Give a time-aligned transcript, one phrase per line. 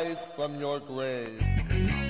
[0.00, 2.09] rise from your grave.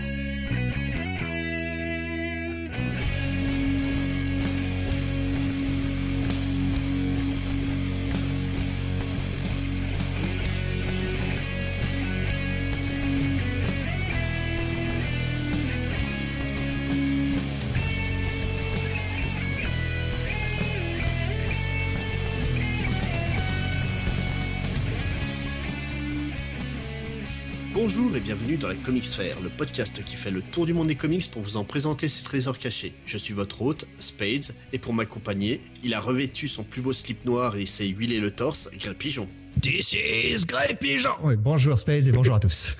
[27.92, 30.86] Bonjour et bienvenue dans la Comics Fair, le podcast qui fait le tour du monde
[30.86, 32.94] des comics pour vous en présenter ses trésors cachés.
[33.04, 37.24] Je suis votre hôte, Spades, et pour m'accompagner, il a revêtu son plus beau slip
[37.24, 39.28] noir et s'est huilé le torse, Grey Pigeon.
[39.60, 42.76] This is Grey Pigeon bonjour Spades et bonjour à tous.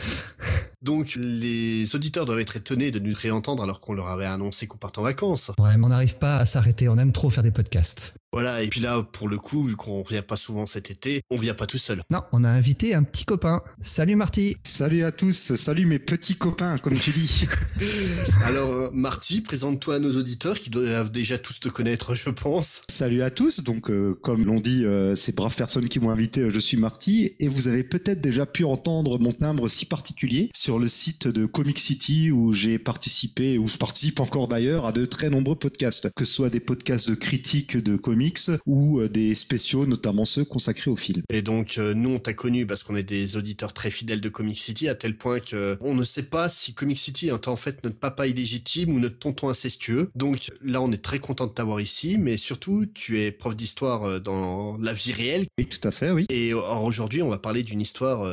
[0.83, 4.79] Donc les auditeurs doivent être étonnés de nous réentendre alors qu'on leur avait annoncé qu'on
[4.79, 5.53] part en vacances.
[5.59, 8.15] Ouais, mais on n'arrive pas à s'arrêter, on aime trop faire des podcasts.
[8.33, 11.37] Voilà, et puis là, pour le coup, vu qu'on vient pas souvent cet été, on
[11.37, 12.01] vient pas tout seul.
[12.11, 13.61] Non, on a invité un petit copain.
[13.81, 17.49] Salut Marty Salut à tous, salut mes petits copains, comme tu dis.
[18.45, 22.83] Alors, euh, Marty, présente-toi à nos auditeurs qui doivent déjà tous te connaître, je pense.
[22.89, 26.43] salut à tous, donc euh, comme l'ont dit euh, ces braves personnes qui m'ont invité,
[26.43, 30.51] euh, je suis Marty, et vous avez peut-être déjà pu entendre mon timbre si particulier
[30.55, 34.93] sur le site de Comic City où j'ai participé, où je participe encore d'ailleurs, à
[34.93, 39.09] de très nombreux podcasts, que ce soit des podcasts de critiques de comics ou euh,
[39.09, 41.23] des spéciaux, notamment ceux consacrés au film.
[41.31, 44.29] Et donc, euh, nous, on t'a connu parce qu'on est des auditeurs très fidèles de
[44.29, 47.57] Comic City, à tel point que on ne sait pas si Comic City est en
[47.57, 50.11] fait notre papa illégitime ou notre tonton incestueux.
[50.15, 54.05] Donc là, on est très content de t'avoir ici, mais surtout, tu es prof d'histoire
[54.05, 55.47] euh, dans la vie réelle.
[55.59, 56.27] Oui, tout à fait, oui.
[56.29, 58.25] Et alors, aujourd'hui, on va parler d'une histoire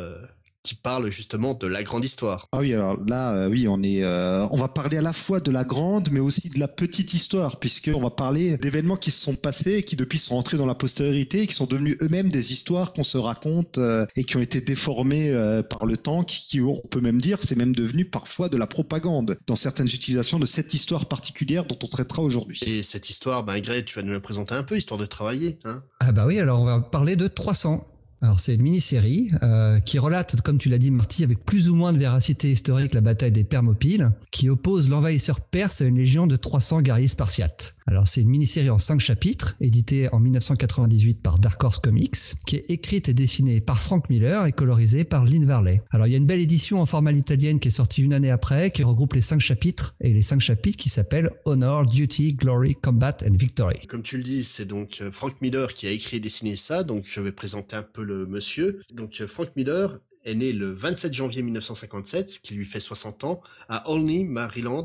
[0.68, 2.48] qui parle justement de la grande histoire.
[2.52, 5.40] Ah oui, alors là, euh, oui, on est, euh, on va parler à la fois
[5.40, 9.12] de la grande, mais aussi de la petite histoire, puisque on va parler d'événements qui
[9.12, 11.96] se sont passés, et qui depuis sont entrés dans la postérité, et qui sont devenus
[12.02, 15.96] eux-mêmes des histoires qu'on se raconte euh, et qui ont été déformées euh, par le
[15.96, 19.56] temps, qui, qui, on peut même dire, c'est même devenu parfois de la propagande dans
[19.56, 22.60] certaines utilisations de cette histoire particulière dont on traitera aujourd'hui.
[22.66, 25.82] Et cette histoire, ben tu vas nous la présenter un peu, histoire de travailler, hein
[26.02, 27.86] Ah bah oui, alors on va parler de 300.
[28.22, 31.76] Alors c'est une mini-série euh, qui relate, comme tu l'as dit Marty, avec plus ou
[31.76, 36.26] moins de véracité historique la bataille des Permopiles, qui oppose l'envahisseur perse à une légion
[36.26, 37.77] de 300 guerriers spartiates.
[37.90, 42.58] Alors c'est une mini-série en 5 chapitres, éditée en 1998 par Dark Horse Comics, qui
[42.58, 45.82] est écrite et dessinée par Frank Miller et colorisée par Lynn Varley.
[45.92, 48.30] Alors il y a une belle édition en format italienne qui est sortie une année
[48.30, 52.76] après, qui regroupe les 5 chapitres, et les 5 chapitres qui s'appellent Honor, Duty, Glory,
[52.76, 53.88] Combat and Victory.
[53.88, 56.84] Comme tu le dis, c'est donc euh, Frank Miller qui a écrit et dessiné ça,
[56.84, 58.82] donc je vais présenter un peu le monsieur.
[58.94, 63.24] Donc euh, Frank Miller est né le 27 janvier 1957, ce qui lui fait 60
[63.24, 64.84] ans, à Olney, Maryland,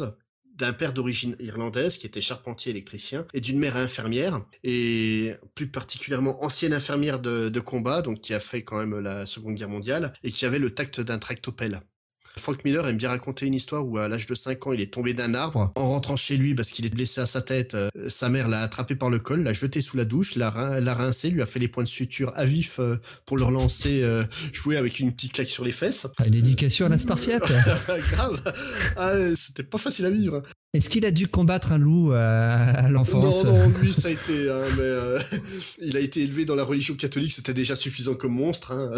[0.63, 6.45] d'un père d'origine irlandaise qui était charpentier électricien et d'une mère infirmière et plus particulièrement
[6.45, 10.31] ancienne infirmière de, combat donc qui a fait quand même la seconde guerre mondiale et
[10.31, 11.81] qui avait le tact d'un tractopelle.
[12.39, 14.93] Frank Miller aime bien raconter une histoire où à l'âge de 5 ans il est
[14.93, 15.71] tombé d'un arbre.
[15.77, 18.63] En rentrant chez lui parce qu'il est blessé à sa tête, euh, sa mère l'a
[18.63, 21.47] attrapé par le col, l'a jeté sous la douche, l'a rin- l'a rincé, lui a
[21.47, 25.13] fait les points de suture à vif euh, pour le relancer euh, jouer avec une
[25.13, 26.07] petite claque sur les fesses.
[26.19, 27.43] Ah, Une éducation à la spartiate
[28.13, 28.55] Grave.
[28.97, 30.43] Ah, c'était pas facile à vivre.
[30.75, 34.11] Est-ce qu'il a dû combattre un loup euh, à Non, l'enfance non, lui ça a
[34.11, 35.19] été, hein, mais euh,
[35.83, 38.91] il a été élevé dans la religion catholique, c'était déjà suffisant comme monstre, hein,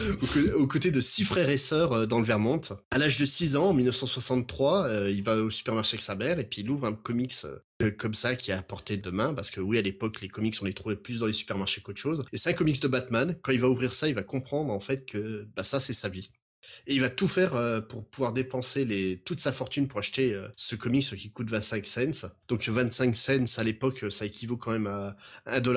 [0.56, 2.60] aux côtés de six frères et sœurs euh, dans le Vermont.
[2.90, 6.38] À l'âge de 6 ans, en 1963, euh, il va au supermarché avec sa mère
[6.38, 7.34] et puis il ouvre un comics
[7.82, 10.28] euh, comme ça qui est à portée de main, parce que oui, à l'époque, les
[10.28, 12.24] comics, on les trouvait plus dans les supermarchés qu'autre chose.
[12.32, 13.36] Et c'est un comics de Batman.
[13.42, 16.08] Quand il va ouvrir ça, il va comprendre en fait que bah, ça, c'est sa
[16.08, 16.30] vie.
[16.86, 20.32] Et il va tout faire euh, pour pouvoir dépenser les, toute sa fortune pour acheter
[20.34, 22.28] euh, ce comics qui coûte 25 cents.
[22.48, 25.16] Donc 25 cents à l'époque, ça équivaut quand même à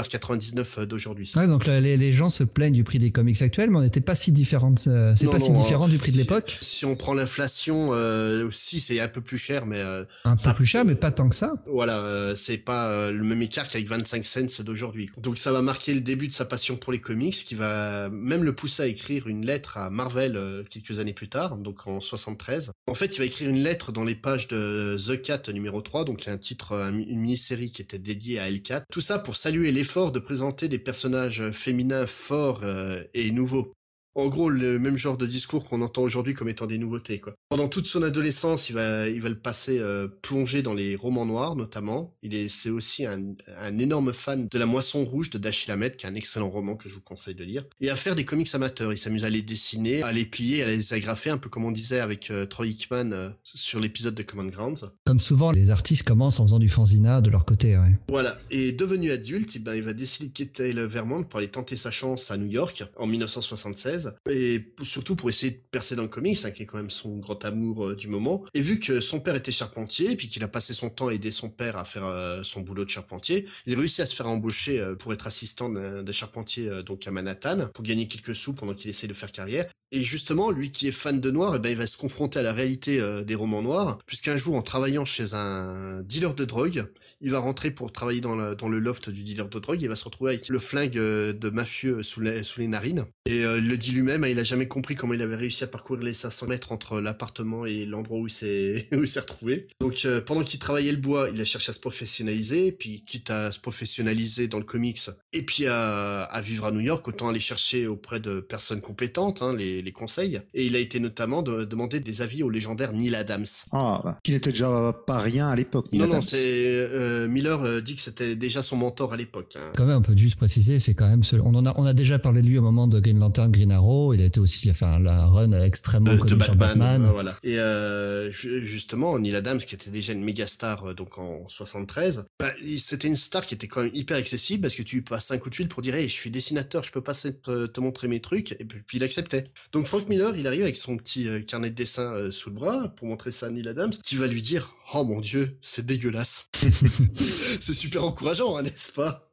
[0.10, 1.32] 1,99$ d'aujourd'hui.
[1.36, 4.02] Ouais, donc les, les gens se plaignent du prix des comics actuels, mais on n'était
[4.02, 4.86] pas si différente.
[4.88, 6.58] euh, C'est Non, pas si différent hein, du prix de l'époque.
[6.62, 10.54] Si on prend l'inflation, euh, aussi c'est un peu plus cher, mais euh, Un peu
[10.54, 11.54] plus cher, mais pas tant que ça.
[11.68, 15.10] voilà, euh, c'est pas euh, le même écart qu'avec 25 cents d'aujourd'hui.
[15.18, 18.44] Donc ça va marquer le début de sa passion pour les comics, qui va même
[18.44, 20.64] le pousser à écrire une lettre à Marvel euh,
[21.00, 22.72] années plus tard, donc en 73.
[22.88, 26.06] En fait, il va écrire une lettre dans les pages de The Cat numéro 3,
[26.06, 28.84] donc un titre, un- une mini-série qui était dédiée à L4.
[28.92, 33.74] Tout ça pour saluer l'effort de présenter des personnages féminins forts euh, et nouveaux.
[34.16, 37.34] En gros, le même genre de discours qu'on entend aujourd'hui comme étant des nouveautés, quoi.
[37.50, 41.26] Pendant toute son adolescence, il va, il va le passer euh, plongé dans les romans
[41.26, 42.14] noirs, notamment.
[42.22, 43.22] Il est, c'est aussi un,
[43.60, 46.76] un énorme fan de La Moisson Rouge de Dashiell Hammett, qui est un excellent roman
[46.76, 47.64] que je vous conseille de lire.
[47.80, 48.92] Et à faire des comics amateurs.
[48.92, 51.72] Il s'amuse à les dessiner, à les plier, à les agrafer, un peu comme on
[51.72, 54.92] disait avec euh, Troy Hickman euh, sur l'épisode de Common Grounds.
[55.06, 57.78] Comme souvent, les artistes commencent en faisant du fanzina de leur côté.
[57.78, 58.00] Ouais.
[58.10, 58.40] Voilà.
[58.50, 61.76] Et devenu adulte, eh ben, il va décider de quitter le Vermont pour aller tenter
[61.76, 64.01] sa chance à New York en 1976.
[64.02, 66.90] 73, et surtout pour essayer de percer dans le comics, hein, qui est quand même
[66.90, 68.44] son grand amour euh, du moment.
[68.54, 71.32] Et vu que son père était charpentier, puis qu'il a passé son temps à aider
[71.32, 74.80] son père à faire euh, son boulot de charpentier, il réussit à se faire embaucher
[74.80, 78.90] euh, pour être assistant d'un charpentier donc à Manhattan, pour gagner quelques sous pendant qu'il
[78.90, 79.68] essaie de faire carrière.
[79.92, 82.44] Et justement, lui qui est fan de noir, eh ben, il va se confronter à
[82.44, 86.86] la réalité des romans noirs, puisqu'un jour, en travaillant chez un dealer de drogue,
[87.22, 89.96] il va rentrer pour travailler dans, dans le loft du dealer de drogue, il va
[89.96, 93.06] se retrouver avec le flingue euh, de mafieux sous les, sous les narines.
[93.26, 95.64] Et euh, il le dit lui-même, hein, il a jamais compris comment il avait réussi
[95.64, 99.20] à parcourir les 500 mètres entre l'appartement et l'endroit où il s'est où il s'est
[99.20, 99.68] retrouvé.
[99.80, 103.30] Donc euh, pendant qu'il travaillait le bois, il a cherché à se professionnaliser, puis quitte
[103.30, 105.00] à se professionnaliser dans le comics,
[105.34, 109.42] et puis à, à vivre à New York, autant aller chercher auprès de personnes compétentes
[109.42, 110.42] hein, les, les conseils.
[110.54, 113.46] Et il a été notamment de, demander des avis au légendaire Neil Adams.
[113.72, 115.88] Ah, bah, qui n'était déjà pas rien à l'époque.
[115.94, 119.56] Non, non, c'est euh, Miller euh, dit que c'était déjà son mentor à l'époque.
[119.56, 119.72] Hein.
[119.76, 122.20] Quand même, on peut juste préciser, c'est quand même, on en a, on a déjà
[122.20, 124.14] parlé de lui au moment de Green Lantern, Green Arrow.
[124.14, 127.10] Il a été aussi, il a fait un, run extrêmement connu Batman, sur Batman.
[127.12, 127.38] voilà.
[127.44, 132.52] Et euh, justement, Neil Adams, qui était déjà une méga star donc en 73, bah,
[132.78, 135.50] c'était une star qui était quand même hyper accessible parce que tu passes un coup
[135.50, 138.20] de fil pour dire, hey, je suis dessinateur, je peux passer te, te montrer mes
[138.20, 139.46] trucs, et puis, il acceptait.
[139.72, 143.08] Donc Frank Miller, il arrive avec son petit carnet de dessin sous le bras pour
[143.08, 146.50] montrer ça à Neil Adams, qui va lui dire, oh mon dieu, c'est dégueulasse.
[147.62, 149.31] c'est super encourageant, hein, n'est-ce pas?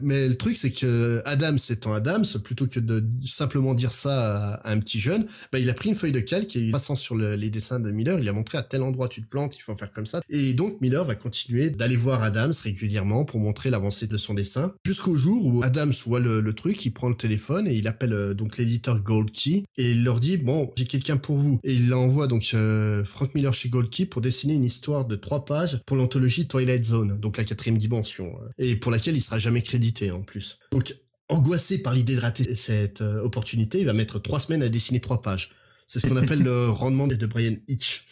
[0.00, 4.70] Mais le truc, c'est que Adams étant Adams, plutôt que de simplement dire ça à,
[4.72, 7.50] un petit jeune, bah, il a pris une feuille de calque et passant sur les
[7.50, 9.92] dessins de Miller, il a montré à tel endroit tu te plantes, il faut faire
[9.92, 10.20] comme ça.
[10.28, 14.72] Et donc Miller va continuer d'aller voir Adams régulièrement pour montrer l'avancée de son dessin,
[14.86, 18.34] jusqu'au jour où Adams voit le, truc, il prend le téléphone et il appelle euh,
[18.34, 21.60] donc l'éditeur Gold Key et il leur dit bon, j'ai quelqu'un pour vous.
[21.62, 25.16] Et il envoie donc euh, Frank Miller chez Gold Key pour dessiner une histoire de
[25.16, 29.22] trois pages pour l'anthologie Twilight Zone, donc la quatrième dimension, euh, et pour laquelle il
[29.22, 30.58] sera jamais crédité en plus.
[30.72, 30.94] Donc,
[31.28, 35.00] angoissé par l'idée de rater cette euh, opportunité, il va mettre trois semaines à dessiner
[35.00, 35.52] trois pages.
[35.86, 38.06] C'est ce qu'on appelle le rendement de Brian Hitch.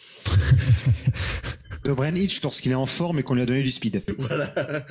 [1.85, 4.03] de Brian Hitch lorsqu'il est en forme et qu'on lui a donné du speed.
[4.17, 4.85] Voilà.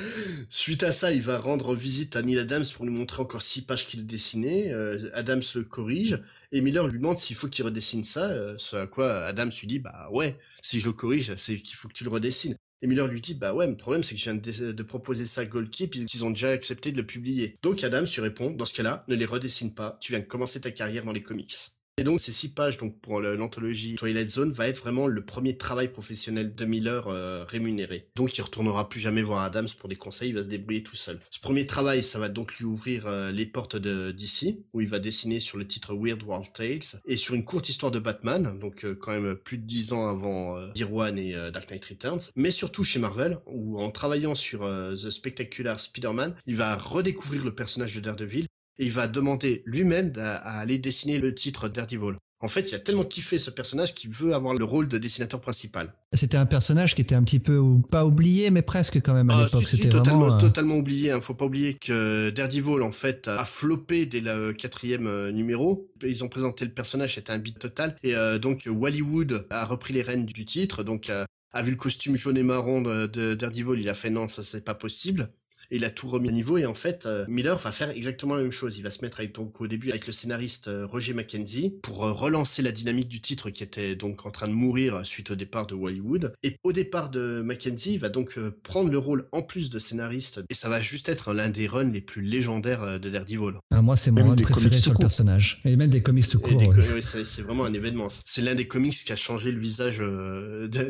[0.49, 3.63] Suite à ça, il va rendre visite à Neil Adams pour lui montrer encore six
[3.63, 4.73] pages qu'il dessinait.
[4.73, 6.21] Euh, Adams le corrige
[6.53, 8.25] et Miller lui demande s'il faut qu'il redessine ça.
[8.25, 11.77] Euh, ce à quoi Adams lui dit bah ouais, si je le corrige, c'est qu'il
[11.77, 12.57] faut que tu le redessines.
[12.81, 15.43] Et Miller lui dit, bah ouais, le problème c'est que je viens de, proposer ça
[15.43, 17.57] à Gold Key, puis qu'ils ont déjà accepté de le publier.
[17.63, 20.61] Donc Adam lui répond, dans ce cas-là, ne les redessine pas, tu viens de commencer
[20.61, 21.55] ta carrière dans les comics.
[21.99, 25.57] Et donc ces six pages donc pour l'anthologie Twilight Zone va être vraiment le premier
[25.57, 28.07] travail professionnel de Miller euh, rémunéré.
[28.15, 30.95] Donc il retournera plus jamais voir Adams pour des conseils, il va se débrouiller tout
[30.95, 31.19] seul.
[31.31, 34.89] Ce premier travail, ça va donc lui ouvrir euh, les portes de DC, où il
[34.89, 38.57] va dessiner sur le titre Weird World Tales et sur une courte histoire de Batman,
[38.61, 42.21] donc euh, quand même plus de dix ans avant Year One et Dark Knight Returns,
[42.37, 47.55] mais surtout chez Marvel, où en travaillant sur The Spectacular Spider-Man, il va redécouvrir le
[47.55, 48.47] personnage de Daredevil
[48.79, 52.17] et il va demander lui-même à, aller dessiner le titre Daredevil.
[52.41, 55.41] En fait, il a tellement kiffé ce personnage qu'il veut avoir le rôle de dessinateur
[55.41, 55.93] principal.
[56.13, 57.61] C'était un personnage qui était un petit peu
[57.91, 59.65] pas oublié, mais presque quand même à ah, l'époque.
[59.65, 61.11] C'était totalement, euh, totalement oublié.
[61.11, 61.21] Hein.
[61.21, 65.91] Faut pas oublier que Daredevil en fait a floppé dès le quatrième euh, numéro.
[66.05, 67.97] Ils ont présenté le personnage, c'était un beat total.
[68.05, 72.15] Et euh, donc Wallywood a repris les rênes du titre, donc a vu le costume
[72.15, 75.29] jaune et marron de, de Daredevil, il a fait non, ça c'est pas possible
[75.71, 78.37] et il a tout remis à niveau et en fait euh, Miller va faire exactement
[78.37, 78.79] la même chose.
[78.79, 82.05] Il va se mettre avec donc au début avec le scénariste euh, Roger Mackenzie pour
[82.05, 85.35] euh, relancer la dynamique du titre qui était donc en train de mourir suite au
[85.35, 86.33] départ de Hollywood.
[86.43, 90.41] Et au départ de Mackenzie, il va donc prendre le rôle en plus de scénariste
[90.51, 93.55] et ça va juste être l'un des runs les plus légendaires de Daredevil.
[93.71, 96.57] Ah, moi c'est mon run préféré sur le personnage et même des comics tout court.
[96.57, 97.01] Ouais.
[97.01, 98.09] c'est vraiment un événement.
[98.25, 100.01] C'est l'un des comics qui a changé le visage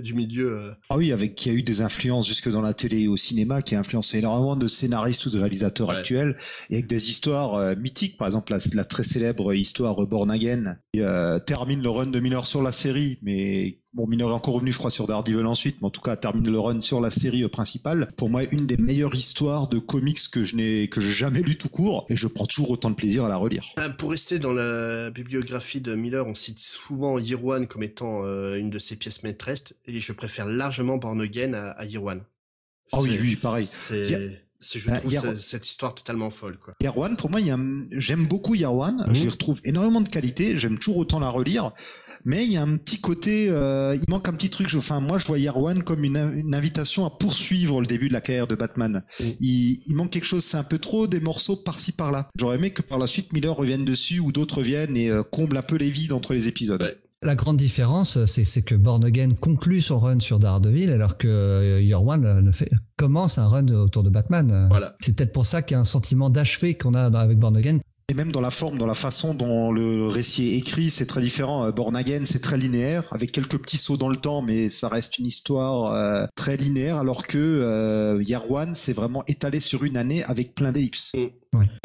[0.03, 0.73] du milieu.
[0.91, 3.63] Ah oui, avec qui a eu des influences jusque dans la télé et au cinéma,
[3.63, 6.37] qui a influencé énormément de scénaristes ou de réalisateurs actuels
[6.71, 8.17] et avec des histoires euh, mythiques.
[8.17, 12.47] Par exemple, la, très célèbre histoire Born Again qui euh, termine le run de Miller
[12.47, 15.87] sur la série, mais bon, Miller est encore revenu, je crois, sur Daredevil ensuite, mais
[15.87, 18.09] en tout cas termine le run sur la série euh, principale.
[18.17, 21.57] Pour moi, une des meilleures histoires de comics que je n'ai que j'ai jamais lu
[21.57, 23.75] tout court et je prends toujours autant de plaisir à la relire.
[23.99, 28.71] Pour rester dans la bibliographie de Miller, on cite souvent Year One comme étant une
[28.71, 32.23] de ses pièces maîtresses et je préfère largement Born Again à, à Year One.
[32.93, 33.67] Ah oui, oui, pareil.
[33.71, 36.75] C'est c'est je bah, trouve cette histoire totalement folle quoi.
[36.81, 37.41] Yarwan, pour moi,
[37.93, 39.05] j'aime beaucoup Yarwan.
[39.07, 39.15] Mhm.
[39.15, 40.59] J'y retrouve énormément de qualité.
[40.59, 41.73] J'aime toujours autant la relire.
[42.25, 44.69] Mais il y a un petit côté, euh, il manque un petit truc.
[44.75, 48.49] Enfin, moi, je vois Yarwan comme une, invitation à poursuivre le début de la carrière
[48.49, 49.05] de Batman.
[49.21, 49.33] Mhm.
[49.41, 50.45] Il, manque quelque chose.
[50.45, 52.29] C'est un peu trop des morceaux par-ci par-là.
[52.37, 55.57] J'aurais aimé que par la suite Miller revienne dessus ou d'autres viennent et euh, comble
[55.57, 56.99] un peu les vides entre les épisodes.
[57.23, 61.83] La grande différence, c'est que Born Again conclut son run sur Daredevil, alors que euh,
[61.83, 64.69] Year One euh, fait, commence un run autour de Batman.
[64.71, 64.95] Voilà.
[65.01, 67.81] C'est peut-être pour ça qu'il y a un sentiment d'achevé qu'on a avec Born Again
[68.09, 71.21] Et même dans la forme, dans la façon dont le récit est écrit, c'est très
[71.21, 71.65] différent.
[71.65, 74.89] Euh, Born Again, c'est très linéaire, avec quelques petits sauts dans le temps, mais ça
[74.89, 79.83] reste une histoire euh, très linéaire, alors que euh, Year One, c'est vraiment étalé sur
[79.83, 81.17] une année avec plein d'ellipses.
[81.17, 81.33] Et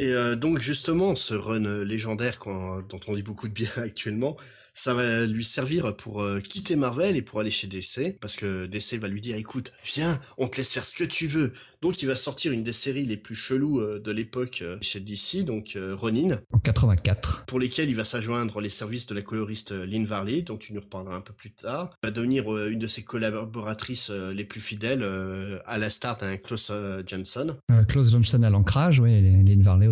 [0.02, 4.38] euh, donc justement, ce run légendaire dont on dit beaucoup de bien actuellement,
[4.74, 8.66] ça va lui servir pour euh, quitter Marvel et pour aller chez DC, parce que
[8.66, 11.54] DC va lui dire, écoute, viens, on te laisse faire ce que tu veux.
[11.84, 15.00] Donc il va sortir une des séries les plus cheloues euh, de l'époque euh, chez
[15.02, 17.44] DC, donc euh, Ronin, En 84.
[17.46, 20.80] pour lesquels il va s'ajoindre les services de la coloriste Lynn Varley, dont tu nous
[20.82, 21.92] reparleras un peu plus tard.
[22.04, 25.90] Il va devenir euh, une de ses collaboratrices euh, les plus fidèles, euh, à la
[25.90, 27.56] star d'un Klaus euh, Johnson.
[27.72, 29.90] Euh, Klaus Johnson à l'ancrage, oui, Lynn Varley à,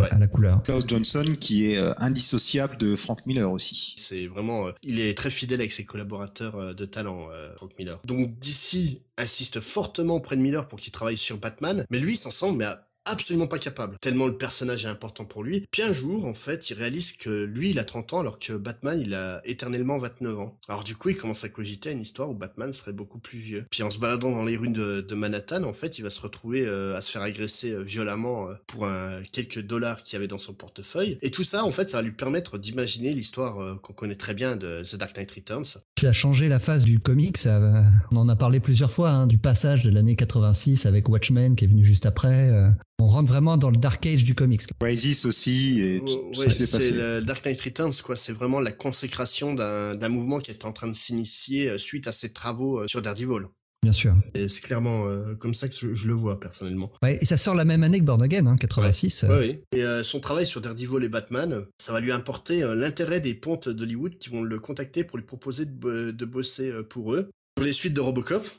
[0.00, 0.08] Ouais.
[0.10, 0.62] à la couleur.
[0.62, 3.94] Klaus Johnson, qui est euh, indissociable de Frank Miller aussi.
[3.98, 7.72] C'est vraiment, euh, il est très fidèle avec ses collaborateurs euh, de talent, euh, Frank
[7.78, 8.00] Miller.
[8.06, 12.30] Donc DC insiste fortement auprès de Miller pour qu'il travaille sur Batman, mais lui s'en
[12.30, 12.66] semble mais
[13.04, 15.66] absolument pas capable, tellement le personnage est important pour lui.
[15.70, 18.54] Puis un jour, en fait, il réalise que lui, il a 30 ans, alors que
[18.54, 20.58] Batman, il a éternellement 29 ans.
[20.68, 23.38] Alors du coup, il commence à cogiter à une histoire où Batman serait beaucoup plus
[23.38, 23.66] vieux.
[23.70, 26.66] Puis en se baladant dans les rues de, Manhattan, en fait, il va se retrouver
[26.66, 30.40] euh, à se faire agresser euh, violemment euh, pour un, quelques dollars qu'il avait dans
[30.40, 31.18] son portefeuille.
[31.22, 34.56] Et tout ça, en fait, ça va lui permettre d'imaginer l'histoire qu'on connaît très bien
[34.56, 35.64] de The Dark Knight Returns.
[36.04, 37.38] Qui a changé la face du comics.
[37.38, 37.82] ça va-
[38.12, 41.64] on en a parlé plusieurs fois, hein, du passage de l'année 86 avec Watchmen qui
[41.64, 42.50] est venu juste après.
[42.50, 42.68] euh,
[42.98, 44.60] on rentre vraiment dans le dark age du comics.
[44.80, 46.00] Crisis aussi, et
[46.38, 48.16] Ouais, s'est c'est le Dark Knight Returns, quoi.
[48.16, 52.12] C'est vraiment la consécration d'un mouvement qui est en train de s'initier euh, suite à
[52.12, 53.46] ses travaux euh, sur Daredevil.
[53.84, 54.16] Bien sûr.
[54.34, 56.90] Et c'est clairement euh, comme ça que je, je le vois personnellement.
[57.02, 59.24] Ouais, et ça sort la même année que Born Again, hein, 86.
[59.24, 59.62] Ouais, ouais.
[59.76, 63.34] Et euh, son travail sur Daredevil et Batman, ça va lui importer euh, l'intérêt des
[63.34, 67.14] pontes d'Hollywood qui vont le contacter pour lui proposer de, bo- de bosser euh, pour
[67.14, 67.28] eux.
[67.58, 68.44] Sur les suites de Robocop.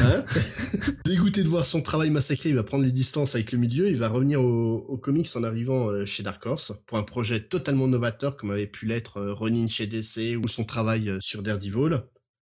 [0.00, 0.24] Hein
[1.04, 3.96] Dégoûté de voir son travail massacré, il va prendre les distances avec le milieu, il
[3.96, 7.86] va revenir au, au comics en arrivant euh, chez Dark Horse pour un projet totalement
[7.86, 12.02] novateur comme avait pu l'être euh, Ronin chez DC ou son travail euh, sur Daredevil.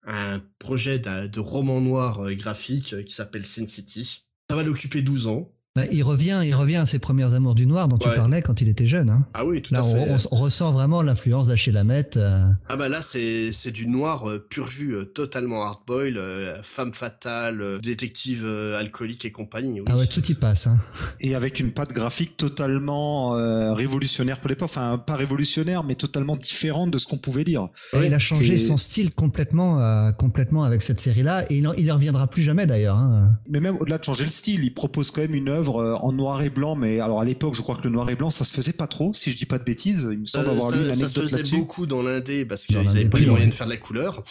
[0.03, 4.25] Un projet de roman noir euh, graphique euh, qui s'appelle Sin City.
[4.50, 5.53] Ça va l'occuper 12 ans.
[5.74, 8.16] Bah, il revient, il revient à ses premières amours du noir dont tu Ouais.
[8.18, 9.10] parlais quand il était jeune.
[9.10, 9.25] Hein.
[9.34, 10.28] Ah oui, tout Là, à on, fait.
[10.30, 12.18] on- on ressent vraiment l'influence d'Achille Lamette.
[12.18, 16.62] euh, Ah bah là c'est c'est du noir euh, pur jus, euh, totalement hardboil, euh,
[16.62, 19.80] femme fatale, euh, détective euh, alcoolique et compagnie.
[19.80, 19.86] oui.
[19.90, 20.68] Ah ouais, tout y passe.
[20.68, 20.78] Hein.
[21.22, 24.70] Et avec une patte graphique totalement euh, révolutionnaire pour l'époque.
[24.72, 27.70] Enfin, pas révolutionnaire, mais totalement différente de ce qu'on pouvait lire.
[27.94, 31.68] Et Ouais, il a changé son style complètement, euh, complètement avec cette série-là, et il
[31.70, 32.98] en, il en reviendra plus jamais d'ailleurs.
[32.98, 33.32] Hein.
[33.50, 36.12] Mais même au-delà de changer le style, il propose quand même une œuvre euh, en
[36.12, 36.75] noir et blanc.
[36.75, 38.88] Mais alors à l'époque, je crois que le noir et blanc, ça se faisait pas
[38.88, 40.08] trop, si je dis pas de bêtises.
[40.12, 42.65] Il me semble Euh, avoir lu ça, une ça se faisait beaucoup dans l'indé parce
[42.65, 44.24] qu'ils l'indé, avaient pas les moyens de faire de la couleur.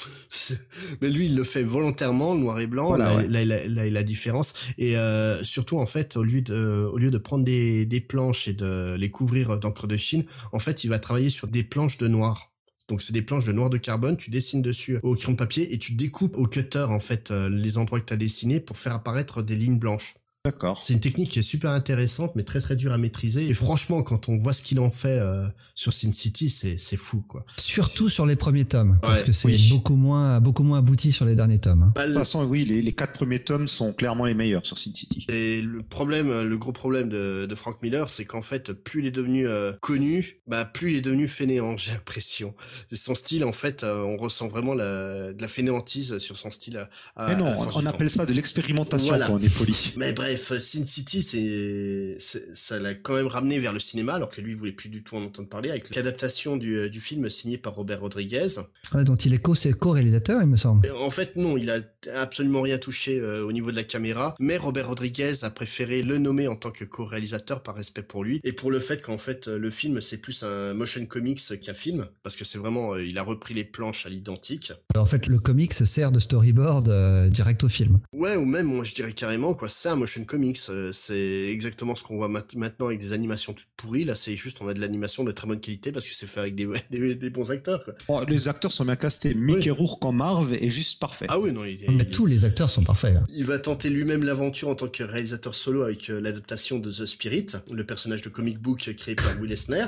[1.01, 2.89] Mais lui, il le fait volontairement, le noir et blanc.
[2.89, 3.29] Voilà, là, ouais.
[3.29, 4.55] là, là, là, il a la différence.
[4.79, 8.49] Et euh, surtout, en fait, au lieu de, au lieu de prendre des, des planches
[8.49, 11.99] et de les couvrir d'encre de Chine, en fait, il va travailler sur des planches
[11.99, 12.51] de noir.
[12.89, 15.73] Donc c'est des planches de noir de carbone, tu dessines dessus au crayon de papier
[15.73, 18.95] et tu découpes au cutter en fait les endroits que tu as dessinés pour faire
[18.95, 20.15] apparaître des lignes blanches.
[20.47, 20.83] D'accord.
[20.83, 23.47] C'est une technique qui est super intéressante, mais très très dure à maîtriser.
[23.47, 26.97] Et franchement, quand on voit ce qu'il en fait euh, sur Sin City, c'est c'est
[26.97, 27.45] fou quoi.
[27.59, 29.69] Surtout sur les premiers tomes, parce Ouais, que c'est oui.
[29.69, 31.83] beaucoup moins, beaucoup moins abouti sur les derniers tomes.
[31.83, 31.93] hein.
[31.95, 34.79] Bah, De toute façon, oui, les, les quatre premiers tomes sont clairement les meilleurs sur
[34.79, 35.27] Sin City.
[35.29, 39.07] et le problème, le gros problème de, de Frank Miller, c'est qu'en fait, plus il
[39.09, 41.77] est devenu euh, connu, bah plus il est devenu fainéant.
[41.77, 42.55] J'ai l'impression.
[42.91, 46.79] Son style, en fait, euh, on ressent vraiment la, de la fainéantise sur son style.
[46.79, 49.27] À, à- Mais non, à on appelle ça de l'expérimentation Voilà.
[49.27, 49.93] quand on est poli.
[49.99, 54.29] Mais bref, Sin City, c'est, c'est- ça l'a quand même ramené vers le cinéma, alors
[54.31, 57.01] que lui, il voulait plus du tout en entendre parler, avec l'adaptation du, euh, du
[57.01, 58.49] film signé par Robert Rodriguez.
[58.95, 60.91] Ouais, dont il est co- co-réalisateur, il me semble.
[60.93, 61.79] En fait, non, il a
[62.17, 66.19] absolument rien touché euh, au niveau de la caméra, mais Robert Rodriguez a préféré le
[66.19, 69.49] nommer en tant que co-réalisateur par respect pour lui, et pour le fait qu'en fait,
[69.49, 73.05] euh, le film, c'est plus un motion comics qu'un film, parce que c'est vraiment, euh,
[73.05, 74.73] il a repris les planches à l'identique.
[74.97, 78.01] En fait, le comics sert de storyboard euh, direct au film.
[78.13, 80.59] Ouais, ou même, moi je dirais carrément, quoi, c'est un motion comics.
[80.71, 84.05] euh, c'est exactement ce qu'on voit mat- maintenant avec des animations toutes pourries.
[84.05, 86.41] Là, c'est juste, on a de l'animation de très bonne qualité parce que c'est fait
[86.41, 87.95] avec des, des, des bons acteurs, quoi.
[88.09, 89.35] Oh, les acteurs sont bien castés.
[89.35, 89.77] Mickey Oui.
[89.79, 91.27] Rourke en Marv est juste parfait.
[91.29, 93.17] Ah oui, non, il, est- Mais il- tous les acteurs sont parfaits.
[93.17, 93.25] hein.
[93.35, 97.07] il va tenter lui-même l'aventure en tant que réalisateur solo avec euh, l'adaptation de The
[97.07, 99.85] Spirit, le personnage de comic book créé par Will Eisner.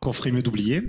[0.00, 0.80] Qu'on ferait mieux d'oublier.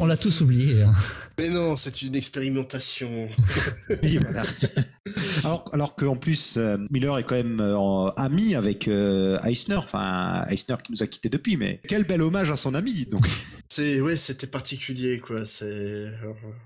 [0.00, 0.82] On l'a- tous oublié.
[0.82, 0.92] hein.
[1.38, 3.28] Mais non, c'est une expérimentation.
[4.02, 4.42] Oui, voilà.
[5.44, 9.76] alors, alors qu'en plus, euh, Miller est quand même euh, en- ami avec euh, Eisner,
[9.76, 13.06] enfin Eisner qui nous a quitté depuis, mais quel bel hommage à son ami.
[13.06, 13.26] Donc
[13.68, 15.44] C'est ouais, c'était particulier quoi.
[15.44, 16.10] C'est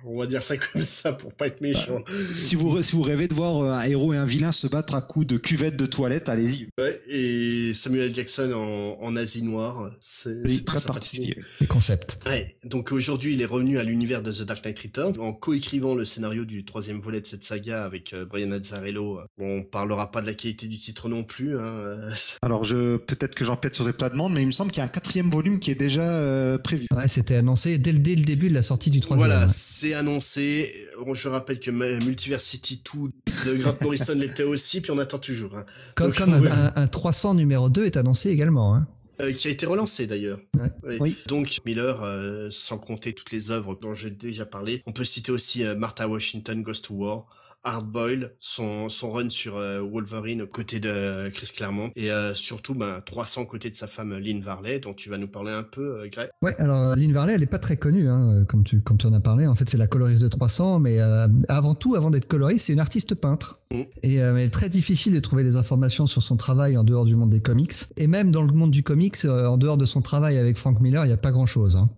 [0.05, 1.99] on va dire ça comme ça pour pas être méchant.
[2.33, 4.95] si vous si vous rêvez de voir euh, un héros et un vilain se battre
[4.95, 6.69] à coups de cuvette de toilette, allez-y.
[6.79, 11.37] Ouais, et Samuel Jackson en, en Asie noire, c'est très particulier.
[11.61, 12.19] Les concepts.
[12.27, 15.95] Ouais, donc aujourd'hui il est revenu à l'univers de The Dark Knight Returns en coécrivant
[15.95, 19.21] le scénario du troisième volet de cette saga avec euh, Brian Azzarello.
[19.39, 21.46] Bon, on parlera pas de la qualité du titre non plus.
[21.55, 21.59] Hein.
[21.65, 22.11] euh,
[22.43, 24.85] Alors je peut-être que j'empiète sur des plates-bandes, mais il me semble qu'il y a
[24.85, 26.87] un quatrième volume qui est déjà euh, prévu.
[26.97, 29.29] Ouais, c'était annoncé dès le, dès le début de la sortie du troisième.
[29.29, 29.53] Voilà, Ouais.
[29.55, 30.73] c'est annoncé.
[31.05, 35.57] Bon, Je rappelle que Multiversity 2 de Grant Morrison l'était aussi, puis on attend toujours.
[35.57, 35.65] hein.
[35.95, 38.75] Comme, Donc, comme un, un- un 300 numéro 2 est annoncé également.
[38.75, 38.87] Hein.
[39.23, 40.39] Euh, qui a été relancé d'ailleurs.
[40.59, 40.99] Ouais.
[41.01, 41.17] Oui.
[41.27, 45.33] Donc Miller, euh, sans compter toutes les œuvres dont j'ai déjà parlé, on peut citer
[45.33, 47.27] aussi euh, Martha Washington Goes to War,
[47.67, 52.35] Hardboil, son, son run sur euh, Wolverine aux côtés de euh, Chris Claremont, et euh,
[52.35, 55.53] surtout ben, 300 aux côtés de sa femme Lynn Varley, dont tu vas nous parler
[55.53, 56.31] un peu, euh, Greg.
[56.43, 59.13] Ouais, alors Lynn Varley, elle est pas très connue, hein, comme tu comme tu en
[59.13, 59.47] as parlé.
[59.47, 62.73] En fait, c'est la coloriste de 300, mais euh, avant tout, avant d'être coloriste, c'est
[62.73, 63.61] une artiste peintre.
[63.73, 63.83] Mm.
[64.03, 67.17] Et euh, mais très difficile de trouver des informations sur son travail en dehors du
[67.17, 67.75] monde des comics.
[67.97, 70.81] Et même dans le monde du comics, euh, en dehors de son travail avec Frank
[70.81, 71.77] Miller, il y a pas grand chose.
[71.77, 71.91] Hein.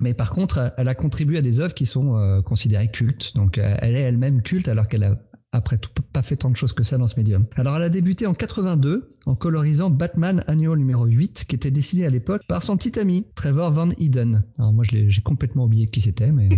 [0.00, 3.34] Mais par contre, elle a contribué à des œuvres qui sont euh, considérées cultes.
[3.36, 5.16] Donc, elle est elle-même culte alors qu'elle a
[5.52, 7.46] après tout pas fait tant de choses que ça dans ce médium.
[7.56, 12.06] Alors elle a débuté en 82 en colorisant Batman Annual numéro 8 qui était dessiné
[12.06, 14.44] à l'époque par son petit ami Trevor Van Eden.
[14.58, 16.48] Alors moi j'ai complètement oublié qui c'était mais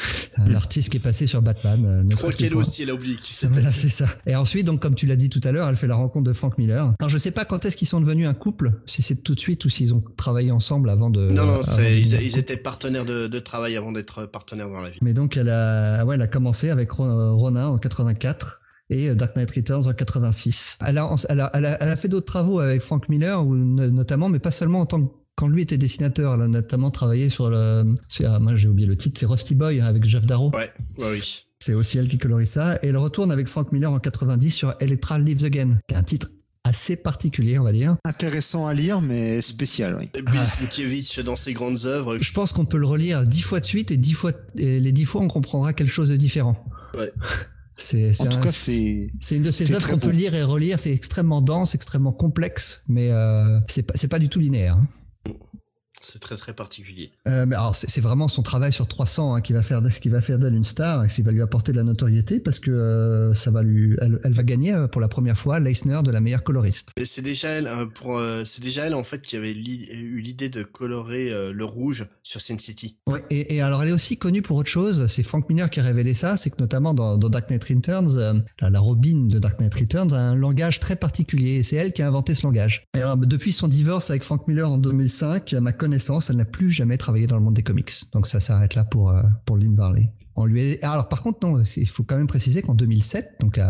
[0.36, 1.84] un artiste qui est passé sur Batman.
[1.86, 3.52] euh, ne Je crois serait-ce que qu'elle pour- aussi, elle a oublié qui c'était.
[3.54, 4.06] Voilà, c'est ça.
[4.26, 6.32] Et ensuite, donc, comme tu l'as dit tout à l'heure, elle fait la rencontre de
[6.32, 6.94] Frank Miller.
[7.00, 9.40] Alors, je sais pas quand est-ce qu'ils sont devenus un couple, si c'est tout de
[9.40, 11.30] suite ou s'ils ont travaillé ensemble avant de.
[11.30, 14.98] Non, non, de ils, étaient partenaires de, de travail avant d'être partenaires dans la vie.
[15.02, 18.41] Mais donc, elle a, ouais, elle a commencé avec Ro- Ronin en 84
[18.90, 20.78] et euh, Dark Knight Returns en 86.
[20.86, 24.28] Elle a, elle a, elle a, elle a fait d'autres travaux avec Frank Miller, notamment,
[24.28, 27.48] mais pas seulement en tant que quand lui était dessinateur, elle a notamment travaillé sur
[27.48, 30.50] le, c'est- ah, moi j'ai oublié le titre, c'est Rusty Boy hein, avec Jeff Darrow.
[30.54, 31.44] Ouais, ouais, oui.
[31.58, 32.76] C'est aussi elle qui colorie ça.
[32.82, 36.02] Et elle retourne avec Frank Miller en 90 sur Electra Lives Again, qui est un
[36.02, 36.28] titre
[36.64, 37.96] assez particulier, on va dire.
[38.04, 39.96] Intéressant à lire, mais spécial.
[39.98, 40.10] Oui.
[40.22, 42.18] Bill Sienkiewicz dans ses grandes œuvres.
[42.18, 44.92] Je pense qu'on peut le relire dix fois de suite et dix fois, et les
[44.92, 46.62] dix fois on comprendra quelque chose de différent.
[46.96, 47.10] Ouais.
[47.76, 48.40] C'est, un-
[49.36, 50.78] une de ces œuvres qu'on peut lire et relire.
[50.78, 54.76] C'est extrêmement dense, extrêmement complexe, mais euh, c'est pas, c'est pas du tout linéaire.
[54.76, 54.86] hein.
[56.04, 57.12] C'est très très particulier.
[57.28, 60.20] Euh, mais alors c'est vraiment son travail sur 300 hein, qui va faire qui va
[60.20, 63.34] faire d'elle une star et qui va lui apporter de la notoriété parce que euh,
[63.34, 66.20] ça va lui elle, elle va gagner euh, pour la première fois l'Eisner de la
[66.20, 66.90] meilleure coloriste.
[66.96, 70.48] Et c'est déjà elle pour c'est déjà elle en fait qui avait li- eu l'idée
[70.48, 72.96] de colorer le rouge sur Sin City.
[73.06, 75.80] Ouais, et, et alors elle est aussi connue pour autre chose, c'est Frank Miller qui
[75.80, 79.38] a révélé ça, c'est que notamment dans, dans Dark Knight Returns, euh, la, Robin de
[79.38, 82.42] Dark Knight Returns a un langage très particulier et c'est elle qui a inventé ce
[82.42, 82.84] langage.
[82.96, 86.46] Et alors depuis son divorce avec Frank Miller en 2005, à ma connaissance, elle n'a
[86.46, 87.92] plus jamais travaillé dans le monde des comics.
[88.14, 90.10] Donc ça s'arrête là pour, euh, pour Lynn Varley.
[90.34, 90.78] On lui.
[90.80, 93.60] Alors par contre non, il faut quand même préciser qu'en 2007, donc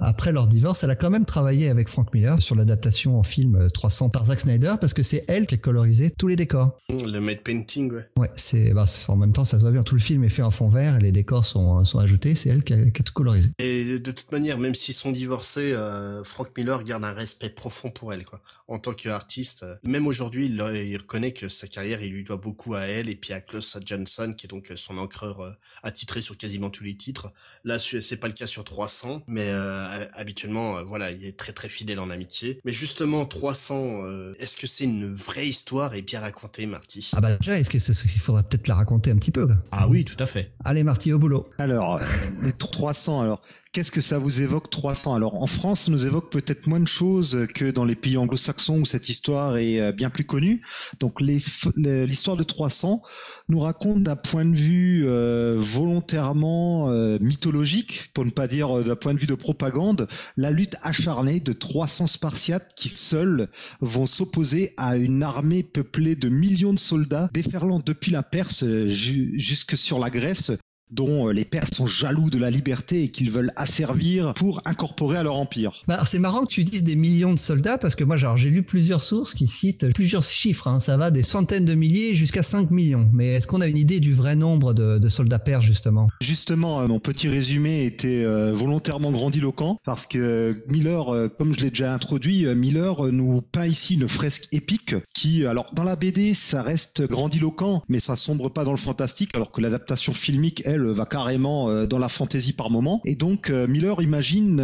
[0.00, 3.54] après leur divorce, elle a quand même travaillé avec Frank Miller sur l'adaptation en film
[3.54, 6.76] euh, 300 par Zack Snyder parce que c'est elle qui a colorisé tous les décors.
[6.90, 8.08] Le matte painting, ouais.
[8.18, 9.84] Ouais, c'est bah, c'est- en même temps ça se voit bien.
[9.84, 12.34] Tout le film est fait en fond vert et les décors sont, sont ajoutés.
[12.34, 13.50] C'est elle qui a, qui a tout colorisé.
[13.60, 17.90] Et de toute manière, même s'ils sont divorcés, euh, Frank Miller garde un respect profond
[17.90, 18.40] pour elle, quoi.
[18.70, 20.52] En tant qu'artiste, euh, même aujourd'hui, il,
[20.86, 23.78] il reconnaît que sa carrière, il lui doit beaucoup à elle et puis à Klaus
[23.84, 25.52] Johnson, qui est donc euh, son encreur euh,
[25.82, 27.32] attitré sur quasiment tous les titres.
[27.64, 31.36] Là, ce- c'est pas le cas sur 300, mais euh, habituellement, euh, voilà, il est
[31.38, 32.60] très très fidèle en amitié.
[32.66, 37.10] Mais justement, 300, euh, est-ce que c'est une vraie histoire et bien racontée, Marty?
[37.16, 39.56] Ah bah déjà, est-ce que c'est- il faudrait peut-être la raconter un petit peu quoi.
[39.72, 40.52] Ah oui, tout à fait.
[40.64, 41.48] Allez Marty au boulot.
[41.58, 42.04] Alors, euh,
[42.44, 43.40] les 300, alors,
[43.78, 46.88] qu'est-ce que ça vous évoque 300 Alors, en France, ça nous évoque peut-être moins de
[46.88, 50.62] choses que dans les pays anglo-saxons où cette histoire est euh, bien plus connue.
[50.98, 53.00] Donc, l'histoire de 300
[53.48, 58.96] nous raconte d'un point de vue euh, volontairement euh, mythologique, pour ne pas dire d'un
[58.96, 63.48] point de vue de propagande, la lutte acharnée de 300 Spartiates qui seuls
[63.80, 69.34] vont s'opposer à une armée peuplée de millions de soldats déferlant depuis la Perse ju-
[69.38, 70.50] jusque sur la Grèce
[70.90, 75.16] dont euh, les Perses sont jaloux de la liberté et qu'ils veulent asservir pour incorporer
[75.18, 75.82] à leur empire.
[75.86, 78.62] Bah, c'est marrant que tu dises des millions de soldats parce que moi j'ai lu
[78.62, 80.68] plusieurs sources qui citent plusieurs chiffres.
[80.68, 80.80] hein.
[80.80, 83.08] Ça va des centaines de milliers jusqu'à 5 millions.
[83.12, 86.08] Mais est-ce qu'on a une idée du vrai nombre de, de soldats perses justement?
[86.20, 91.70] Justement, euh, mon petit résumé était euh, volontairement grandiloquent parce que Miller, comme je l'ai
[91.70, 96.62] déjà introduit, Miller nous peint ici une fresque épique qui, alors dans la BD, ça
[96.62, 100.94] reste grandiloquent, mais ça sombre pas dans le fantastique, alors que l'adaptation filmique, elle, Marvel
[100.94, 103.00] va carrément dans la fantaisie par moment.
[103.04, 104.62] Et donc Miller imagine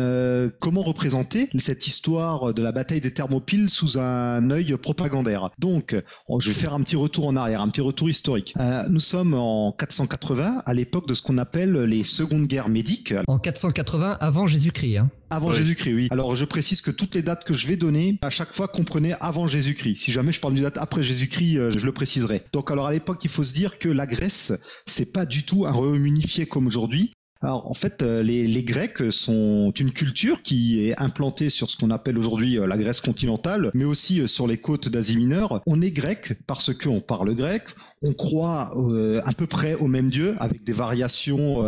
[0.61, 5.50] comment représenter cette histoire de la bataille des Thermopyles sous un œil propagandaire.
[5.59, 5.96] Donc,
[6.38, 8.55] je vais faire un petit retour en arrière, un petit retour historique.
[8.88, 13.14] nous sommes en 480, à l'époque de ce qu'on appelle les secondes guerres médiques.
[13.27, 14.98] En 480 avant Jésus-Christ.
[14.98, 15.11] Hein.
[15.30, 16.08] Avant Jésus-Christ, oui.
[16.10, 19.14] Alors je précise que toutes les dates que je vais donner, à chaque fois comprenez
[19.20, 19.96] avant Jésus-Christ.
[19.96, 22.42] Si jamais je parle d'une date après Jésus-Christ, euh, je le préciserai.
[22.52, 24.52] Donc alors à l'époque, il faut se dire que la Grèce,
[24.87, 27.12] c'est pas du tout un royaume unifié comme aujourd'hui.
[27.44, 31.90] Alors en fait, euh, les, Grecs sont une culture qui est implantée sur ce qu'on
[31.90, 35.61] appelle aujourd'hui euh, la Grèce continentale, mais aussi euh, sur les côtes d'Asie mineure.
[35.66, 37.64] On est grec parce qu'on parle grec,
[38.02, 38.72] on croit
[39.24, 41.64] à peu près au même Dieu, avec des variations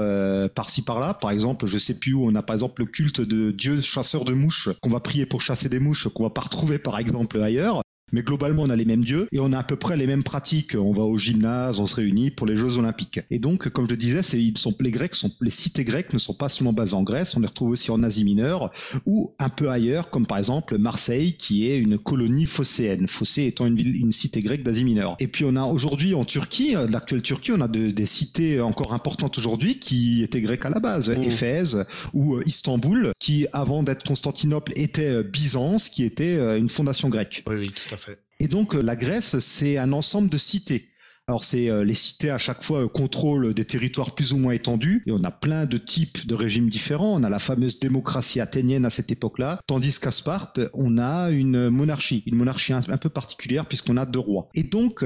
[0.55, 1.15] par-ci par-là.
[1.15, 4.25] Par exemple, je sais plus où on a par exemple le culte de Dieu chasseur
[4.25, 7.41] de mouches qu'on va prier pour chasser des mouches qu'on va pas retrouver par exemple
[7.41, 7.83] ailleurs.
[8.13, 10.23] Mais globalement, on a les mêmes dieux et on a à peu près les mêmes
[10.23, 10.77] pratiques.
[10.77, 13.21] On va au gymnase, on se réunit pour les Jeux Olympiques.
[13.31, 16.19] Et donc, comme je disais, c'est, ils sont, les Grecs sont, les cités grecques ne
[16.19, 18.71] sont pas seulement basées en Grèce, on les retrouve aussi en Asie mineure
[19.07, 23.09] ou un peu ailleurs, comme par exemple Marseille, qui est une colonie phocéenne.
[23.09, 25.17] Phocée étant une ville, une cité grecque d'Asie mineure.
[25.19, 28.95] Et puis on a aujourd'hui en Turquie, euh, l'actuelle Turquie, on a des cités encore
[28.95, 31.11] importantes aujourd'hui qui étaient grecques à la base.
[31.11, 31.23] Mmh.
[31.23, 37.09] Éphèse ou euh, Istanbul, qui avant d'être Constantinople était euh, Byzance, qui était une fondation
[37.09, 37.43] grecque.
[37.49, 37.97] Oui, oui, tout à
[38.41, 40.89] et donc euh, la Grèce, c'est un ensemble de cités.
[41.29, 44.53] Alors c'est euh, les cités à chaque fois euh, contrôlent des territoires plus ou moins
[44.53, 47.21] étendus et on a plein de types de régimes différents.
[47.21, 51.69] On a la fameuse démocratie athénienne à cette époque-là, tandis qu'à Sparte on a une
[51.69, 54.49] monarchie, une monarchie un, peu particulière puisqu'on a deux rois.
[54.55, 55.05] Et donc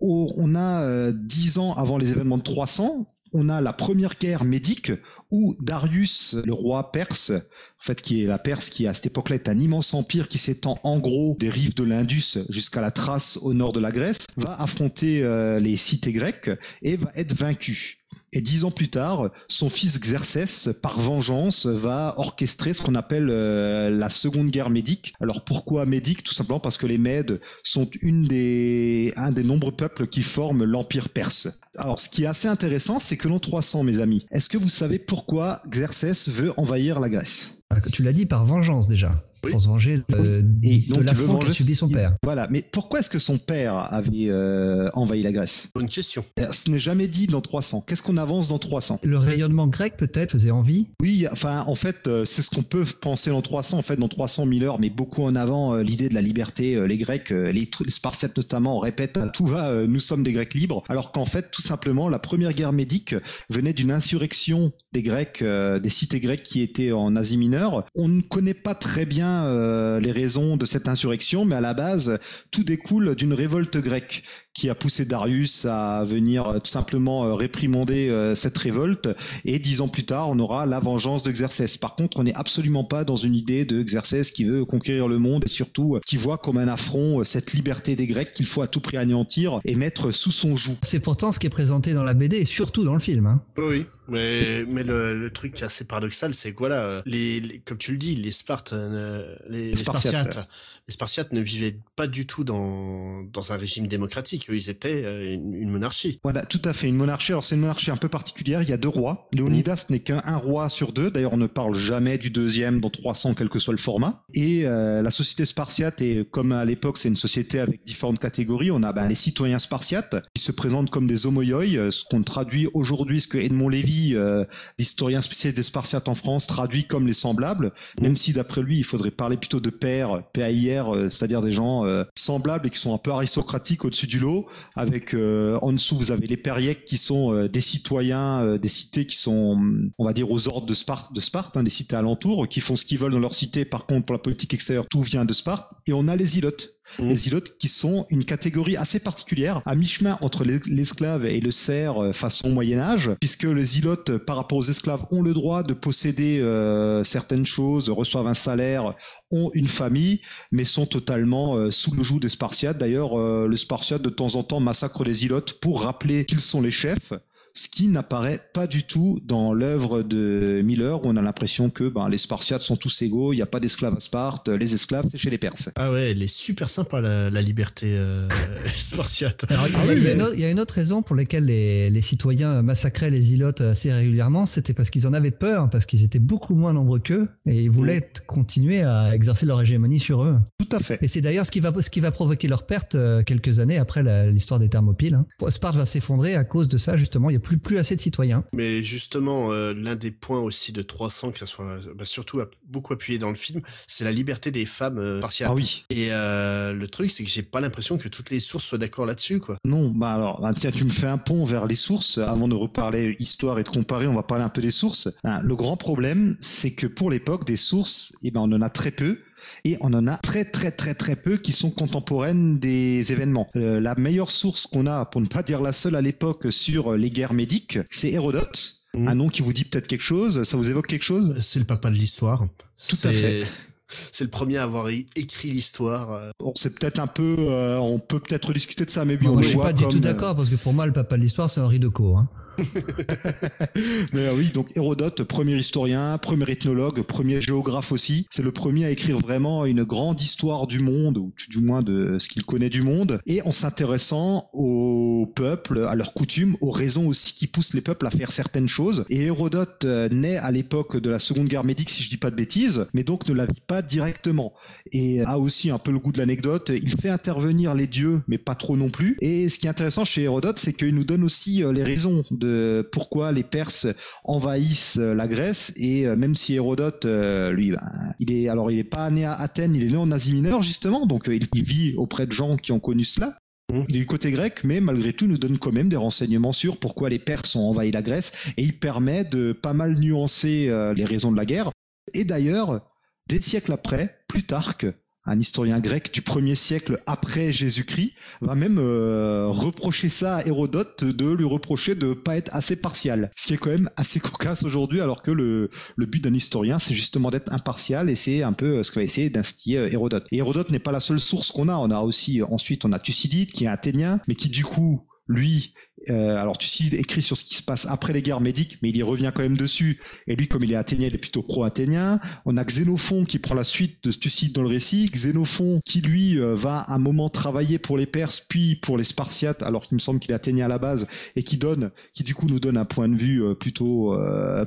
[0.00, 4.92] on a dix ans avant les événements de 300, on a la première guerre médique
[5.30, 9.36] où Darius, le roi perse, en fait, qui est la Perse, qui à cette époque-là
[9.36, 13.38] est un immense empire qui s'étend en gros des rives de l'Indus jusqu'à la Thrace
[13.42, 16.50] au nord de la Grèce, va affronter euh, les cités grecques
[16.82, 17.99] et va être vaincu.
[18.32, 23.28] Et dix ans plus tard, son fils Xerxès, par vengeance, va orchestrer ce qu'on appelle
[23.30, 25.14] euh, la seconde guerre médique.
[25.20, 26.22] Alors pourquoi médique?
[26.22, 30.64] Tout simplement parce que les Mèdes sont une des, un des nombreux peuples qui forment
[30.64, 31.48] l'empire perse.
[31.76, 34.68] Alors ce qui est assez intéressant, c'est que l'an 300, mes amis, est-ce que vous
[34.68, 37.64] savez pourquoi Xerxès veut envahir la Grèce?
[37.70, 41.74] Ah, Tu l'as dit par vengeance déjà pour se venger euh, de l'affront qu'a subi
[41.74, 42.16] son père.
[42.22, 45.70] Voilà, mais pourquoi est-ce que son père avait euh, envahi la Grèce?
[45.74, 46.24] Bonne question.
[46.38, 47.84] Euh, ce n'est jamais dit dans 300.
[47.86, 50.88] Qu'est-ce qu'on avance dans 300 Le rayonnement grec peut-être faisait envie?
[51.00, 53.78] Oui, enfin en fait c'est ce qu'on peut penser dans 300.
[53.78, 56.86] En fait dans 300 Miller mais beaucoup en avant l'idée de la liberté.
[56.86, 60.82] les Grecs, les, les, Spartiates notamment répètent tout va, nous sommes des Grecs libres.
[60.88, 63.14] Alors qu'en fait tout simplement la première guerre médique
[63.48, 67.84] venait d'une insurrection des Grecs, des cités grecques qui étaient en Asie mineure.
[67.94, 71.74] On ne connaît pas très bien euh, les raisons de cette insurrection, mais à la
[71.74, 72.18] base,
[72.50, 74.22] tout découle d'une révolte grecque
[74.54, 79.08] qui a poussé Darius à venir euh, tout simplement euh, réprimander cette révolte.
[79.44, 81.30] Et dix ans plus tard, on aura la vengeance de.
[81.78, 85.18] Par contre, on n'est absolument pas dans une idée de Xerxès qui veut conquérir le
[85.18, 88.66] monde et surtout qui voit comme un affront cette liberté des Grecs qu'il faut à
[88.66, 90.76] tout prix anéantir et mettre sous son joug.
[90.82, 93.26] C'est pourtant ce qui est présenté dans la BD et surtout dans le film.
[93.26, 93.42] Hein.
[93.56, 93.86] Oui.
[94.10, 97.92] Mais, mais le, le truc qui est assez paradoxal, c'est que voilà, les, comme tu
[97.92, 100.48] le dis, les Spartes, euh, les, les, Spartiates,
[100.90, 104.46] les Spartiates ne vivaient pas du tout dans, dans un régime démocratique.
[104.50, 106.18] Ils étaient euh, une, monarchie.
[106.24, 107.30] Voilà, tout à fait, une monarchie.
[107.30, 108.60] Alors c'est une monarchie un peu particulière.
[108.62, 109.28] Il y a deux rois.
[109.32, 111.12] Léonidas n'est qu'un un roi sur deux.
[111.12, 114.24] D'ailleurs, on ne parle jamais du deuxième dans 300, quel que soit le format.
[114.34, 118.72] Et euh, la société spartiate est, comme à l'époque, c'est une société avec différentes catégories.
[118.72, 122.66] On a ben, les citoyens spartiates qui se présentent comme des homoioi, ce qu'on traduit
[122.74, 124.44] aujourd'hui, ce que Edmond Lévy euh,
[124.78, 128.84] l'historien spécialiste des Spartiates en France, traduit comme les semblables, même si d'après lui, il
[128.84, 132.94] faudrait parler plutôt de pairs, PAIR, euh, c'est-à-dire des gens euh, semblables et qui sont
[132.94, 134.46] un peu aristocratiques au-dessus du lot.
[134.76, 139.60] Avec en dessous, vous avez les périèques qui sont des citoyens, des cités qui sont,
[139.98, 142.76] on va dire, aux ordres de Sparte, de Sparte hein, des cités alentours, qui font
[142.76, 143.64] ce qu'ils veulent dans leur cité.
[143.64, 145.70] Par contre, pour la politique extérieure, tout vient de Sparte.
[145.86, 147.08] Et on a les ilotes Mmh.
[147.08, 152.02] Les ilotes qui sont une catégorie assez particulière, à mi-chemin entre l'esclave et le cerf
[152.02, 155.74] euh, façon Moyen Âge, puisque les ilotes, par rapport aux esclaves, ont le droit de
[155.74, 158.94] posséder euh, certaines choses, reçoivent un salaire,
[159.30, 160.20] ont une famille,
[160.52, 162.78] mais sont totalement euh, sous le joug des Spartiates.
[162.78, 166.70] D'ailleurs, le Spartiate de temps en temps massacre les ilotes pour rappeler qu'ils sont les
[166.70, 167.12] chefs
[167.54, 171.88] ce qui n'apparaît pas du tout dans l'œuvre de Miller où on a l'impression que
[171.88, 175.06] ben, les Spartiates sont tous égaux, il n'y a pas d'esclaves à Sparte, les esclaves
[175.10, 175.70] c'est chez les Perses.
[175.76, 178.28] Ah ouais, elle est super sympa la, la liberté euh,
[178.66, 179.46] spartiate.
[179.50, 180.02] il,
[180.40, 184.46] y a une autre, raison pour laquelle les, les citoyens massacraient les ilotes assez régulièrement,
[184.46, 187.70] c'était parce qu'ils en avaient peur, parce qu'ils étaient beaucoup moins nombreux qu'eux et ils
[187.70, 190.38] voulaient continuer à exercer leur hégémonie sur eux.
[190.58, 190.98] Tout à fait.
[191.02, 193.78] Et c'est d'ailleurs ce qui va ce qui va provoquer leur perte euh, quelques années
[193.78, 195.14] après l'histoire des Thermopyles.
[195.14, 195.26] Hein.
[195.50, 197.30] Sparte va s'effondrer à cause de ça justement.
[197.30, 198.44] Il y a plus plus assez de citoyens.
[198.54, 202.92] Mais justement, euh, l'un des points aussi de 300, que ça soit bah, surtout beaucoup
[202.92, 205.50] appuyé dans le film, c'est la liberté des femmes euh, spartiates.
[205.50, 205.84] Ah oui.
[205.90, 209.06] Et euh, le truc, c'est que j'ai pas l'impression que toutes les sources soient d'accord
[209.06, 209.56] là-dessus, quoi.
[209.64, 212.18] Non, bah alors, bah tiens, tu me fais un pont vers les sources.
[212.18, 215.08] Avant de reparler histoire et de comparer, on va parler un peu des sources.
[215.24, 218.70] Hein, le grand problème, c'est que pour l'époque, des sources, eh ben, on en a
[218.70, 219.18] très peu.
[219.64, 223.48] Et on en a très très très très peu qui sont contemporaines des événements.
[223.56, 226.96] Euh, la meilleure source qu'on a, pour ne pas dire la seule à l'époque, sur
[226.96, 228.76] les guerres médiques, c'est Hérodote.
[228.96, 229.08] Mhm.
[229.08, 230.42] Un nom qui vous dit peut-être quelque chose.
[230.44, 231.36] Ça vous évoque quelque chose?
[231.40, 232.46] C'est le papa de l'histoire.
[232.88, 233.44] Tout à fait.
[234.12, 236.12] C'est le premier à avoir écrit l'histoire.
[236.12, 236.30] euh.
[236.38, 239.34] Bon, C'est peut-être un peu, euh, on peut peut-être discuter de ça, mais Moi, on
[239.34, 241.50] moi, je suis pas du tout d'accord parce que pour moi le papa de l'histoire
[241.50, 242.16] c'est Henri Decaux.
[242.16, 242.28] Hein.
[244.12, 248.26] Mais oui, donc Hérodote, premier historien, premier ethnologue, premier géographe aussi.
[248.30, 252.18] C'est le premier à écrire vraiment une grande histoire du monde, ou du moins de
[252.18, 257.08] ce qu'il connaît du monde, et en s'intéressant aux peuples, à leurs coutumes, aux raisons
[257.08, 259.04] aussi qui poussent les peuples à faire certaines choses.
[259.08, 262.30] Et Hérodote euh, naît à l'époque de la Seconde Guerre médique, si je dis pas
[262.30, 264.52] de bêtises, mais donc ne la vit pas directement.
[264.92, 266.70] Et a aussi un peu le goût de l'anecdote.
[266.74, 269.16] Il fait intervenir les dieux, mais pas trop non plus.
[269.20, 272.22] Et ce qui est intéressant chez Hérodote, c'est qu'il nous donne aussi euh, les raisons
[272.30, 272.49] de
[272.92, 273.86] pourquoi les Perses
[274.24, 275.72] envahissent euh, la Grèce.
[275.76, 279.24] Et euh, même si Hérodote, euh, lui, ben, il est alors il est pas né
[279.24, 282.32] à Athènes, il est né en Asie mineure justement, donc euh, il, vit auprès de
[282.32, 283.36] gens qui ont connu cela.
[283.72, 283.86] Mhm.
[283.88, 286.76] Il est du côté grec, mais malgré tout, nous donne quand même des renseignements sur
[286.76, 290.94] pourquoi les Perses ont envahi la Grèce, et il permet de pas mal nuancer euh,
[290.94, 291.70] les raisons de la guerre.
[292.14, 292.80] Et d'ailleurs,
[293.28, 294.86] des siècles après, Plutarque,
[295.26, 301.04] un historien grec du 1er siècle après Jésus-Christ, va même euh, reprocher ça à Hérodote
[301.04, 303.30] de lui reprocher de pas être assez partial.
[303.36, 306.94] Ce qui est quand même assez cocasse aujourd'hui, alors que le, but d'un historien, c'est
[306.94, 310.26] justement d'être impartial, et c'est un peu ce que va essayer d'instiller euh, Hérodote.
[310.32, 311.76] Et Hérodote n'est pas la seule source qu'on a.
[311.76, 315.74] On a aussi, ensuite, on a Thucydide, qui est athénien, mais qui du coup, lui,
[316.08, 318.96] euh, alors Thucydide écrit sur ce qui se passe après les guerres médiques, mais il
[318.96, 320.00] y revient quand même dessus.
[320.26, 322.20] Et lui, comme il est athénien, il est plutôt pro-athénien.
[322.46, 325.08] On a Xénophon qui prend la suite de Thucydide dans le récit.
[325.12, 329.62] Xénophon qui lui euh, va un moment travailler pour les Perses, puis pour les Spartiates,
[329.62, 332.34] alors qu'il me semble qu'il est athénien à la base, et qui donne, qui du
[332.34, 334.16] coup nous donne un point de vue euh, plutôt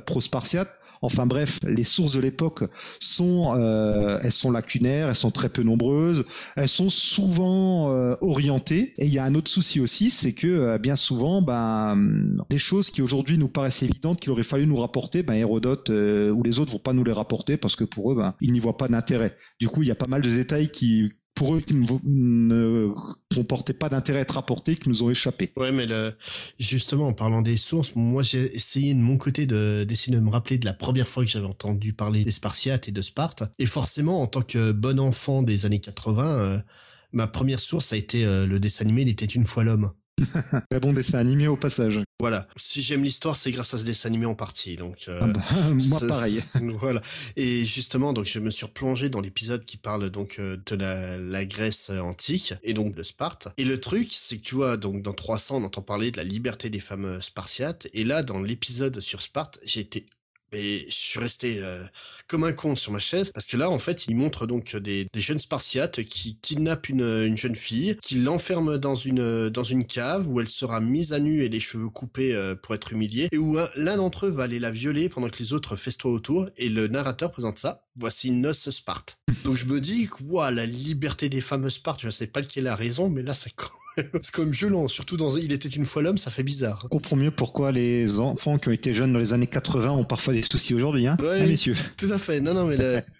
[0.06, 0.68] pro-Spartiate.
[1.02, 2.64] Enfin bref, les sources de l'époque
[3.00, 6.24] sont, euh, elles sont lacunaires, elles sont très peu nombreuses,
[6.56, 8.94] elles sont souvent euh, orientées.
[8.98, 11.96] Et il y a un autre souci aussi, c'est que euh, bien souvent, ben,
[12.50, 16.42] des choses qui aujourd'hui nous paraissent évidentes, qu'il aurait fallu nous rapporter, ben, Hérodote ou
[16.42, 18.76] les autres vont pas nous les rapporter parce que pour eux, ben, ils n'y voient
[18.76, 19.36] pas d'intérêt.
[19.60, 22.90] Du coup, il y a pas mal de détails qui, pour eux, qui ne,
[23.34, 25.52] comportaient pas d'intérêt à être rapportés, qui nous ont échappé.
[25.56, 26.14] Ouais, mais le,
[26.58, 30.30] justement, en parlant des sources, moi j'ai essayé de mon côté de d'essayer de me
[30.30, 33.42] rappeler de la première fois que j'avais entendu parler des Spartiates et de Sparte.
[33.58, 36.58] Et forcément, en tant que bon enfant des années 80, euh,
[37.12, 39.92] ma première source a été euh, le dessin animé Il était une fois l'homme.
[40.70, 42.00] Très bon dessin animé au passage.
[42.20, 42.46] Voilà.
[42.56, 44.76] Si j'aime l'histoire, c'est grâce à ce dessin animé en partie.
[44.76, 46.42] Donc, euh, Ah bah, moi, ça, pareil.
[46.80, 47.00] Voilà.
[47.36, 51.18] Et justement, donc je me suis replongé dans l'épisode qui parle donc euh, de la,
[51.18, 53.48] la Grèce antique et donc de Sparte.
[53.56, 56.24] Et le truc, c'est que tu vois, donc dans 300, on entend parler de la
[56.24, 57.88] liberté des femmes euh, spartiates.
[57.92, 60.06] Et là, dans l'épisode sur Sparte, j'ai été
[60.54, 61.82] mais je suis resté euh,
[62.28, 65.06] comme un con sur ma chaise parce que là en fait il montre donc des,
[65.12, 69.84] des jeunes spartiates qui kidnappent une, une jeune fille, qui l'enferment dans une dans une
[69.84, 73.28] cave où elle sera mise à nu et les cheveux coupés euh, pour être humiliée
[73.32, 76.12] et où un- l'un d'entre eux va aller la violer pendant que les autres festoient
[76.12, 77.82] autour et le narrateur présente ça.
[77.96, 79.18] Voici Noce Sparte.
[79.44, 82.76] Donc je me dis ouah, la liberté des femmes Sparte, je sais pas lequel a
[82.76, 83.70] raison mais là même-
[84.22, 86.80] c'est quand même violent, surtout dans Il était une fois l'homme, ça fait bizarre.
[86.84, 90.04] On comprend mieux pourquoi les enfants qui ont été jeunes dans les années 80 ont
[90.04, 91.40] parfois des soucis aujourd'hui, hein, Ouais.
[91.42, 91.74] hein, messieurs.
[91.96, 92.40] Tout à fait.
[92.40, 92.76] Non, non, mais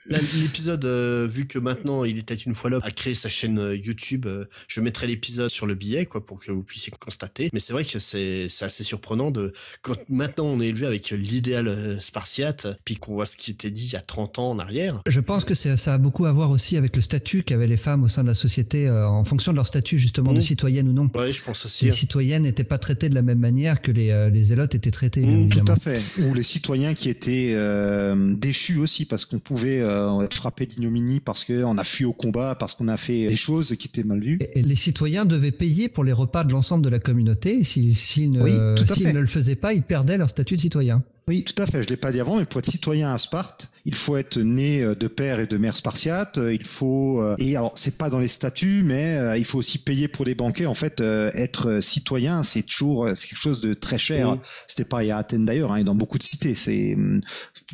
[0.08, 3.76] l'épisode, euh, vu que maintenant il était une fois l'homme, a créé sa chaîne euh,
[3.76, 7.50] YouTube, euh, je mettrai l'épisode sur le billet, quoi, pour que vous puissiez constater.
[7.52, 11.98] Mais c'est vrai que c'est assez surprenant de quand maintenant on est élevé avec l'idéal
[12.00, 15.00] spartiate, puis qu'on voit ce qui était dit il y a 30 ans en arrière.
[15.06, 18.04] Je pense que ça a beaucoup à voir aussi avec le statut qu'avaient les femmes
[18.04, 20.42] au sein de la société euh, en fonction de leur statut justement de Mhm.
[20.64, 21.08] Ou non.
[21.14, 21.84] Ouais, je pense aussi.
[21.86, 21.94] Les hein.
[21.94, 25.22] citoyennes n'étaient pas traitées de la même manière que les, euh, les zélotes étaient traités.
[25.22, 26.00] bien Mm, tout à fait.
[26.20, 31.20] Ou les citoyens qui étaient euh, déchus aussi parce qu'on pouvait euh, être frappé d'ignominie
[31.20, 34.20] parce qu'on a fui au combat, parce qu'on a fait des choses qui étaient mal
[34.20, 34.38] vues.
[34.40, 37.58] Et- et les citoyens devaient payer pour les repas de l'ensemble de la communauté.
[37.60, 41.02] et S'ils s'ils ne, Oui, ne le faisaient pas, ils perdaient leur statut de citoyen.
[41.28, 41.82] Oui, tout à fait.
[41.82, 44.82] Je l'ai pas dit avant, mais pour être citoyen à Sparte, il faut être né
[44.82, 48.82] de père et de mère spartiate, il faut et alors c'est pas dans les statuts,
[48.84, 50.66] mais il faut aussi payer pour les banquets.
[50.66, 54.36] En fait, être citoyen, c'est toujours c'est quelque chose de très cher.
[54.66, 56.54] C'était pas à Athènes d'ailleurs, hein, et dans beaucoup de cités.
[56.54, 57.20] C'est hum,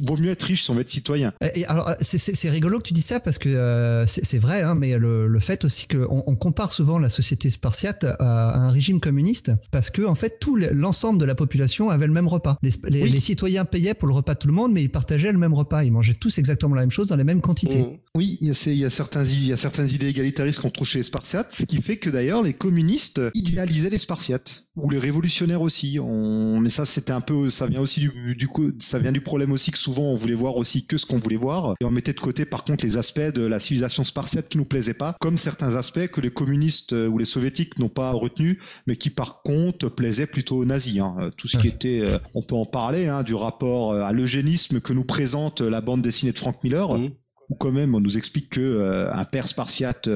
[0.02, 1.32] vaut mieux être riche sans être citoyen.
[1.54, 5.26] Et alors c'est rigolo que tu dis ça parce que c'est vrai, hein, mais le,
[5.26, 9.90] le, fait aussi qu'on on compare souvent la société spartiate à, un régime communiste parce
[9.90, 12.58] que en fait tout l'ensemble de la population avait le même repas.
[12.62, 15.38] Les, les, citoyens payaient pour le repas de tout le monde, mais ils partageaient le
[15.38, 15.84] même repas.
[15.84, 17.82] Ils mangeaient tous exactement la même chose dans les mêmes quantités.
[17.82, 17.98] Mmh.
[18.16, 21.80] Oui, il y, a, y, certaines idées égalitaristes qu'on trouve chez les Spartiates, ce qui
[21.80, 26.00] fait que d'ailleurs les communistes idéalisaient les Spartiates ou les révolutionnaires aussi.
[26.00, 29.20] On, mais ça, c'était un peu, ça vient aussi du, du coup, ça vient du
[29.20, 31.92] problème aussi que souvent on voulait voir aussi que ce qu'on voulait voir et on
[31.92, 35.14] mettait de côté par contre les aspects de la civilisation spartiate qui nous plaisaient pas,
[35.20, 39.42] comme certains aspects que les communistes ou les soviétiques n'ont pas retenus, mais qui par
[39.42, 40.98] contre plaisaient plutôt aux nazis.
[40.98, 41.30] Hein.
[41.36, 44.80] Tout ce qui était, euh, on peut en parler, hein, du rapport euh, à l'eugénisme
[44.80, 46.98] que nous présente la bande dessinée de Frank Miller.
[46.98, 47.10] Mmh.
[47.50, 50.08] Où quand même on nous explique que euh, un père spartiate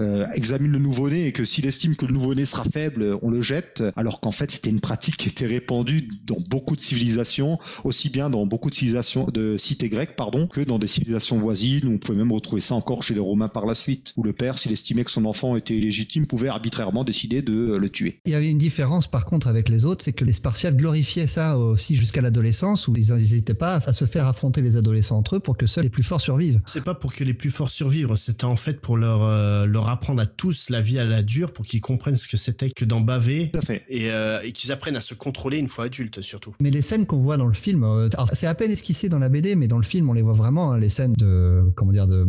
[0.00, 3.42] euh, examine le nouveau-né et que s'il estime que le nouveau-né sera faible, on le
[3.42, 8.08] jette, alors qu'en fait c'était une pratique qui était répandue dans beaucoup de civilisations, aussi
[8.08, 11.86] bien dans beaucoup de civilisations de cités grecques, pardon, que dans des civilisations voisines.
[11.86, 14.58] On pouvait même retrouver ça encore chez les Romains par la suite, où le père,
[14.58, 18.18] s'il estimait que son enfant était illégitime, pouvait arbitrairement décider de le tuer.
[18.24, 21.26] Il y avait une différence par contre avec les autres, c'est que les Spartiates glorifiaient
[21.26, 25.36] ça aussi jusqu'à l'adolescence, où ils n'hésitaient pas à se faire affronter les adolescents entre
[25.36, 26.60] eux pour que seuls les plus forts survivent.
[26.66, 29.83] C'est pas pour que les plus forts survivent, c'était en fait pour leur euh, leur
[29.90, 32.84] apprendre à tous la vie à la dure pour qu'ils comprennent ce que c'était que
[32.84, 33.52] d'en baver
[33.88, 36.54] et, euh, et qu'ils apprennent à se contrôler une fois adultes surtout.
[36.60, 39.28] Mais les scènes qu'on voit dans le film, euh, c'est à peine esquissé dans la
[39.28, 42.06] BD, mais dans le film on les voit vraiment hein, les scènes de comment dire
[42.06, 42.26] de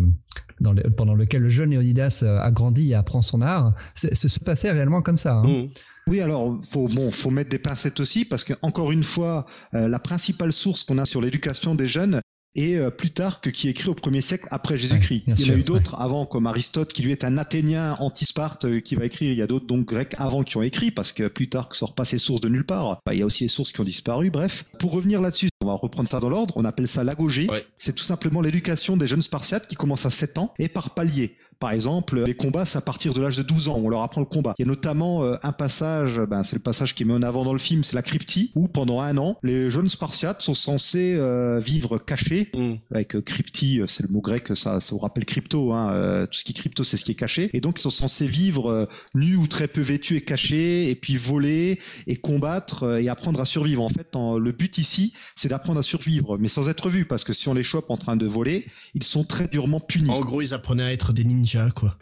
[0.62, 4.40] dans pendant lequel le jeune Léonidas euh, a grandi et apprend son art, ce se
[4.40, 5.36] passait réellement comme ça.
[5.36, 5.48] Hein.
[5.48, 5.68] Mmh.
[6.08, 9.98] Oui, alors faut bon, faut mettre des pincettes aussi parce que encore une fois, la
[9.98, 12.22] principale source qu'on a sur l'éducation des jeunes,
[12.56, 15.24] et euh, Plutarque qui écrit au premier siècle après Jésus-Christ.
[15.28, 18.66] il y en a eu d'autres avant, comme Aristote qui lui est un Athénien anti-Sparte
[18.66, 19.32] euh, qui va écrire.
[19.32, 22.06] Il y a d'autres donc grecs avant qui ont écrit parce que Plutarque sort pas
[22.06, 23.00] ses sources de nulle part.
[23.12, 24.30] il y a aussi des sources qui ont disparu.
[24.30, 26.54] Bref, pour revenir là-dessus, on va reprendre ça dans l'ordre.
[26.58, 27.48] On appelle ça l'agogée.
[27.78, 31.36] C'est tout simplement l'éducation des jeunes Spartiates qui commence à 7 ans et par palier.
[31.60, 34.22] Par exemple, les combats, c'est à partir de l'âge de 12 ans, on leur apprend
[34.22, 34.54] le combat.
[34.60, 37.22] Il y a notamment euh, un passage, ben, c'est le passage qui est mis en
[37.22, 40.56] avant dans le film, c'est la cryptie, où pendant un an, les jeunes Spartiates sont
[40.56, 42.74] censés euh, vivre cachés, mm.
[42.92, 46.44] avec euh, cryptie, c'est le mot grec, ça, ça vous rappelle crypto, hein, tout ce
[46.44, 49.36] qui est crypto, c'est ce qui est caché, et donc ils sont censés vivre nus
[49.36, 53.84] ou très peu vêtus et cachés, et puis voler et combattre et apprendre à survivre.
[53.84, 57.34] En fait, le but ici, c'est d'apprendre à survivre, mais sans être vus, parce que
[57.34, 60.10] si on les chope en train de voler, ils sont très durement punis.
[60.10, 61.98] En gros, ils apprenaient à être des ninjas quoi.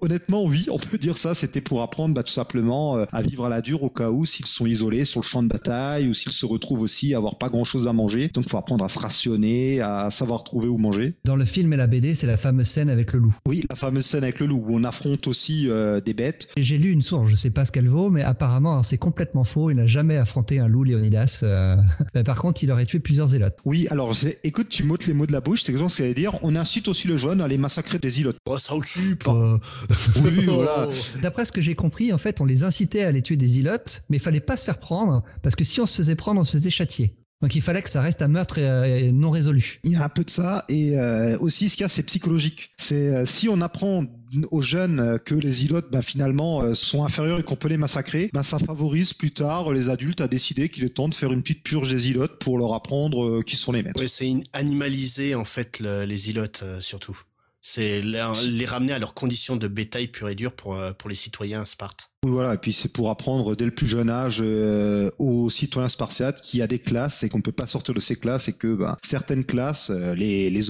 [0.00, 1.34] Honnêtement, oui, on peut dire ça.
[1.34, 4.24] C'était pour apprendre bah, tout simplement euh, à vivre à la dure au cas où
[4.24, 7.38] s'ils sont isolés sur le champ de bataille ou s'ils se retrouvent aussi à avoir
[7.38, 8.28] pas grand chose à manger.
[8.32, 11.14] Donc, faut apprendre à se rationner, à savoir trouver où manger.
[11.24, 13.36] Dans le film et la BD, c'est la fameuse scène avec le loup.
[13.46, 16.48] Oui, la fameuse scène avec le loup où on affronte aussi euh, des bêtes.
[16.56, 19.70] J'ai lu une source, je sais pas ce qu'elle vaut, mais apparemment c'est complètement faux.
[19.70, 21.40] Il n'a jamais affronté un loup Léonidas.
[21.42, 21.76] Euh.
[22.24, 23.58] par contre, il aurait tué plusieurs zélotes.
[23.64, 25.62] Oui, alors écoute, tu m'ôtes les mots de la bouche.
[25.62, 26.38] C'est exactement ce qu'il allait dire.
[26.42, 28.36] On incite aussi le jeune à aller massacrer des zélotes.
[28.46, 29.26] Oh, ça occupe.
[29.28, 29.58] Euh.
[30.22, 30.88] Oui, voilà.
[31.22, 34.04] D'après ce que j'ai compris, en fait, on les incitait à aller tuer des ilotes,
[34.08, 36.44] mais il fallait pas se faire prendre, parce que si on se faisait prendre, on
[36.44, 37.16] se faisait châtier.
[37.42, 39.80] Donc il fallait que ça reste un meurtre euh, non résolu.
[39.84, 42.04] Il y a un peu de ça et euh, aussi ce qu'il y a c'est
[42.04, 42.70] psychologique.
[42.78, 44.06] C'est si on apprend
[44.50, 48.42] aux jeunes que les ilotes ben, finalement sont inférieurs et qu'on peut les massacrer, ben,
[48.42, 51.62] ça favorise plus tard les adultes à décider qu'il est temps de faire une petite
[51.62, 54.00] purge des ilotes pour leur apprendre qui sont les maîtres.
[54.00, 57.20] Oui, c'est animaliser en fait les ilotes surtout.
[57.66, 61.16] C'est les ramener à leurs conditions de bétail pur et dur pour, euh, pour les
[61.16, 62.10] citoyens spartes.
[62.22, 65.88] Oui, voilà, et puis c'est pour apprendre dès le plus jeune âge euh, aux citoyens
[65.88, 68.48] spartiates qu'il y a des classes et qu'on ne peut pas sortir de ces classes
[68.48, 70.60] et que ben, certaines classes, euh, les, les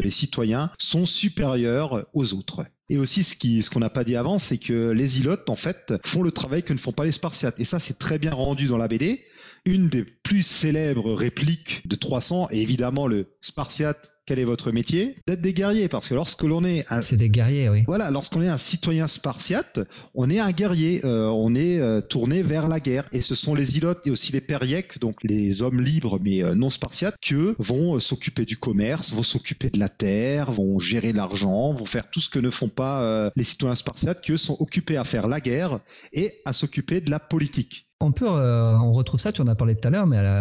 [0.00, 2.64] les citoyens, sont supérieurs aux autres.
[2.88, 5.56] Et aussi, ce qui, ce qu'on n'a pas dit avant, c'est que les ilotes, en
[5.56, 7.60] fait, font le travail que ne font pas les Spartiates.
[7.60, 9.22] Et ça, c'est très bien rendu dans la BD.
[9.66, 15.16] Une des plus célèbres répliques de 300 est évidemment le Spartiate quel est votre métier
[15.26, 17.00] D'être des guerriers, parce que lorsque l'on est un...
[17.00, 17.84] C'est des guerriers, oui.
[17.86, 19.80] Voilà, lorsqu'on est un citoyen spartiate,
[20.14, 23.08] on est un guerrier, euh, on est euh, tourné vers la guerre.
[23.12, 26.54] Et ce sont les ilotes et aussi les périèques, donc les hommes libres mais euh,
[26.54, 31.72] non spartiates, qui vont s'occuper du commerce, vont s'occuper de la terre, vont gérer l'argent,
[31.72, 34.96] vont faire tout ce que ne font pas les citoyens spartiates, qui eux sont occupés
[34.96, 35.80] à faire la guerre
[36.12, 37.89] et à s'occuper de la politique.
[38.02, 40.22] On peut, euh, on retrouve ça, tu en as parlé tout à l'heure, mais à
[40.22, 40.40] la-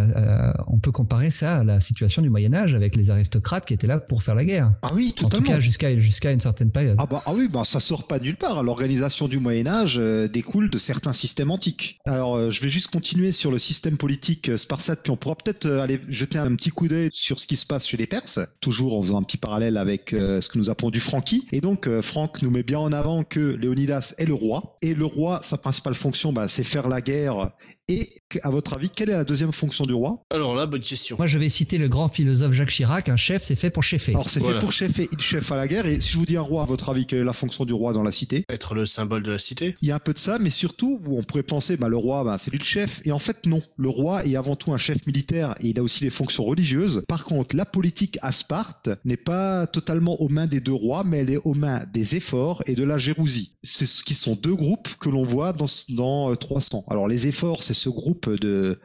[0.52, 3.74] à- on peut comparer ça à la situation du Moyen Âge avec les aristocrates qui
[3.74, 4.72] étaient là pour faire la guerre.
[4.82, 5.48] Ah oui, En tout totalement.
[5.48, 6.95] cas, jusqu'à jusqu'à une certaine période.
[7.02, 8.63] Ah bah ah oui, bah ça sort pas nulle part.
[8.63, 12.00] L'organisation du Moyen Âge euh, découle de certains systèmes antiques.
[12.06, 15.69] Alors euh, je vais juste continuer sur le système politique spartiate, puis on pourra peut-être
[15.69, 18.98] aller jeter un petit coup d'œil sur ce qui se passe chez les Perses, toujours
[18.98, 21.45] en faisant un petit parallèle avec ce que nous appelons du Franquis.
[21.52, 25.03] Et donc Franck nous met bien en avant que Léonidas est le roi, et le
[25.05, 27.49] roi, sa principale fonction, bah, c'est faire la guerre.
[27.88, 30.15] Et à votre avis, quelle est la deuxième fonction du roi?
[30.32, 31.15] Alors là, bonne question.
[31.17, 33.09] Moi, je vais citer le grand philosophe Jacques Chirac.
[33.09, 34.11] Un chef, c'est fait pour cheffer.
[34.13, 34.59] Alors c'est Voilà.
[34.59, 35.86] fait pour cheffer, il chef à la guerre.
[35.86, 37.73] Et si je vous dis un roi, à votre avis, quelle est la fonction du
[37.73, 38.45] roi dans la cité?
[38.49, 39.75] Être le symbole de la cité.
[39.82, 42.23] Il y a un peu de ça, mais surtout, on pourrait penser, bah, le roi,
[42.23, 43.01] bah, c'est lui le chef.
[43.05, 43.61] Et en fait, non.
[43.77, 47.03] Le roi est avant tout un chef militaire et il a aussi des fonctions religieuses.
[47.07, 51.19] Par contre, la politique à Sparte n'est pas totalement aux mains des deux rois, mais
[51.19, 53.53] elle est aux mains des efforts et de la Gérousie.
[53.63, 56.84] C'est ce qui sont deux groupes que l'on voit dans, dans euh, 300.
[56.89, 58.80] Alors, les efforts, c'est ce groupe de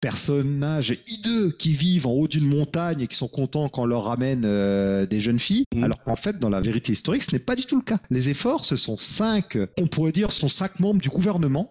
[0.00, 4.04] personnages hideux qui vivent en haut d'une montagne et qui sont contents quand on leur
[4.04, 5.64] ramène euh, des jeunes filles.
[5.74, 5.84] Mhm.
[5.84, 7.98] Alors qu'en fait, dans la vérité historique, ce n'est pas du tout le cas.
[8.10, 11.70] Les efforts, ce sont cinq, on pourrait dire, sont cinq membres du gouvernement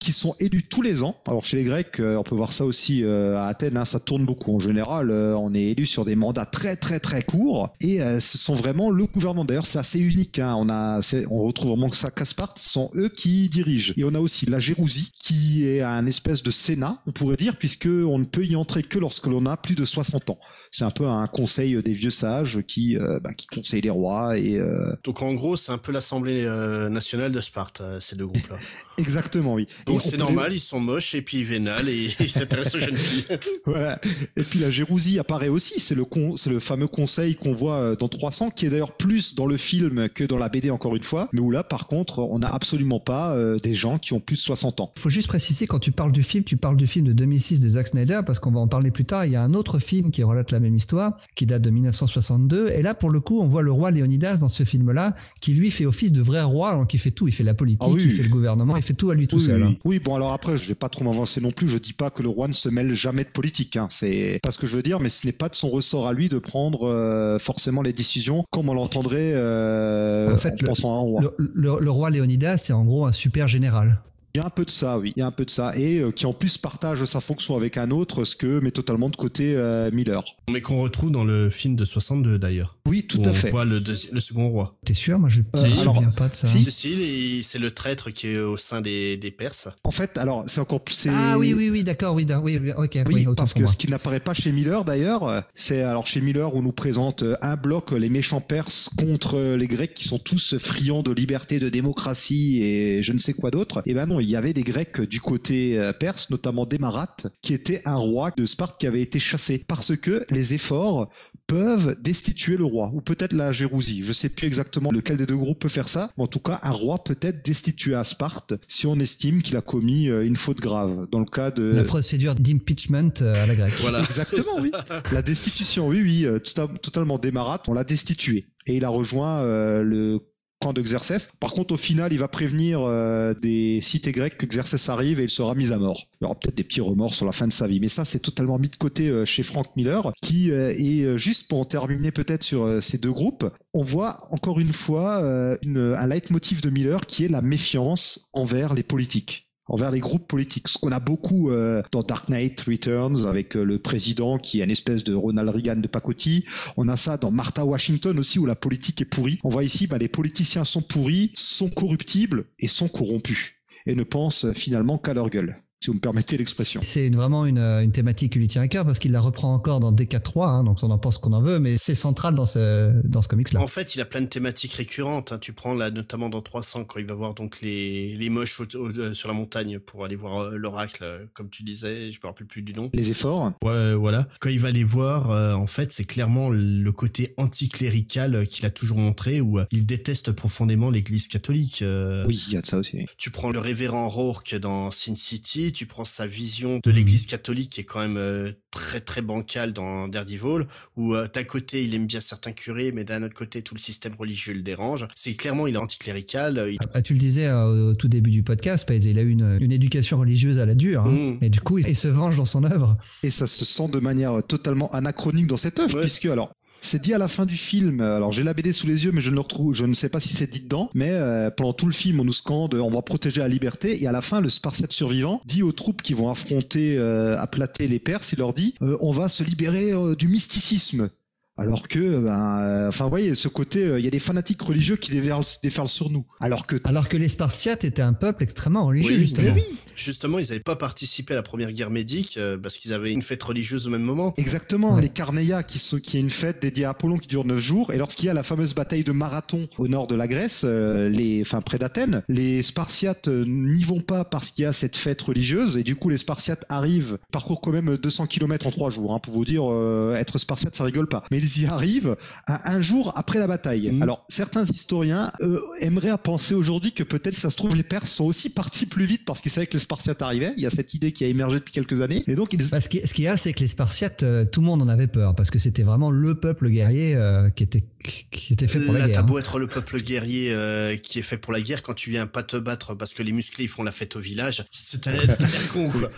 [0.00, 1.16] qui sont élus tous les ans.
[1.26, 3.98] Alors chez les Grecs, euh, on peut voir ça aussi euh, à Athènes, hein, ça
[3.98, 4.54] tourne beaucoup.
[4.54, 8.38] En général, euh, on est élu sur des mandats très très très courts et ce
[8.38, 9.44] sont vraiment le gouvernement.
[9.44, 10.38] D'ailleurs, c'est assez unique.
[10.38, 10.54] Hein.
[10.56, 13.92] On a, on retrouve vraiment que ça qu'à Sparte, ce sont eux qui dirigent.
[13.96, 17.56] Et on a aussi la Gérousie qui est un espèce de sénat, on pourrait dire,
[17.56, 20.38] puisque on ne peut y entrer que lorsque l'on a plus de 60 ans.
[20.70, 24.36] C'est un peu un conseil des vieux sages qui, euh, bah, qui conseillent les rois
[24.38, 28.16] et euh, Donc en gros, c'est un peu l'Assemblée euh, nationale de Sparte, euh, ces
[28.16, 28.56] deux groupes-là.
[28.98, 29.66] exactement oui.
[29.86, 32.76] Donc on c'est peut- normal, ils sont moches et puis ils vénalent et ils s'intéressent
[32.76, 33.24] aux jeunes filles.
[33.66, 34.00] Voilà.
[34.36, 37.96] Et puis la Gérousie apparaît aussi, c'est le, con- c'est le fameux conseil qu'on voit
[37.96, 41.02] dans 300, qui est d'ailleurs plus dans le film que dans la BD encore une
[41.02, 44.20] fois, mais où là par contre on n'a absolument pas euh, des gens qui ont
[44.20, 44.92] plus de 60 ans.
[44.96, 47.60] Il faut juste préciser, quand tu parles du film, tu parles du film de 2006
[47.60, 49.24] de Zack Snyder, parce qu'on va en parler plus tard.
[49.26, 52.68] Il y a un autre film qui relate la même histoire, qui date de 1962.
[52.70, 55.70] Et là, pour le coup, on voit le roi Léonidas dans ce film-là, qui lui
[55.70, 57.28] fait office de vrai roi, donc il fait tout.
[57.28, 58.02] Il fait la politique, Ah oui.
[58.04, 59.62] il fait le gouvernement, il fait tout à lui tout oui, seul.
[59.62, 59.68] oui.
[59.72, 59.76] hein.
[59.84, 62.22] Oui, bon alors après je vais pas trop m'avancer non plus, je dis pas que
[62.22, 63.86] le roi ne se mêle jamais de politique, hein.
[63.90, 66.12] c'est pas ce que je veux dire, mais ce n'est pas de son ressort à
[66.12, 70.94] lui de prendre euh, forcément les décisions comme on l'entendrait euh, En fait, le- pensant
[70.94, 71.20] à un roi.
[71.22, 74.00] Le, le- le roi Léonidas, c'est en gros un super général.
[74.34, 75.12] Il y a un peu de ça, oui.
[75.16, 75.72] Il y a un peu de ça.
[75.76, 79.08] Et euh, qui en plus partage sa fonction avec un autre, ce que met totalement
[79.08, 80.22] de côté euh, Miller.
[80.50, 82.76] Mais qu'on retrouve dans le film de 62 d'ailleurs.
[82.86, 83.50] Oui, tout où à on fait.
[83.50, 84.76] voit le, le second roi.
[84.84, 85.18] T'es sûr?
[85.18, 86.46] Moi, je ne Euh, me souviens pas de ça.
[86.46, 86.58] si.
[86.70, 89.68] Si, c'est le traître qui est au sein des, des Perses.
[89.84, 91.06] En fait, alors, c'est encore plus.
[91.10, 93.68] Ah oui, oui, oui, d'accord, oui, oui, oui, ok, Oui, oui, autant parce que moi.
[93.68, 97.56] ce qui n'apparaît pas chez Miller d'ailleurs, c'est alors chez Miller on nous présente un
[97.56, 102.62] bloc, les méchants Perses contre les Grecs qui sont tous friands de liberté, de démocratie
[102.62, 103.82] et je ne sais quoi d'autre.
[103.86, 107.54] Et ben non, il y avait des Grecs du côté euh, perse, notamment Démarate, qui
[107.54, 111.08] était un roi de Sparte qui avait été chassé parce que les efforts
[111.46, 114.02] peuvent destituer le roi ou peut-être la Gérousie.
[114.02, 116.60] Je sais plus exactement lequel des deux groupes peut faire ça, mais en tout cas
[116.62, 120.36] un roi peut être destitué à Sparte si on estime qu'il a commis euh, une
[120.36, 121.06] faute grave.
[121.10, 123.74] Dans le cas de La procédure d'impeachment euh, à la grecque.
[123.80, 124.00] Voilà.
[124.00, 124.72] Exactement, oui.
[125.12, 128.46] La destitution, oui, oui, à- totalement démarate, on l'a destitué.
[128.66, 130.20] Et il a rejoint euh, le
[130.60, 131.30] camp de Xerxès.
[131.40, 135.24] Par contre, au final, il va prévenir euh, des cités grecques que Xerxès arrive et
[135.24, 136.06] il sera mis à mort.
[136.20, 137.80] Il aura peut-être des petits remords sur la fin de sa vie.
[137.80, 141.48] Mais ça, c'est totalement mis de côté euh, chez Frank Miller, qui euh, est, juste
[141.48, 146.60] pour en terminer peut-être sur ces deux groupes, on voit encore une fois un leitmotiv
[146.60, 150.68] de Miller qui est la méfiance envers les politiques envers les groupes politiques.
[150.68, 154.64] Ce qu'on a beaucoup euh, dans Dark Knight Returns avec euh, le président qui est
[154.64, 156.44] une espèce de Ronald Reagan de pacotille.
[156.76, 159.38] On a ça dans Martha Washington aussi où la politique est pourrie.
[159.44, 163.54] On voit ici, bah, les politiciens sont pourris, sont corruptibles et sont corrompus
[163.86, 165.56] et ne pensent euh, finalement qu'à leur gueule.
[165.80, 166.80] Si vous me permettez l'expression.
[166.82, 169.20] C'est une- vraiment une, euh, une thématique qui lui tient à cœur parce qu'il la
[169.20, 172.34] reprend encore dans DK3, hein, donc on en pense qu'on en veut, mais c'est central
[172.34, 173.60] dans ce, dans ce comics-là.
[173.60, 175.30] En fait, il a plein de thématiques récurrentes.
[175.30, 175.38] hein.
[175.38, 178.64] Tu prends là, notamment dans 300, quand il va voir donc les, les moches au-
[178.76, 182.26] au- euh, sur la montagne pour aller voir euh, l'oracle, comme tu disais, je me
[182.26, 182.90] rappelle plus du nom.
[182.92, 183.52] Les efforts.
[183.62, 184.26] Ouais, voilà.
[184.40, 188.70] Quand il va les voir, euh, en fait, c'est clairement le côté anticlérical qu'il a
[188.70, 191.82] toujours montré, où euh, il déteste profondément l'Église catholique.
[191.82, 193.06] euh, Oui, il y a de ça aussi.
[193.16, 197.70] Tu prends le révérend Rourke dans Sin City, tu prends sa vision de l'Église catholique
[197.70, 200.66] qui est quand même euh, très très bancale dans Daredevil,
[200.96, 203.80] où euh, d'un côté il aime bien certains curés, mais d'un autre côté tout le
[203.80, 205.06] système religieux le dérange.
[205.14, 206.58] C'est clairement il est anticlérical.
[206.58, 209.30] euh, il- Ah, tu le disais euh, au tout début du podcast, il a eu
[209.30, 211.38] une, une éducation religieuse à la dure, hein, Mm.
[211.42, 212.96] et du coup, il se venge dans son œuvre.
[213.22, 216.00] Et ça se sent de manière totalement anachronique dans cette œuvre, Ouais.
[216.00, 218.00] puisque alors C'est dit à la fin du film.
[218.00, 219.74] Alors j'ai la BD sous les yeux, mais je ne le retrouve.
[219.74, 220.90] Je ne sais pas si c'est dit dedans.
[220.94, 224.02] Mais euh, pendant tout le film, on nous scande, on va protéger la liberté.
[224.02, 227.88] Et à la fin, le Spartiate survivant dit aux troupes qui vont affronter, euh, aplater
[227.88, 231.10] les Perses, il leur dit euh, on va se libérer euh, du mysticisme.
[231.58, 234.62] Alors que, ben, euh, enfin, vous voyez, ce côté, euh, il y a des fanatiques
[234.62, 236.24] religieux qui déferlent, déferlent sur nous.
[236.40, 239.54] Alors que Alors que les Spartiates étaient un peuple extrêmement religieux, Oui, justement.
[239.54, 239.62] mais
[239.96, 243.22] Justement, ils n'avaient pas participé à la première guerre médique euh, parce qu'ils avaient une
[243.22, 244.32] fête religieuse au même moment.
[244.36, 245.02] Exactement, Ouais.
[245.02, 247.92] les Carneia qui, sont, qui est une fête dédiée à Apollon qui dure 9 jours.
[247.92, 251.08] Et lorsqu'il y a la fameuse bataille de Marathon au nord de la Grèce, euh,
[251.08, 254.96] les, enfin près d'Athènes, les Spartiates euh, n'y vont pas parce qu'il y a cette
[254.96, 255.76] fête religieuse.
[255.76, 259.12] Et du coup, les Spartiates arrivent, parcourent quand même 200 km en 3 jours.
[259.14, 261.24] Hein, pour vous dire, euh, être Spartiate, ça rigole pas.
[261.32, 263.90] Mais ils y arrivent à un jour après la bataille.
[263.90, 264.02] Mhm.
[264.02, 268.10] Alors, certains historiens euh, aimeraient à penser aujourd'hui que peut-être, ça se trouve, les Perses
[268.10, 270.52] sont aussi partis plus vite parce qu'ils savaient que les Spartiates arrivaient.
[270.56, 272.22] Il y a cette idée qui a émergé depuis quelques années.
[272.26, 274.66] Et donc, ils, Bah, ce qu'il y a, c'est que les Spartiates, euh, tout le
[274.66, 277.84] monde en avait peur parce que c'était vraiment le peuple guerrier euh, qui était
[278.30, 279.14] qui était fait pour la Là, guerre.
[279.16, 279.24] t'as hein.
[279.24, 282.26] beau être le peuple guerrier euh, qui est fait pour la guerre, quand tu viens
[282.26, 285.12] pas te battre parce que les musclés ils font la fête au village, c'est- t'as
[285.12, 285.36] l'air
[285.72, 286.10] con quoi.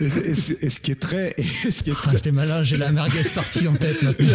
[0.00, 0.30] et, et-
[0.66, 2.90] et ce qui est très, et ce qui est Ah, très, t'es malin, j'ai la
[2.92, 4.26] merguez partie en tête maintenant.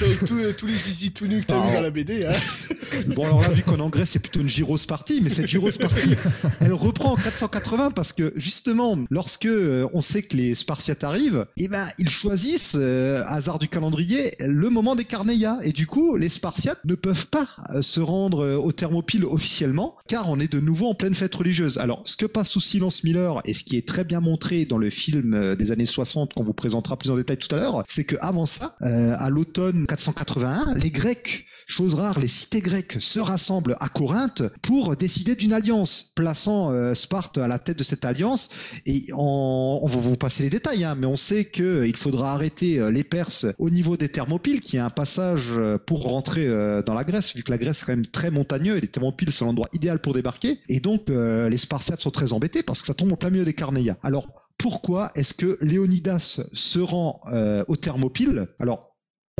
[0.00, 2.32] Avec tous, tous les zizi tout nus que t'as Ah, vu dans la BD, hein.
[3.16, 6.10] Bon alors là vu qu'en anglais c'est plutôt une Gyros Party, mais cette Gyros Party
[6.60, 11.46] elle reprend en 480 parce que justement lorsque euh, on sait que les Spartiates arrivent,
[11.56, 16.16] eh ben ils choisissent euh, hasard du calendrier le moment des Carneia et du coup
[16.16, 16.51] les Spartiates
[16.84, 20.88] ne peuvent pas euh, se rendre euh, au Thermopyle officiellement car on est de nouveau
[20.88, 21.78] en pleine fête religieuse.
[21.78, 24.78] Alors ce que passe sous silence Miller et ce qui est très bien montré dans
[24.78, 27.82] le film euh, des années 60 qu'on vous présentera plus en détail tout à l'heure,
[27.88, 33.20] c'est que avant ça, à l'automne 481, les Grecs Chose rare, les cités grecques se
[33.20, 38.04] rassemblent à Corinthe pour décider d'une alliance, plaçant euh, Sparte à la tête de cette
[38.04, 38.48] alliance.
[38.86, 42.90] Et on va vous passer les détails, hein, mais on sait qu'il faudra arrêter euh,
[42.90, 46.94] les Perses au niveau des Thermopyles, qui est un passage euh, pour rentrer euh, dans
[46.94, 49.44] la Grèce, vu que la Grèce est quand même très montagneux et les Thermopyles c'est
[49.44, 50.58] l'endroit idéal pour débarquer.
[50.68, 53.44] Et donc euh, les Spartiates sont très embêtés parce que ça tombe en plein milieu
[53.44, 53.96] des Carnéas.
[54.02, 58.46] Alors pourquoi est-ce que Léonidas se rend euh, aux Thermopyles?
[58.60, 58.91] Alors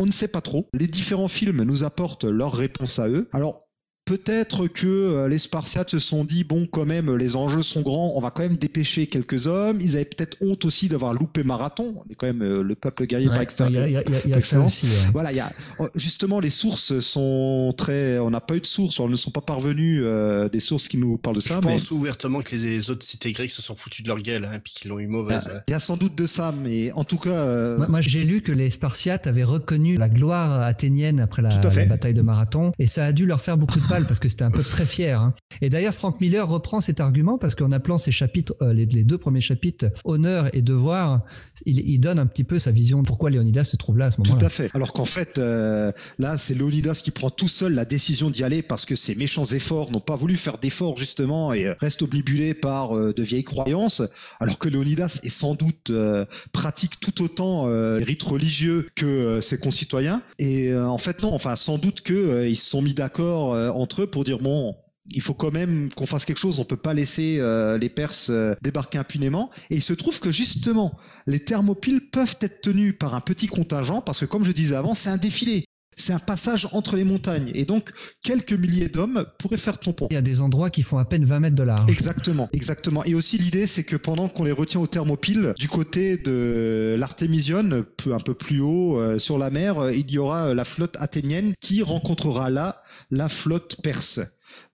[0.03, 0.69] on ne sait pas trop.
[0.75, 3.29] Les différents films nous apportent leur réponse à eux.
[3.33, 3.69] Alors,
[4.17, 8.13] peut-être que euh, les Spartiates se sont dit, bon, quand même, les enjeux sont grands,
[8.15, 9.79] on va quand même dépêcher quelques hommes.
[9.81, 11.95] Ils avaient peut-être honte aussi d'avoir loupé Marathon.
[11.97, 13.73] On est quand même euh, le peuple guerrier par Ouais, excellence.
[13.73, 14.67] Il y a, y a- y a- il y a ça Excellent.
[14.67, 14.87] aussi.
[14.87, 14.93] ouais.
[15.13, 15.51] Voilà, il y a
[15.95, 18.19] justement les sources sont très.
[18.19, 20.99] On n'a pas eu de sources, elles ne sont pas parvenues euh, des sources qui
[20.99, 21.61] nous parlent de Je ça.
[21.65, 24.59] mais- pense ouvertement que les autres cités grecques se sont foutus de leur gueule, hein,
[24.63, 25.49] puis qu'ils l'ont eu mauvaise.
[25.55, 25.61] hein.
[25.69, 28.25] Il y a sans doute de ça, mais en tout cas, euh, Moi, moi, j'ai
[28.25, 32.73] lu que les Spartiates avaient reconnu la gloire athénienne après la, la bataille de Marathon,
[32.79, 34.87] et ça a dû leur faire beaucoup de mal parce que c'était un peuple très
[34.87, 35.21] fier.
[35.21, 35.35] hein.
[35.61, 39.19] Et d'ailleurs, Frank Miller reprend cet argument parce qu'en appelant ces chapitres, euh, les, deux
[39.19, 41.23] premiers chapitres, honneur et devoir,
[41.67, 44.17] il, donne un petit peu sa vision de pourquoi Léonidas se trouve là à ce
[44.17, 44.47] Tout moment-là.
[44.47, 44.71] à fait.
[44.75, 48.63] Alors qu'en fait, euh, là, c'est Léonidas qui prend tout seul la décision d'y aller
[48.63, 52.55] parce que ces méchants efforts n'ont pas voulu faire d'efforts justement et euh, restent obnubilés
[52.55, 54.03] par de vieilles croyances.
[54.41, 55.93] Alors que Léonidas est sans doute
[56.53, 60.23] pratique tout autant les rites religieux que ses concitoyens.
[60.39, 61.35] Et en fait, non.
[61.35, 64.75] Enfin, sans doute que euh, ils se sont mis d'accord entre eux pour dire bon.
[65.11, 66.61] Il faut quand même qu'on fasse quelque chose.
[66.61, 69.51] On peut pas laisser euh, les Perses euh, débarquer impunément.
[69.69, 74.01] Et il se trouve que justement, les thermopyles peuvent être tenus par un petit contingent
[74.01, 75.65] parce que, comme je disais avant, c'est un défilé.
[75.97, 77.51] C'est un passage entre les montagnes.
[77.55, 77.93] Et donc,
[78.25, 80.09] quelques milliers d'hommes pourraient faire tampon.
[80.11, 81.91] Il y a des endroits qui font à peine 20 mètres de large.
[81.91, 83.05] Exactement, exactement.
[83.05, 87.85] Et aussi l'idée, c'est que pendant qu'on les retient au thermopyle, du côté de l'Artémision,
[87.97, 90.65] peu- un peu plus haut euh, sur la mer, euh, il y aura euh, la
[90.65, 94.21] flotte athénienne qui rencontrera là la flotte perse.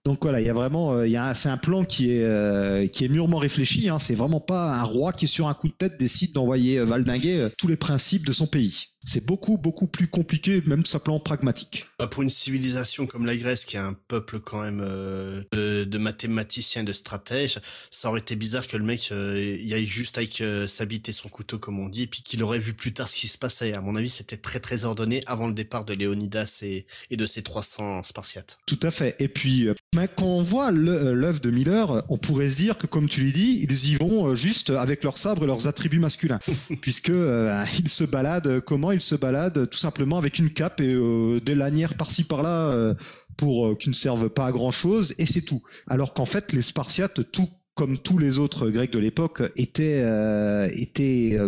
[0.05, 2.23] Donc voilà, il y a vraiment, il y a un- c'est un plan qui est
[2.23, 3.89] euh, qui est mûrement réfléchi.
[3.89, 3.99] Hein.
[3.99, 7.67] C'est vraiment pas un roi qui sur un coup de tête décide d'envoyer valdinguer tous
[7.67, 8.85] les principes de son pays.
[9.05, 11.87] C'est beaucoup beaucoup plus compliqué, même simplement pragmatique.
[11.97, 15.83] Bah, pour une civilisation comme la Grèce, qui est un peuple quand même euh, de,
[15.83, 20.17] de mathématiciens, de stratèges, ça aurait été bizarre que le mec euh, y aille juste
[20.17, 22.73] avec euh, sa bite et son couteau, comme on dit, et puis qu'il aurait vu
[22.73, 23.73] plus tard ce qui se passait.
[23.73, 27.25] À mon avis, c'était très très ordonné avant le départ de Léonidas et, et de
[27.25, 28.59] ses 300 Spartiates.
[28.65, 29.15] Tout à fait.
[29.19, 33.07] Et puis, euh, quand on voit l'œuvre de Miller, on pourrait se dire que, comme
[33.07, 36.39] tu l'as dit, ils y vont juste avec leurs sabres et leurs attributs masculins,
[36.81, 37.09] puisque
[37.79, 38.59] ils se baladent.
[38.61, 42.69] Comment ils se baladent Tout simplement avec une cape et euh, des lanières par-ci par-là.
[42.69, 42.93] euh,
[43.39, 45.63] pour euh, qui ne servent pas à grand chose et c'est tout.
[45.87, 50.67] Alors qu'en fait les Spartiates tout comme tous les autres Grecs de l'époque, étaient, euh,
[50.73, 51.47] étaient euh,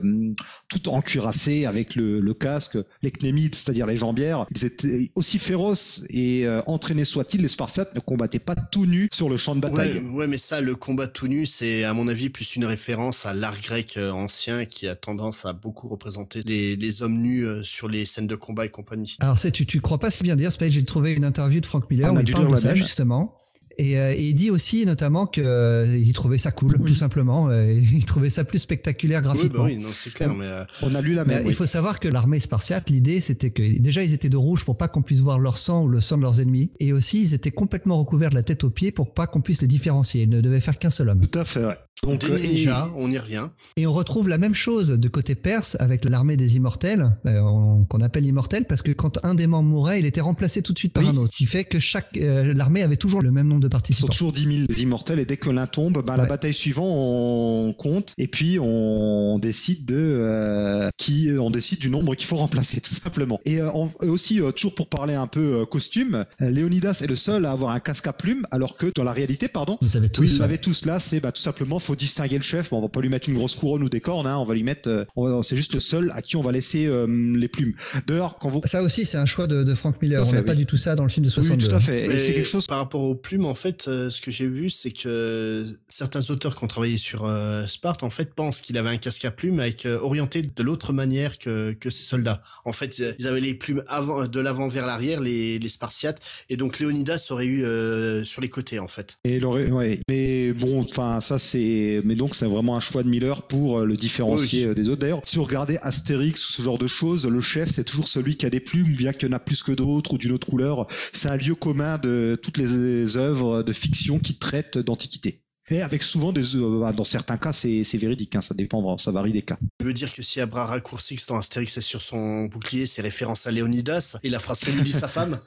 [0.69, 4.45] tout encuirassés avec le, le casque, les cnémides, c'est-à-dire les jambières.
[4.55, 9.09] Ils étaient aussi féroces et euh, entraînés soient-ils, les Spartiates ne combattaient pas tout nus
[9.11, 9.97] sur le champ de bataille.
[9.97, 13.25] Ouais, ouais, mais ça, le combat tout nu, c'est à mon avis plus une référence
[13.25, 17.45] à l'art grec euh, ancien qui a tendance à beaucoup représenter les, les hommes nus
[17.45, 19.17] euh, sur les scènes de combat et compagnie.
[19.19, 21.65] Alors, c'est, tu, tu crois pas si bien dire, Spade, j'ai trouvé une interview de
[21.65, 22.77] Frank Miller On où a il parle de ça, même.
[22.77, 23.37] justement.
[23.77, 27.49] Et, euh, et il dit aussi notamment que euh, il trouvait ça cool, tout simplement.
[27.49, 29.59] Euh, il trouvait ça plus spectaculaire Oui, graphiquement.
[29.63, 31.41] bah oui, non, c'est clair, mais euh, On a lu la même.
[31.43, 31.53] il oui.
[31.53, 34.87] faut savoir que l'armée spartiate, l'idée c'était que déjà ils étaient de rouge pour pas
[34.87, 37.51] qu'on puisse voir leur sang ou le sang de leurs ennemis, et aussi ils étaient
[37.51, 40.23] complètement recouverts de la tête aux pieds pour pas qu'on puisse les différencier.
[40.23, 41.21] Ils ne devaient faire qu'un seul homme.
[41.25, 41.65] Tout à fait.
[41.65, 41.77] ouais.
[42.03, 43.47] Donc, des euh, et- on y revient.
[43.77, 47.85] Et on retrouve la même chose de côté perse avec l'armée des immortels, euh, on-
[47.85, 50.79] qu'on appelle immortels, parce que quand un des membres mourait, il était remplacé tout de
[50.79, 51.09] suite par Oui.
[51.09, 51.31] un autre.
[51.31, 53.77] Ce qui fait que chaque euh, l'armée avait toujours le même nombre de Ils sont
[53.77, 54.07] participants.
[54.07, 56.29] toujours 10 000 les immortels et dès que l'un tombe, bah, la Ouais.
[56.29, 62.15] bataille suivante on compte et puis on décide de euh, qui on décide du nombre
[62.15, 63.39] qu'il faut remplacer tout simplement.
[63.45, 67.07] Et, euh, on- aussi euh, toujours pour parler un peu euh, costume, euh, Léonidas est
[67.07, 69.89] le seul à avoir un casque à plumes alors que dans la réalité, pardon, Vous
[69.89, 70.23] savez tous.
[70.23, 72.69] ils l'avaient tous là, c'est bah, tout simplement faut distinguer le chef.
[72.69, 74.53] Bon, on va pas lui mettre une grosse couronne ou des cornes, hein, on va
[74.53, 77.05] lui mettre, euh, c'est juste le seul à qui on va laisser euh,
[77.37, 77.73] les plumes.
[78.07, 80.21] D'ailleurs, quand vous Ça aussi, c'est un choix de, de Frank Miller.
[80.21, 80.57] Tout On fait, n'a pas oui.
[80.57, 81.67] du tout ça dans le film de oui, 62.
[81.67, 82.05] tout à fait.
[82.05, 82.65] Et Mais c'est quelque chose.
[82.67, 86.55] par rapport aux plumes, en fait, euh, ce que j'ai vu, c'est que certains auteurs
[86.55, 89.59] qui ont travaillé sur euh, Sparte, en fait, pensent qu'il avait un casque à plumes
[89.59, 92.41] avec euh, orienté de l'autre manière que que ses soldats.
[92.65, 96.19] En fait, ils avaient les plumes avant, de l'avant vers l'arrière, les les Spartiates,
[96.49, 99.17] et donc Léonidas aurait eu euh, sur les côtés, en fait.
[99.23, 99.99] Et il aurait- ouais.
[100.09, 103.85] Mais bon, enfin ça c'est, mais donc c'est vraiment un choix de Miller pour euh,
[103.85, 104.69] le différencier Oui.
[104.71, 105.01] euh, des autres.
[105.01, 108.35] D'ailleurs, si vous regardez Astérix ou ce genre de choses, le chef c'est toujours celui
[108.37, 110.47] qui a des plumes, bien qu'il y en a plus que d'autres ou d'une autre
[110.47, 110.87] couleur.
[111.13, 115.40] C'est un lieu commun de toutes les œuvres de fiction qui traitent d'antiquité.
[115.69, 118.97] Et avec souvent des, euh, bah, dans certains cas c'est c'est véridique, hein, ça dépend,
[118.97, 119.57] ça varie des cas.
[119.79, 123.01] Je veux dire que si à bras raccourcis dans Astérix est sur son bouclier, c'est
[123.01, 125.39] référence à Léonidas et la phrase que lui dit sa femme.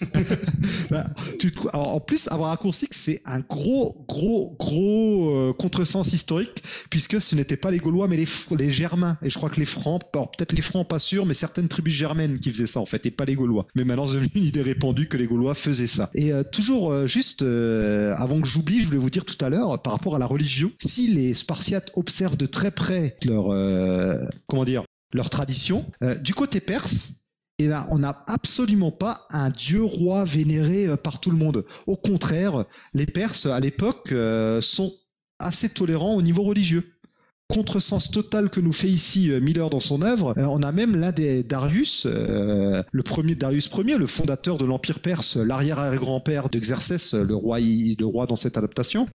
[0.90, 1.04] Bah,
[1.38, 7.20] tu alors, en plus, avoir raccourci, c'est un gros, gros, gros euh, contresens historique, puisque
[7.20, 9.18] ce n'étaient pas les Gaulois, mais les, les Germains.
[9.22, 11.94] Et je crois que les Francs, alors peut-être les Francs, pas sûr, mais certaines tribus
[11.94, 13.66] germaines qui faisaient ça, en fait, et pas les Gaulois.
[13.74, 16.10] Mais maintenant, c'est une idée répandue que les Gaulois faisaient ça.
[16.14, 19.57] Et euh, toujours, euh, juste, avant que j'oublie, je voulais vous dire tout à l'heure,
[19.82, 24.64] par rapport à la religion, si les Spartiates observent de très près leur, euh, comment
[24.64, 27.24] dire, leur tradition, euh, du côté perse,
[27.58, 31.64] eh ben, on n'a absolument pas un dieu roi vénéré euh, par tout le monde.
[31.86, 34.14] Au contraire, les Perses à l'époque
[34.60, 34.94] sont
[35.38, 36.94] assez tolérants au niveau religieux.
[37.48, 41.42] Contresens total que nous fait ici Miller dans son œuvre, on a même l'un des
[41.42, 48.04] Darius, le premier Darius Ier, le fondateur de l'Empire perse, l'arrière-arrière-grand-père d'Exercès, le roi, le
[48.04, 49.08] roi dans cette adaptation.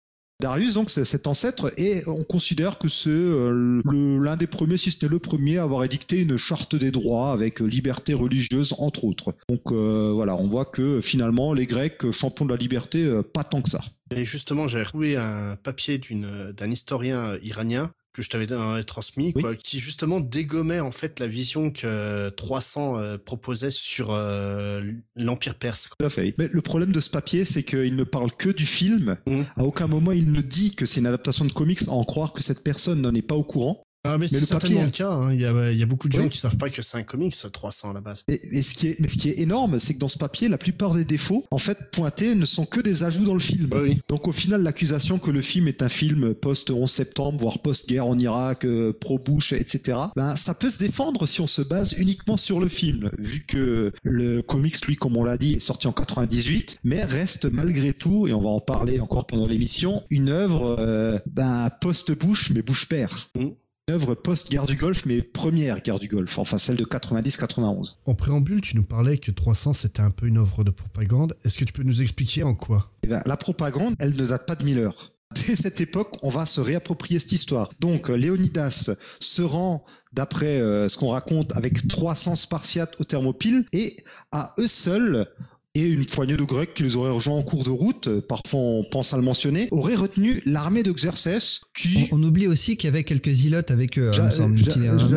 [0.42, 4.90] Darius, donc, c'est cet ancêtre, et on considère que c'est euh, l'un des premiers, si
[4.90, 8.74] ce n'est le premier, à avoir édicté une charte des droits avec euh, liberté religieuse,
[8.78, 9.36] entre autres.
[9.48, 13.62] Donc euh, voilà, on voit que finalement, les Grecs, champions de la liberté, pas tant
[13.62, 13.82] que ça.
[14.10, 19.42] Et justement, j'avais trouvé un papier d'un historien iranien que je t'avais euh, transmis, Oui.
[19.42, 24.82] quoi, qui justement dégommait en fait la vision que 300 euh, proposait sur euh,
[25.16, 25.88] l'Empire perse.
[25.88, 25.96] quoi.
[25.98, 26.34] Tout à fait.
[26.38, 29.16] Mais le problème de ce papier, c'est qu'il ne parle que du film.
[29.26, 29.46] Mhm.
[29.56, 32.32] À aucun moment, il ne dit que c'est une adaptation de comics, à en croire
[32.32, 33.82] que cette personne n'en est pas au courant.
[34.04, 35.12] Ah, mais, c'est le certainement papier, le cas.
[35.14, 35.32] hein.
[35.32, 36.28] Il, y a, il y a beaucoup de gens Oui.
[36.28, 38.24] qui savent pas que c'est un comics, 300 à la base.
[38.26, 40.48] Et, et ce qui est, mais ce qui est énorme, c'est que dans ce papier,
[40.48, 43.70] la plupart des défauts, en fait, pointés, ne sont que des ajouts dans le film.
[43.74, 44.00] Oui.
[44.08, 48.18] Donc au final, l'accusation que le film est un film post-11 septembre, voire post-guerre en
[48.18, 52.58] Irak, euh, pro-Bush, etc., ben, ça peut se défendre si on se base uniquement sur
[52.58, 56.78] le film, vu que le comics, lui, comme on l'a dit, est sorti en 98,
[56.82, 61.18] mais reste malgré tout, et on va en parler encore pendant l'émission, une œuvre euh,
[61.26, 63.30] ben, post-Bush, mais Bush père.
[63.36, 63.46] Mm.
[63.88, 67.96] Une œuvre post-guerre du Golfe, mais première guerre du Golfe, enfin celle de 90-91.
[68.06, 71.36] En préambule, tu nous parlais que 300 c'était un peu une œuvre de propagande.
[71.44, 72.92] Est-ce que tu peux nous expliquer en quoi?
[73.02, 75.12] Eh ben, la propagande, elle ne date pas de Miller.
[75.34, 77.70] Dès cette époque, on va se réapproprier cette histoire.
[77.80, 83.66] Donc, euh, Léonidas se rend, d'après euh, ce qu'on raconte, avec 300 Spartiates au Thermopyle,
[83.72, 83.96] et
[84.30, 85.26] à eux seuls,
[85.74, 88.60] et une poignée de Grecs qui les auraient rejoints en cours de route, euh, parfois
[88.60, 91.38] on pense à le mentionner, auraient retenu l'armée d'Exercès,
[91.74, 92.08] qui...
[92.12, 94.54] On, on oublie aussi qu'il y avait quelques zilotes avec eux, hein, il me semble,
[94.54, 94.62] un,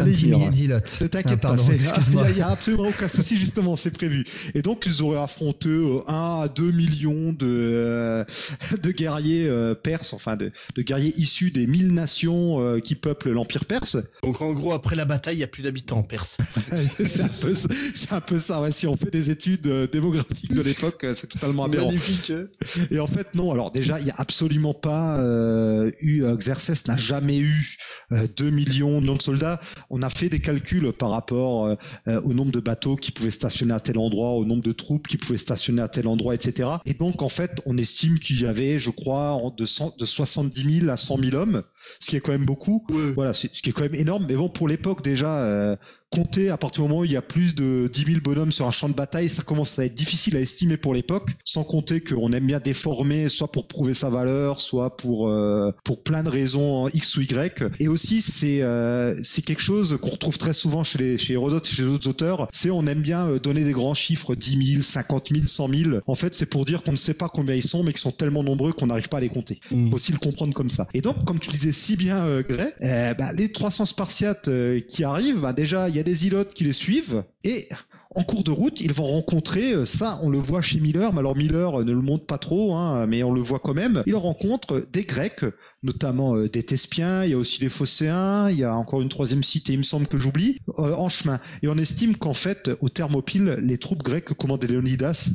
[0.06, 0.38] petit dire.
[0.38, 0.98] millier de zilotes.
[1.02, 1.56] Ne t'inquiète Ah, pas,
[2.30, 4.24] il n'y a, absolument aucun souci, justement, c'est prévu.
[4.54, 8.24] Et donc, ils auraient affronté euh, 1 à 2 millions de, euh,
[8.82, 13.32] de guerriers euh, perses, enfin de, de guerriers issus des 1000 nations euh, qui peuplent
[13.32, 13.98] l'Empire perse.
[14.24, 16.38] Donc en gros, après la bataille, il y a plus d'habitants en Perse.
[16.46, 20.45] c'est un, peu- c'est un peu ça, ouais, si on fait des études euh, démographiques
[20.54, 21.88] de l'époque, euh, c'est totalement aberrant.
[21.88, 22.32] Magnifique.
[22.32, 22.46] hein.
[22.92, 23.52] Et en fait, non.
[23.52, 27.78] Alors déjà, il y a absolument pas euh, eu euh, Xerxes n'a jamais eu
[28.12, 29.60] euh, 2 millions de soldats.
[29.90, 31.76] On a fait des calculs par rapport euh,
[32.08, 35.08] euh, au nombre de bateaux qui pouvaient stationner à tel endroit, au nombre de troupes
[35.08, 36.70] qui pouvaient stationner à tel endroit, etc.
[36.86, 40.80] Et donc, en fait, on estime qu'il y avait, je crois, de, 100 de 70
[40.82, 41.64] 000 à 100 000 hommes,
[42.00, 42.86] ce qui est quand même beaucoup.
[42.90, 43.12] Ouais.
[43.16, 44.26] Voilà, ce qui est quand même énorme.
[44.28, 45.76] Mais bon, pour l'époque déjà, euh,
[46.12, 48.68] compter à partir du moment où il y a plus de 10 000 bonhommes sur
[48.68, 51.32] un champ de bataille, ça commence à être difficile à estimer pour l'époque.
[51.44, 56.04] Sans compter qu'on aime bien déformer, soit pour prouver sa valeur, soit pour euh, pour
[56.04, 57.64] plein de raisons X ou Y.
[57.80, 61.68] Et aussi, c'est euh, c'est quelque chose qu'on retrouve très souvent chez les chez Hérodote
[61.68, 62.48] et chez d'autres auteurs.
[62.54, 65.92] C'est on aime bien donner des grands chiffres, 10 000, 50 000, 100 000.
[66.08, 68.12] En fait, c'est pour dire qu'on ne sait pas combien ils sont, mais qu'ils sont
[68.12, 69.90] tellement nombreux qu'on n'arrive pas à les compter Mm.
[69.90, 70.88] faut aussi le comprendre comme ça.
[70.94, 72.44] Et donc, comme tu disais si bien, euh,
[72.82, 76.54] euh, bah, les 300 Spartiates euh, qui arrivent, bah, déjà, il y a des ilotes
[76.54, 77.68] qui les suivent, et
[78.16, 81.20] en cours de route, ils vont rencontrer, euh, ça on le voit chez Miller, mais
[81.20, 84.04] alors Miller euh, ne le montre pas trop, hein, mais on le voit quand même,
[84.06, 85.46] ils rencontrent des Grecs,
[85.84, 89.44] notamment des Thespiens, il y a aussi des Phocéens, il y a encore une troisième
[89.44, 91.40] cité, il me semble que j'oublie, en chemin.
[91.62, 95.30] Et on estime qu'en fait, au Thermopyle, les troupes grecques que commandait Léonidas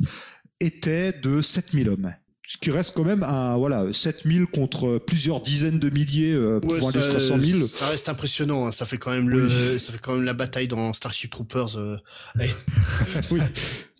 [0.59, 2.13] étaient de 7000 hommes.
[2.53, 6.75] Ce qui reste quand même un, voilà, 7000 contre plusieurs dizaines de milliers, euh, Ouais,
[6.75, 7.65] pouvant aller ça, jusqu'à 100 000.
[7.67, 8.67] ça reste impressionnant.
[8.67, 8.71] hein.
[8.71, 9.47] Ça fait quand même le,
[9.79, 11.77] ça fait quand même la bataille dans Starship Troopers.
[11.77, 11.97] euh,
[13.31, 13.39] Oui.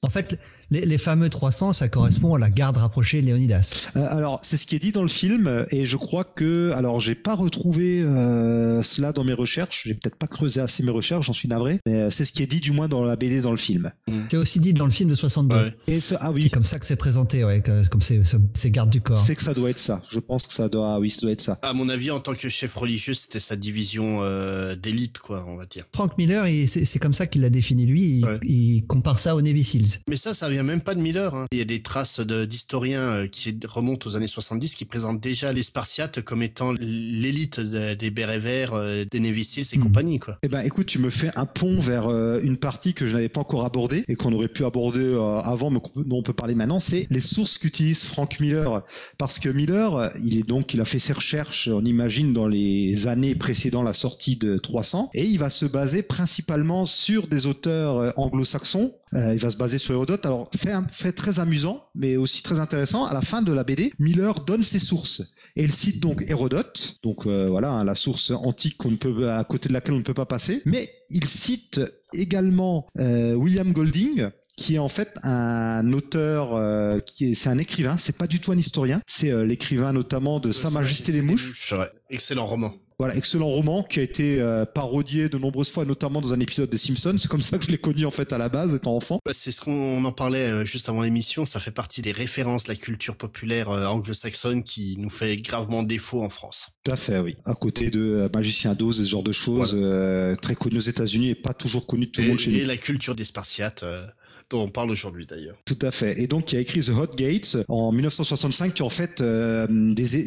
[0.01, 0.37] En fait,
[0.71, 3.91] les, les fameux 300, ça correspond à la garde rapprochée de Léonidas.
[3.95, 6.99] Euh, alors, c'est ce qui est dit dans le film, et je crois que, alors,
[6.99, 9.83] j'ai pas retrouvé euh, cela dans mes recherches.
[9.85, 12.41] J'ai peut-être pas creusé assez mes recherches, j'en suis navré, mais euh, c'est ce qui
[12.43, 13.91] est dit du moins dans la BD dans le film.
[14.29, 15.55] C'est aussi dit dans le film de 62.
[15.55, 15.75] Ouais.
[15.87, 18.37] Et ce- ah C'est oui, comme ça que c'est présenté, ouais, que- comme c'est c'est-
[18.53, 19.17] c'est garde du corps.
[19.17, 20.01] c'est que ça doit être ça.
[20.09, 21.59] Je pense que ça doit, ah oui, ça doit être ça.
[21.63, 25.55] À mon avis, en tant que chef religieux, c'était sa division euh, d'élite, quoi, on
[25.57, 25.83] va dire.
[25.93, 28.03] Frank Miller, il- c'est c'est comme ça qu'il l'a défini lui.
[28.19, 28.39] Il, Ouais.
[28.43, 29.99] il compare ça aux Navy Seals.
[30.09, 31.33] Mais ça, ça vient même pas de Miller.
[31.35, 31.45] hein.
[31.51, 35.19] Il y a des traces de- d'historiens euh, qui remontent aux années 70 qui présentent
[35.21, 39.77] déjà les Spartiates comme étant l'élite de- des bérets verts, euh, des Navy Seals et
[39.77, 39.83] Hmm.
[39.83, 40.37] compagnie, quoi.
[40.43, 43.29] Eh ben, écoute, tu me fais un pont vers euh, une partie que je n'avais
[43.29, 46.55] pas encore abordée et qu'on aurait pu aborder euh, avant, mais dont on peut parler
[46.55, 46.79] maintenant.
[46.79, 48.83] C'est les sources qu'utilise Frank Miller,
[49.17, 53.07] parce que Miller, il est donc, il a fait ses recherches, on imagine, dans les
[53.07, 58.13] années précédant la sortie de 300, et il va se baser principalement sur des auteurs
[58.17, 58.93] anglo-saxons.
[59.13, 60.25] Euh, il va se baser sur Hérodote.
[60.25, 63.05] Alors, fait, un- fait très amusant, mais aussi très intéressant.
[63.05, 65.21] À la fin de la BD, Miller donne ses sources.
[65.55, 69.29] Et il cite donc Hérodote, donc euh, voilà hein, la source antique qu'on ne peut
[69.31, 70.61] à côté de laquelle on ne peut pas passer.
[70.65, 71.81] Mais il cite
[72.13, 77.57] également euh, William Golding, qui est en fait un auteur, euh, qui est, c'est un
[77.57, 77.97] écrivain.
[77.97, 79.01] C'est pas du tout un historien.
[79.07, 81.73] C'est euh, l'écrivain notamment de Sa Majesté les Mouches.
[81.73, 81.87] ouais.
[82.09, 82.73] Excellent roman.
[83.01, 86.69] Voilà, excellent roman qui a été euh, parodié de nombreuses fois, notamment dans un épisode
[86.69, 87.15] des Simpsons.
[87.17, 89.17] C'est comme ça que je l'ai connu en fait à la base, étant enfant.
[89.25, 91.43] Bah, C'est ce qu'on on en parlait euh, juste avant l'émission.
[91.47, 95.81] Ça fait partie des références de la culture populaire euh, anglo-saxonne qui nous fait gravement
[95.81, 96.67] défaut en France.
[96.83, 97.35] Tout à fait, oui.
[97.43, 101.29] À côté de Magicien d'Oz et ce genre de choses, euh, très connu aux États-Unis
[101.29, 102.59] et pas toujours connu de tout le monde chez Et, nous.
[102.61, 104.05] et la culture des Spartiates, euh,
[104.51, 105.55] dont on parle aujourd'hui d'ailleurs.
[105.65, 106.19] Tout à fait.
[106.21, 109.67] Et donc, il a écrit The Hot Gates en 1965, qui en fait, euh,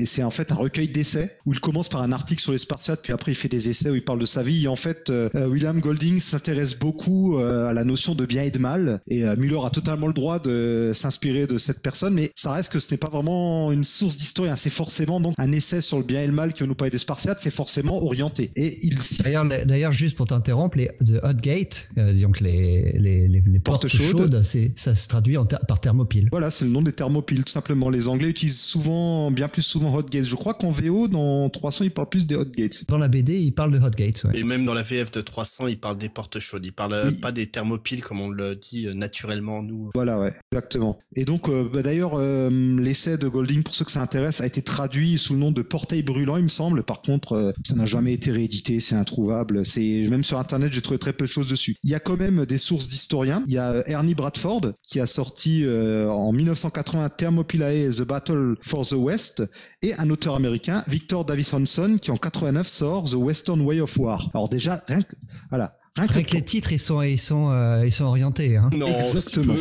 [0.06, 3.00] c'est en fait un recueil d'essais où il commence par un article sur les Spartiates,
[3.02, 4.64] puis après il fait des essais où il parle de sa vie.
[4.64, 8.50] Et en fait, euh, William Golding s'intéresse beaucoup euh, à la notion de bien et
[8.50, 9.00] de mal.
[9.08, 12.72] Et euh, Muller a totalement le droit de s'inspirer de cette personne, mais ça reste
[12.72, 14.56] que ce n'est pas vraiment une source d'historien.
[14.56, 16.90] C'est forcément donc un essai sur le bien et le mal qui va nous parler
[16.90, 17.38] des Spartiates.
[17.40, 18.50] C'est forcément orienté.
[18.56, 23.28] Et il D'ailleurs, d'ailleurs, juste pour t'interrompre, les The Hot Gate, euh, donc les, les,
[23.28, 24.13] les, les portes, Portes chaudes.
[24.18, 26.28] Chaudes, c'est, ça se traduit en ter- par thermopile.
[26.30, 27.90] Voilà, c'est le nom des thermopiles, tout simplement.
[27.90, 30.24] Les Anglais utilisent souvent, bien plus souvent Hot Gates.
[30.24, 32.84] Je crois qu'en VO, dans 300, ils parlent plus des Hot Gates.
[32.88, 34.24] Dans la BD, il parle de Hot Gates.
[34.24, 34.38] Ouais.
[34.38, 36.64] Et même dans la VF de 300, il parle des portes chaudes.
[36.66, 37.18] Il parle euh, Oui.
[37.20, 39.90] pas des thermopiles comme on le dit euh, naturellement nous.
[39.94, 40.98] Voilà, ouais, exactement.
[41.16, 42.50] Et donc, euh, bah, d'ailleurs, euh,
[42.80, 45.62] l'essai de Golding, pour ceux que ça intéresse, a été traduit sous le nom de
[45.62, 46.82] Portail brûlant, il me semble.
[46.82, 49.64] Par contre, euh, ça n'a jamais été réédité, c'est introuvable.
[49.64, 51.76] C'est même sur Internet, j'ai trouvé très peu de choses dessus.
[51.84, 53.42] Il y a quand même des sources d'historiens.
[53.46, 53.82] Il y a
[54.12, 59.42] Bradford qui a sorti euh, en 1980 Thermopylae, The Battle for the West,
[59.80, 63.96] et un auteur américain, Victor Davis Hanson, qui en 89 sort The Western Way of
[63.96, 64.30] War.
[64.34, 65.16] Alors déjà, rien que,
[65.48, 65.78] voilà.
[65.96, 68.56] Avec les titres, ils sont, ils sont, euh, ils sont orientés.
[68.56, 68.68] Hein.
[68.76, 69.54] Non, Exactement.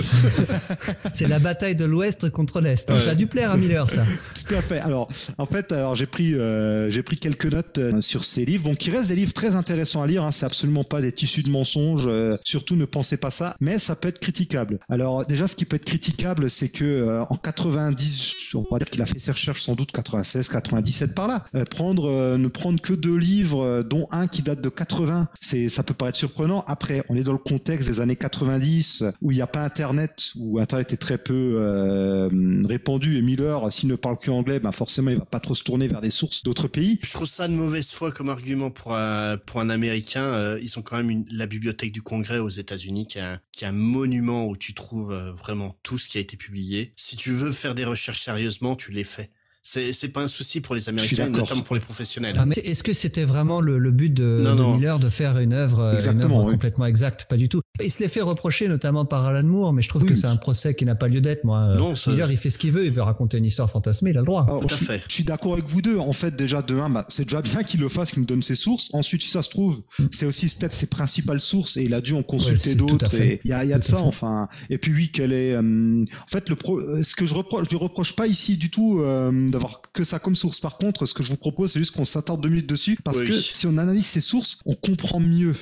[1.14, 2.92] C'est la bataille de l'Ouest contre l'Est.
[2.98, 4.04] Ça a dû plaire à Miller, ça.
[4.48, 4.80] Tout à fait.
[4.80, 5.08] Alors,
[5.38, 8.74] en fait, alors j'ai pris euh, j'ai pris quelques notes euh, sur ces livres, bon,
[8.74, 10.24] qui restent des livres très intéressants à lire.
[10.26, 12.08] Hein, c'est absolument pas des tissus de mensonges.
[12.08, 13.56] euh, surtout, ne pensez pas ça.
[13.62, 14.80] Mais ça peut être critiquable.
[14.90, 18.90] Alors, déjà, ce qui peut être critiquable, c'est que euh, en 90, on va dire
[18.90, 21.46] qu'il a fait ses recherches sans doute 96, 97 par là.
[21.56, 25.28] Euh, prendre euh, ne prendre que deux livres, euh, dont un qui date de 80,
[25.40, 26.64] c'est ça peut paraître surprenant.
[26.68, 30.32] Après, on est dans le contexte des années 90 où il n'y a pas Internet,
[30.38, 32.30] où Internet est très peu euh,
[32.64, 35.66] répandu et Miller, s'il ne parle que anglais, ben forcément il va pas trop se
[35.66, 36.98] tourner vers des sources d'autres pays.
[37.04, 39.38] Je trouve ça de mauvaise foi comme argument pour un,
[39.70, 40.24] Américain.
[40.24, 43.40] Euh, ils ont quand même une, la bibliothèque du Congrès aux États-Unis qui est un,
[43.52, 46.94] qui est un monument où tu trouves euh, vraiment tout ce qui a été publié.
[46.96, 49.30] Si tu veux faire des recherches sérieusement, tu les fais.
[49.66, 52.36] C'est c'est pas un souci pour les Américains, notamment pour les professionnels.
[52.38, 54.74] Ah, mais est-ce que c'était vraiment le, le but de, Non, de non.
[54.76, 56.52] Miller de faire une œuvre, une Exactement, œuvre oui.
[56.54, 57.62] complètement exacte Pas du tout.
[57.82, 60.10] Il se l'est fait reprocher notamment par Alan Moore, mais je trouve Oui.
[60.10, 61.44] que c'est un procès qui n'a pas lieu d'être.
[61.44, 63.68] Moi, Euh, Non, ça- Miller, il fait ce qu'il veut, il veut raconter une histoire
[63.68, 64.44] fantasmée, il a le droit.
[64.48, 65.04] Alors, Tout à je, suis- fait.
[65.08, 65.98] je suis d'accord avec vous deux.
[65.98, 68.44] En fait, déjà de un, bah, c'est déjà bien qu'il le fasse, qu'il nous donne
[68.44, 68.92] ses sources.
[68.94, 72.14] Ensuite, si ça se trouve, c'est aussi peut-être ses principales sources et il a dû
[72.14, 73.10] en Ouais, consulter à d'autres.
[73.44, 74.04] Il y a, il y a de ça, fait.
[74.04, 74.50] enfin.
[74.70, 75.54] Et puis oui, qu'elle est.
[75.56, 78.56] euh, en fait, le pro, euh, ce que je reproche, je lui reproche pas ici
[78.58, 80.60] du tout euh, d'avoir que ça comme source.
[80.60, 83.18] Par contre, ce que je vous propose, c'est juste qu'on s'attarde deux minutes dessus parce
[83.18, 83.28] Oui.
[83.30, 85.56] que si on analyse ces sources, on comprend mieux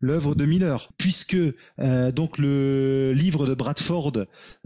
[0.00, 1.36] l'œuvre de Miller, puisque
[1.80, 4.12] euh, donc le livre de Bradford,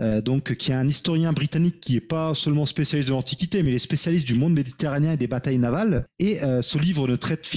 [0.01, 3.71] euh, donc qui est un historien britannique qui est pas seulement spécialiste de l'Antiquité, mais
[3.71, 6.07] il est spécialiste du monde méditerranéen et des batailles navales.
[6.19, 7.49] Et euh, ce livre ne traite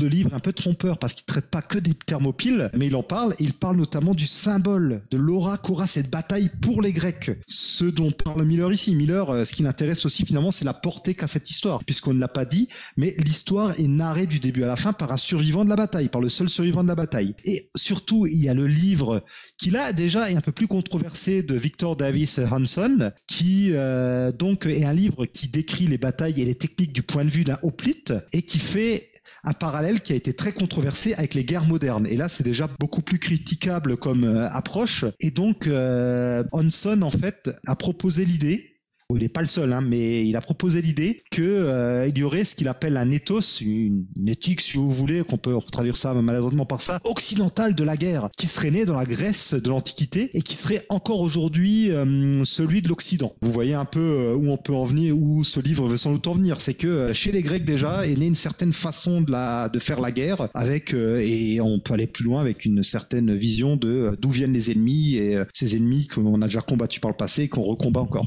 [0.00, 2.96] le livre est un peu trompeur parce qu'il traite pas que des thermopiles, mais il
[2.96, 3.34] en parle.
[3.38, 7.30] Et il parle notamment du symbole de l'aura qu'aura cette bataille pour les Grecs.
[7.46, 8.94] Ce dont parle Miller ici.
[8.94, 12.28] Miller, ce qui l'intéresse aussi finalement, c'est la portée qu'a cette histoire, puisqu'on ne l'a
[12.28, 15.70] pas dit, mais l'histoire est narrée du début à la fin par un survivant de
[15.70, 17.23] la bataille, par le seul survivant de la bataille.
[17.44, 19.24] Et surtout, il y a le livre
[19.56, 24.66] qui là déjà est un peu plus controversé de Victor Davis Hanson, qui euh, donc
[24.66, 27.58] est un livre qui décrit les batailles et les techniques du point de vue d'un
[27.62, 29.10] hoplite et qui fait
[29.42, 32.06] un parallèle qui a été très controversé avec les guerres modernes.
[32.06, 35.04] Et là, c'est déjà beaucoup plus critiquable comme euh, approche.
[35.20, 38.73] Et donc, euh, Hanson, en fait, a proposé l'idée
[39.10, 42.44] il n'est pas le seul, hein, mais il a proposé l'idée que euh, y aurait
[42.44, 46.14] ce qu'il appelle un ethos, une, une éthique, si vous voulez, qu'on peut traduire ça
[46.14, 50.30] maladroitement par ça, occidentale de la guerre, qui serait né dans la Grèce de l'Antiquité
[50.34, 53.34] et qui serait encore aujourd'hui euh, celui de l'Occident.
[53.42, 56.12] Vous voyez un peu euh, où on peut en venir, où ce livre veut sans
[56.12, 59.20] doute en venir, c'est que euh, chez les Grecs déjà est née une certaine façon
[59.20, 62.64] de la de faire la guerre, avec euh, et on peut aller plus loin avec
[62.64, 66.60] une certaine vision de euh, d'où viennent les ennemis et ces ennemis qu'on a déjà
[66.60, 68.26] combattus par le passé et qu'on recombat encore.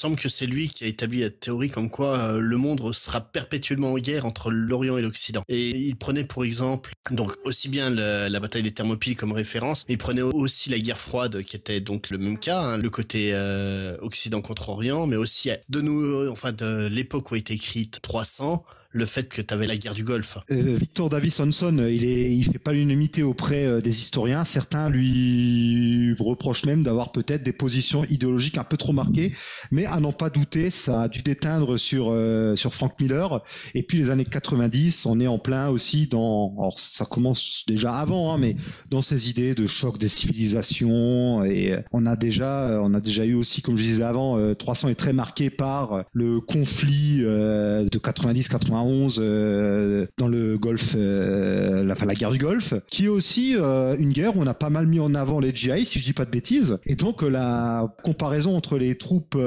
[0.00, 3.20] Semble que c'est lui qui a établi la théorie comme quoi euh, le monde sera
[3.20, 5.42] perpétuellement en guerre entre l'Orient et l'Occident.
[5.48, 9.94] Et il prenait pour exemple donc aussi bien la bataille des Thermopyles comme référence, mais
[9.94, 13.32] il prenait aussi la guerre froide qui était donc le même cas, hein, le côté
[13.34, 17.52] euh, Occident contre Orient, mais aussi euh, de nous, enfin de l'époque où a été
[17.52, 20.38] écrite 300, le fait que tu avais la guerre du Golfe.
[20.50, 24.44] Euh, Victor Davis Hanson, euh, il est, il fait pas l'unanimité auprès euh, des historiens.
[24.44, 29.32] Certains lui reprochent même d'avoir peut-être des positions idéologiques un peu trop marquées,
[29.70, 33.42] mais à n'en pas douter, ça a dû déteindre sur euh, sur Frank Miller.
[33.74, 37.92] Et puis les années 90, on est en plein aussi dans, alors ça commence déjà
[37.92, 38.56] avant, hein, mais
[38.90, 41.44] dans ces idées de choc des civilisations.
[41.44, 44.88] Et on a déjà, on a déjà eu aussi, comme je disais avant, euh, 300
[44.88, 48.79] est très marqué par le conflit de 90-91
[49.18, 53.96] euh, dans le Golfe, euh, la, enfin, la guerre du Golfe, qui est aussi euh,
[53.98, 56.12] une guerre où on a pas mal mis en avant les GI, si je dis
[56.12, 56.78] pas de bêtises.
[56.86, 59.38] Et donc la comparaison entre les troupes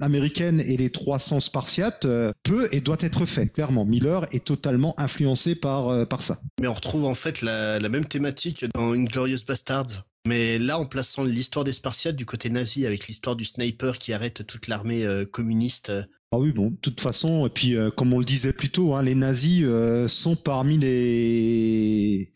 [0.00, 2.06] américaines et les 300 spartiates
[2.42, 3.48] peut et doit être fait.
[3.48, 6.38] Clairement, Miller est totalement influencé par par ça.
[6.60, 10.04] Mais on retrouve en fait la, la même thématique dans Inglorious Bastards.
[10.26, 14.12] Mais là, en plaçant l'histoire des Spartiates du côté nazi avec l'histoire du sniper qui
[14.12, 15.92] arrête toute l'armée euh, communiste.
[16.32, 18.94] Ah oui, bon, de toute façon, et puis euh, comme on le disait plus tôt,
[18.94, 22.32] hein, les nazis euh, sont parmi les,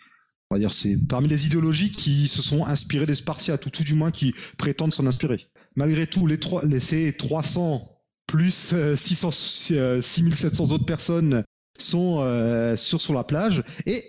[0.51, 3.85] on va dire, c'est parmi les idéologies qui se sont inspirées des Spartiates, ou tout
[3.85, 5.47] du moins qui prétendent s'en inspirer.
[5.77, 7.87] Malgré tout, les trois, les, ces 300
[8.27, 9.31] plus euh, 600,
[9.73, 11.45] euh, 6700 autres personnes
[11.79, 14.03] sont euh, sur sur la plage, et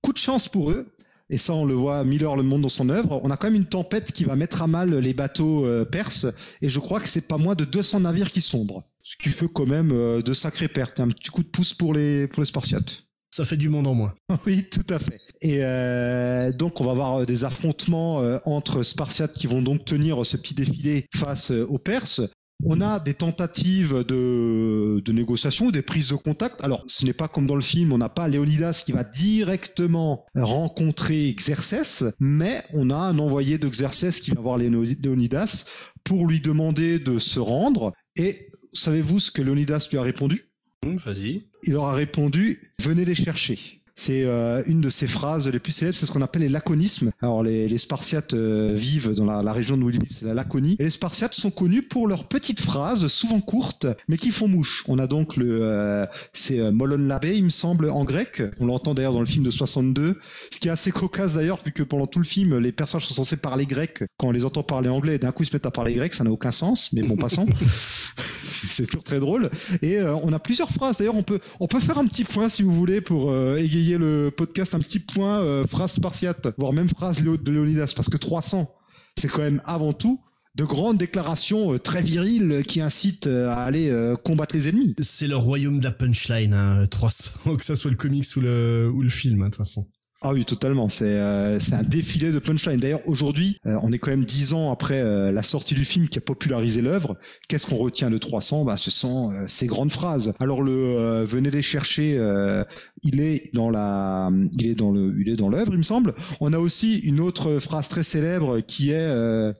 [0.00, 0.94] coup de chance pour eux.
[1.32, 3.18] Et ça, on le voit, Miller le montre dans son œuvre.
[3.24, 6.26] On a quand même une tempête qui va mettre à mal les bateaux euh, perses,
[6.60, 8.84] et je crois que c'est pas moins de 200 navires qui sombrent.
[9.02, 11.00] Ce qui fait quand même euh, de sacrées pertes.
[11.00, 13.04] Un petit coup de pouce pour les, pour les Spartiates.
[13.30, 14.12] Ça fait du monde en moins.
[14.46, 15.20] oui, tout à fait.
[15.40, 20.36] Et euh, donc, on va avoir des affrontements entre Spartiates qui vont donc tenir ce
[20.36, 22.20] petit défilé face aux Perses.
[22.64, 26.62] On a des tentatives de, de négociation, des prises de contact.
[26.62, 30.24] Alors, ce n'est pas comme dans le film, on n'a pas Léonidas qui va directement
[30.34, 35.66] rencontrer Xerxès, mais on a un envoyé de Xerxès qui va voir Léonidas
[36.04, 37.92] pour lui demander de se rendre.
[38.16, 40.48] Et savez-vous ce que Léonidas lui a répondu?
[40.84, 41.42] Hum, Vas-y.
[41.64, 43.78] il leur a répondu venez les chercher.
[43.94, 47.10] C'est euh, une de ces phrases les plus célèbres, c'est ce qu'on appelle les laconismes.
[47.20, 50.76] Alors les, les Spartiates euh, vivent dans la, la région de Willy, c'est la Laconie.
[50.78, 54.84] Et les Spartiates sont connus pour leurs petites phrases, souvent courtes, mais qui font mouche.
[54.88, 58.42] On a donc le, euh, c'est euh, Molon Labé, il me semble, en grec.
[58.60, 60.18] On l'entend d'ailleurs dans le film de 62.
[60.50, 63.36] Ce qui est assez cocasse d'ailleurs, puisque pendant tout le film, les personnages sont censés
[63.36, 64.04] parler grec.
[64.16, 66.24] Quand on les entend parler anglais, d'un coup ils se mettent à parler grec, ça
[66.24, 66.92] n'a aucun sens.
[66.92, 67.46] Mais bon, passons.
[68.16, 69.50] c'est toujours très drôle.
[69.82, 70.98] Et on a plusieurs phrases.
[70.98, 73.58] D'ailleurs, on peut, on peut faire un petit point si vous voulez pour euh,
[73.90, 78.16] le podcast, un petit point euh, phrase spartiate, voire même phrase de Léonidas, parce que
[78.16, 78.72] 300,
[79.18, 80.20] c'est quand même avant tout
[80.54, 83.92] de grandes déclarations euh, très viriles qui incitent euh, à aller
[84.24, 84.94] combattre les ennemis.
[85.00, 88.90] C'est le royaume de la punchline, hein, 300, que ça soit le comics ou le,
[88.92, 89.86] ou le film, hein, de toute façon.
[90.24, 90.88] Ah oui, totalement.
[90.88, 92.78] C'est euh, un défilé de punchline.
[92.78, 96.08] D'ailleurs, aujourd'hui, euh, on est quand même dix ans après euh, la sortie du film
[96.08, 97.16] qui a popularisé l'œuvre.
[97.48, 100.34] Qu'est-ce qu'on retient de 300 bah, Ce sont euh, ces grandes phrases.
[100.38, 102.62] Alors, le euh, venez les chercher, euh,
[103.02, 106.14] il est dans la, il est dans le, il est dans l'œuvre, il me semble.
[106.40, 109.08] On a aussi une autre phrase très célèbre qui est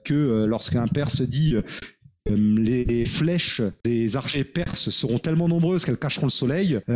[0.05, 1.61] que lorsqu'un Perse dit euh,
[2.29, 6.79] les flèches des archers perses seront tellement nombreuses qu'elles cacheront le soleil.
[6.87, 6.95] Un,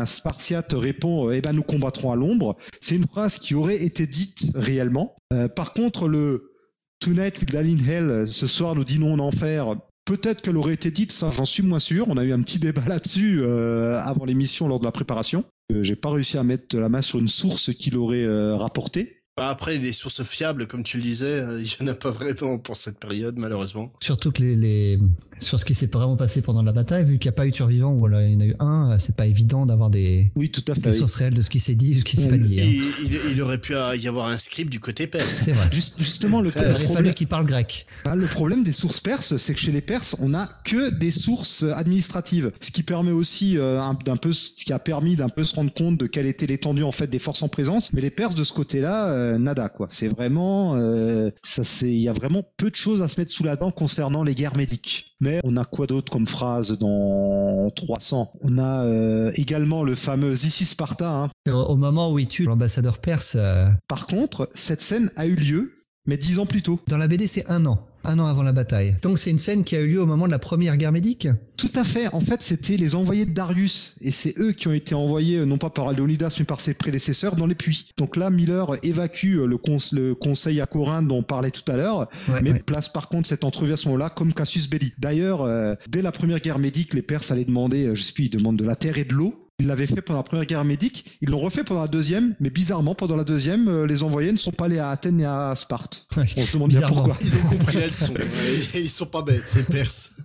[0.00, 2.56] un- Spartiate répond Eh ben nous combattrons à l'ombre.
[2.80, 5.14] C'est une phrase qui aurait été dite réellement.
[5.32, 6.52] Euh, par contre, le
[7.00, 9.74] Tonight with Dallin Hell, ce soir nous dînons en enfer.
[10.06, 12.06] Peut-être qu'elle aurait été dite, ça j'en suis moins sûr.
[12.08, 15.44] On a eu un petit débat là-dessus euh, avant l'émission lors de la préparation.
[15.72, 19.22] Euh, J'ai pas réussi à mettre la main sur une source qui l'aurait euh, rapporté.
[19.36, 22.12] Bah, Après, des sources fiables, comme tu le disais, euh, il y en a pas
[22.12, 23.92] vraiment pour cette période, malheureusement.
[24.00, 24.96] Surtout que les-
[25.40, 27.50] sur ce qui s'est vraiment passé pendant la bataille, vu qu'il n'y a pas eu
[27.50, 29.90] de survivants, ou alors il y en a eu un, euh, c'est pas évident d'avoir
[29.90, 30.80] des, Oui, tout à fait.
[30.80, 32.60] des sources réelles de ce qui s'est dit, de ce qui s'est pas dit.
[32.60, 32.92] hein.
[33.30, 35.28] Il, aurait pu y avoir un script du côté perse.
[35.28, 35.68] C'est vrai.
[35.72, 37.86] Juste- justement, le, Il aurait problème- fallu qu'ils parlent grec.
[38.04, 41.10] Bah, le problème des sources perses, c'est que chez les Perses, on n'a que des
[41.10, 45.28] sources administratives, ce qui permet aussi euh, un- d'un peu, ce qui a permis d'un
[45.28, 47.92] peu se rendre compte de quelle était l'étendue en fait des forces en présence.
[47.92, 49.88] Mais les Perses de ce côté-là, euh, nada quoi.
[49.90, 53.32] C'est vraiment, euh, ça c'est, il y a vraiment peu de choses à se mettre
[53.32, 55.16] sous la dent concernant les guerres médiques.
[55.20, 60.32] Mais on a quoi d'autre comme phrase dans 300 On a euh, également le fameux
[60.34, 61.10] Ici Sparta.
[61.10, 61.30] hein.
[61.48, 65.34] Au, au moment où il tue l'ambassadeur perse, euh, Par contre, cette scène a eu
[65.34, 65.72] lieu,
[66.06, 66.80] mais dix ans plus tôt.
[66.88, 67.86] dans la BD, c'est un an.
[68.04, 68.94] Un an avant la bataille.
[69.02, 71.28] Donc c'est une scène qui a eu lieu au moment de la première guerre médique
[71.56, 72.08] Tout à fait.
[72.14, 73.96] En fait, c'était les envoyés de Darius.
[74.00, 76.74] Et c'est eux qui ont été envoyés, euh, non pas par Léonidas, mais par ses
[76.74, 77.88] prédécesseurs, dans les puits.
[77.96, 81.70] Donc là, Miller évacue euh, le, cons- le conseil à Corinthe dont on parlait tout
[81.70, 82.58] à l'heure, Ouais, mais ouais.
[82.60, 84.92] place par contre cette entrevue à ce moment-là comme Cassius Belli.
[84.98, 88.30] D'ailleurs, euh, dès la première guerre médique, les Perses allaient demander, je sais plus, ils
[88.30, 89.43] demandent de la terre et de l'eau.
[89.60, 92.50] Ils l'avaient fait pendant la première guerre médique, ils l'ont refait pendant la deuxième, mais
[92.50, 95.54] bizarrement, pendant la deuxième, euh, les envoyés ne sont pas allés à Athènes et à
[95.54, 96.06] Sparte.
[96.16, 97.16] Ouais, On se demande bien pourquoi.
[97.20, 98.14] Ils ont compris la leçon.
[98.74, 100.16] Ils sont pas bêtes, ces Perses.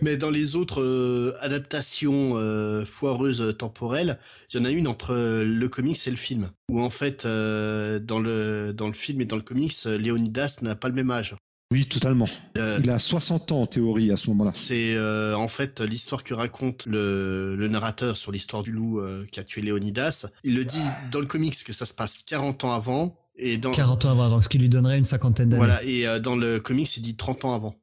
[0.00, 4.18] Mais dans les autres euh, adaptations euh, foireuses temporelles,
[4.52, 6.50] il y en a une entre euh, le comics et le film.
[6.70, 10.74] Où en fait, euh, dans le dans le film et dans le comics, Léonidas n'a
[10.74, 11.34] pas le même âge.
[11.72, 12.26] Oui, totalement.
[12.58, 14.50] Euh, Il a 60 ans en théorie à ce moment-là.
[14.54, 19.24] c'est euh, en fait l'histoire que raconte le, le narrateur sur l'histoire du loup euh,
[19.32, 20.26] qui a tué Léonidas.
[20.44, 23.72] Il le dit dans le comics que ça se passe 40 ans avant et dans
[23.72, 25.64] 40 ans avant, donc ce qui lui donnerait une cinquantaine d'années.
[25.64, 27.74] voilà et euh, dans le comics il dit 30 ans avant.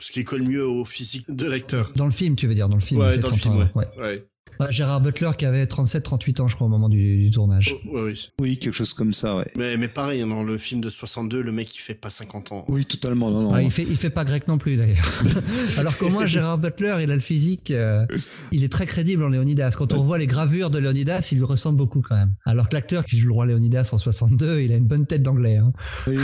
[0.00, 1.92] Ce qui colle mieux au physique de l'acteur.
[1.94, 3.00] Dans le film, tu veux dire, dans le film.
[3.00, 3.70] Ouais, c'est dans le 30 film, ans, ouais.
[3.96, 4.02] ouais.
[4.02, 4.26] Ouais.
[4.60, 7.74] Ouais, Gérard Butler qui avait 37-38 ans, je crois, au moment du, du tournage.
[7.86, 8.30] Oh, ouais, oui.
[8.38, 9.50] Oui, quelque chose comme ça, ouais.
[9.56, 12.52] Mais, mais pareil, hein, dans le film de 62, le mec il fait pas 50
[12.52, 12.64] ans.
[12.68, 13.30] Oui, totalement.
[13.30, 13.54] Non, non.
[13.54, 15.04] Ah, il fait, il fait pas grec non plus d'ailleurs.
[15.78, 18.06] Alors qu'au moins Gérard Butler, il a le physique, euh,
[18.52, 19.72] il est très crédible en Léonidas.
[19.76, 22.34] Quand on revoit les gravures de Léonidas, il lui ressemble beaucoup quand même.
[22.44, 25.22] Alors que l'acteur qui joue le roi Léonidas en 62, il a une bonne tête
[25.22, 25.56] d'anglais.
[25.56, 25.72] Hein.
[26.06, 26.16] Oui.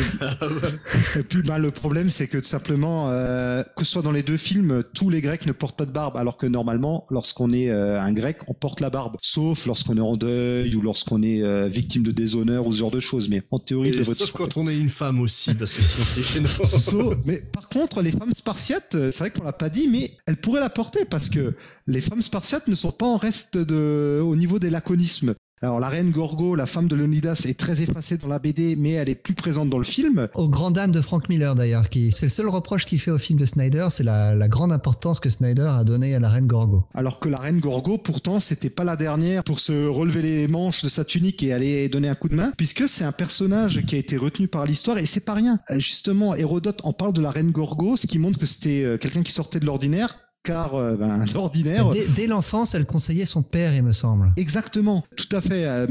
[1.19, 4.23] Et puis bah, le problème c'est que tout simplement euh, que ce soit dans les
[4.23, 7.71] deux films, tous les Grecs ne portent pas de barbe, alors que normalement lorsqu'on est
[7.71, 11.43] euh, un Grec, on porte la barbe, sauf lorsqu'on est en deuil ou lorsqu'on est
[11.43, 13.29] euh, victime de déshonneur ou ce genre de choses.
[13.29, 16.05] Mais en théorie, il devrait sauf quand on est une femme aussi, parce que sinon
[16.07, 16.49] c'est gênant.
[16.65, 20.11] Sauf- mais par contre, les femmes spartiates, euh, c'est vrai qu'on l'a pas dit, mais
[20.27, 21.55] elles pourraient la porter parce que
[21.87, 25.35] les femmes spartiates ne sont pas en reste de, au niveau des laconismes.
[25.63, 28.93] Alors la reine Gorgo, la femme de Leonidas, est très effacée dans la BD, mais
[28.93, 30.27] elle est plus présente dans le film.
[30.35, 33.19] Aux grandes dames de Frank Miller d'ailleurs, qui c'est le seul reproche qu'il fait au
[33.19, 36.47] film de Snyder, c'est la, la grande importance que Snyder a donnée à la reine
[36.47, 36.85] Gorgo.
[36.95, 40.83] Alors que la reine Gorgo, pourtant, c'était pas la dernière pour se relever les manches
[40.83, 43.97] de sa tunique et aller donner un coup de main, puisque c'est un personnage qui
[43.97, 45.61] a été retenu par l'histoire et c'est pas rien.
[45.71, 48.97] Euh, Justement, Hérodote en parle de la reine Gorgo, ce qui montre que c'était euh,
[48.97, 51.91] quelqu'un qui sortait de l'ordinaire, car euh, ben, d'ordinaire.
[51.91, 54.33] Dès, dès l'enfance, elle conseillait son père, il me semble.
[54.37, 55.65] Exactement, tout à fait.
[55.65, 55.87] euh,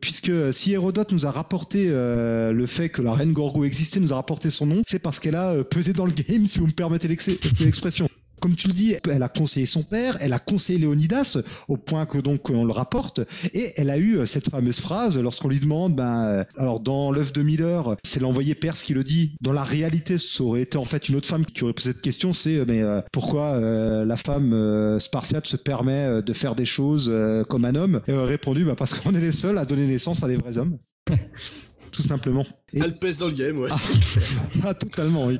[0.00, 4.12] puisque si Hérodote nous a rapporté euh, le fait que la reine Gorgo existait, nous
[4.12, 6.66] a rapporté son nom, c'est parce qu'elle a euh, pesé dans le game, si vous
[6.66, 7.30] me permettez l'ex-
[7.60, 8.08] l'expression.
[8.40, 11.38] Comme tu le dis, elle a conseillé son père, elle a conseillé Léonidas,
[11.68, 13.20] au point que donc on le rapporte,
[13.54, 17.12] et elle a eu euh, cette fameuse phrase lorsqu'on lui demande, ben, euh, alors dans
[17.12, 19.36] l'œuvre de Miller, c'est l'envoyé perse qui le dit.
[19.40, 22.02] Dans la réalité, ça aurait été en fait une autre femme qui aurait posé cette
[22.02, 22.82] question, c'est euh, mais
[23.12, 27.12] pourquoi la femme spartiate se permet de faire des choses
[27.48, 28.00] comme un homme?
[28.06, 30.58] Et aurait répondu, bah, parce qu'on est les seuls à donner naissance à des vrais
[30.58, 30.78] hommes.
[31.90, 32.46] tout simplement.
[32.72, 32.80] Et...
[32.80, 33.68] Elle pèse dans le game, ouais.
[33.70, 33.76] Ah,
[34.64, 35.38] ah, totalement, oui.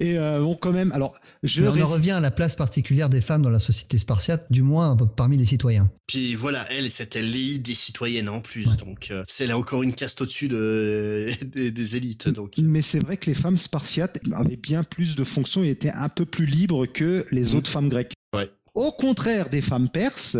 [0.00, 3.20] Et euh, bon, quand même, alors, je on en revient à la place particulière des
[3.20, 5.90] femmes dans la société spartiate, du moins parmi les citoyens.
[6.06, 9.94] Puis voilà, elle, c'était l'élite des citoyennes en plus, donc euh, c'est là encore une
[9.94, 12.28] caste au-dessus de, des, élites.
[12.28, 12.52] Donc.
[12.58, 16.08] Mais c'est vrai que les femmes spartiates avaient bien plus de fonctions et étaient un
[16.08, 17.56] peu plus libres que les mmh.
[17.56, 18.12] autres femmes grecques.
[18.34, 18.50] Ouais.
[18.74, 20.36] Au contraire des femmes perses,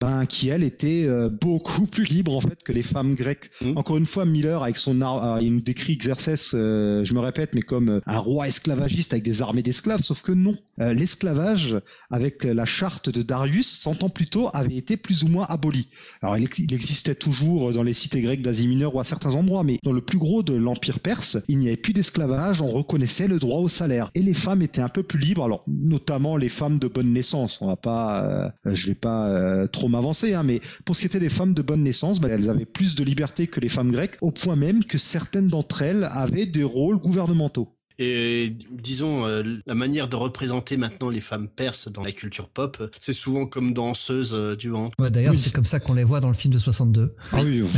[0.00, 3.50] ben, qui elle était euh, beaucoup plus libre en fait que les femmes grecques.
[3.60, 3.76] Mmh.
[3.76, 7.20] Encore une fois, Miller avec son art, euh, il nous décrit Xerxès, euh, je me
[7.20, 10.56] répète, mais comme un roi esclavagiste avec des armées d'esclaves, sauf que non.
[10.78, 11.76] L'esclavage,
[12.10, 15.88] avec la charte de Darius, 100 ans plus tôt, avait été plus ou moins aboli.
[16.22, 19.62] Alors il, il existait toujours dans les cités grecques d'Asie mineure ou à certains endroits,
[19.62, 23.28] mais dans le plus gros de l'empire perse, il n'y avait plus d'esclavage, on reconnaissait
[23.28, 25.44] le droit au salaire et les femmes étaient un peu plus libres.
[25.44, 27.58] Alors notamment les femmes de bonne naissance.
[27.60, 31.28] On va pas, je vais pas trop m'avancer, hein, mais pour ce qui était des
[31.28, 34.30] femmes de bonne naissance, bah, elles avaient plus de liberté que les femmes grecques, au
[34.30, 37.76] point même que certaines d'entre elles avaient des rôles gouvernementaux.
[37.98, 42.82] Et disons, euh, la manière de représenter maintenant les femmes perses dans la culture pop,
[42.98, 44.94] c'est souvent comme danseuses euh, du ventre.
[44.98, 47.14] Ouais, D'ailleurs, c'est comme ça qu'on les voit dans le film de 62.
[47.32, 47.68] Ah oui, oh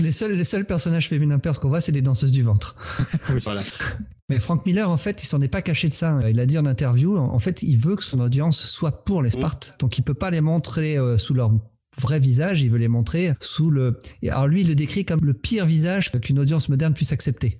[0.00, 2.74] les, seuls, les seuls personnages féminins perses qu'on voit, c'est des danseuses du ventre.
[3.44, 3.62] voilà.
[4.28, 6.20] Mais Frank Miller, en fait, il s'en est pas caché de ça.
[6.30, 9.30] Il a dit en interview, en fait, il veut que son audience soit pour les
[9.30, 9.76] Spartes.
[9.80, 11.50] Donc, il peut pas les montrer euh, sous leur
[11.98, 13.98] vrai visage, il veut les montrer sous le...
[14.28, 17.59] Alors lui, il le décrit comme le pire visage qu'une audience moderne puisse accepter.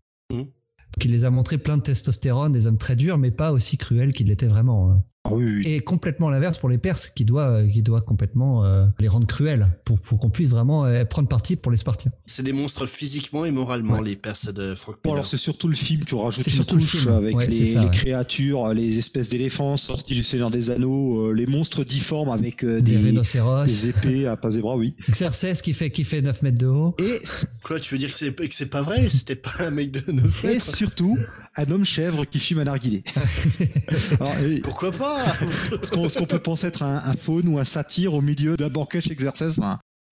[0.99, 4.13] Qui les a montré plein de testostérone, des hommes très durs, mais pas aussi cruels
[4.13, 5.03] qu'ils l'étaient vraiment.
[5.25, 5.33] Ah
[5.65, 9.69] Et complètement l'inverse pour les Perses, qui doit, qui doit complètement euh, les rendre cruels
[9.85, 12.11] pour, pour qu'on puisse vraiment euh, prendre parti pour les Spartiens.
[12.25, 15.75] C'est des monstres physiquement et moralement, les Perses de Frank Bon, alors c'est surtout le
[15.75, 20.71] film qui aura une couche avec les, créatures, les espèces d'éléphants sortis du Seigneur des
[20.71, 24.77] Anneaux, euh, les monstres difformes avec des, des, rhinocéros, des épées à pas des bras,
[24.77, 24.95] oui.
[25.11, 26.97] Xerxes qui fait, qui fait 9 mètres de haut.
[26.99, 27.19] Et
[27.63, 29.09] quoi, tu veux dire que c'est, que c'est pas vrai?
[29.11, 30.57] C'était pas un mec de 9 mètres?
[30.57, 31.19] Et surtout,
[31.57, 33.03] un homme chèvre qui fume un narguilé.
[34.63, 35.10] Pourquoi pas?
[35.83, 39.15] Ce qu'on peut penser être un, faune ou un satyre au milieu d'un banquet chez
[39.15, 39.61] Xerxes,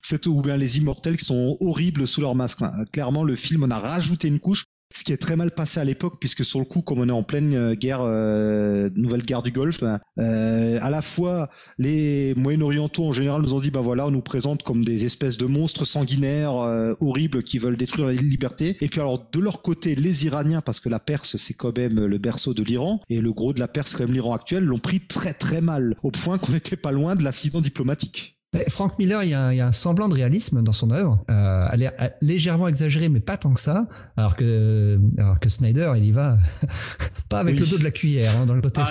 [0.02, 0.26] c'est.
[0.26, 2.60] Ou bien les immortels qui sont horribles sous leur masque.
[2.92, 4.64] Clairement, le film en a rajouté une couche
[4.94, 7.12] ce qui est très mal passé à l'époque puisque sur le coup comme on est
[7.12, 12.34] en pleine euh, guerre euh, nouvelle guerre du Golfe ben, euh, à la fois les
[12.36, 15.46] Moyen-Orientaux en général nous ont dit bah voilà on nous présente comme des espèces de
[15.46, 16.54] monstres sanguinaires
[17.00, 18.76] horribles qui veulent détruire la liberté.
[18.80, 22.04] Et puis alors de leur côté les Iraniens parce que la Perse c'est quand même
[22.04, 24.78] le berceau de l'Iran et le gros de la Perse quand même l'Iran actuel l'ont
[24.78, 28.37] pris très très mal au point qu'on n'était pas loin de l'accident diplomatique
[28.68, 31.20] Frank Miller, il y, a, un semblant de réalisme dans son œuvre.
[31.30, 31.92] Euh, elle est
[32.22, 33.86] légèrement exagérée, mais pas tant que ça.
[34.16, 36.38] Alors que, alors que Snyder, il y va
[37.28, 38.90] pas avec le dos de la cuillère hein, dans le côté, ah,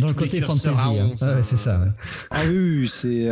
[0.00, 0.98] dans le côté fantasy.
[1.00, 1.10] Hein.
[1.20, 1.84] Ah, c'est ça.
[2.30, 3.28] Ah oui, c'est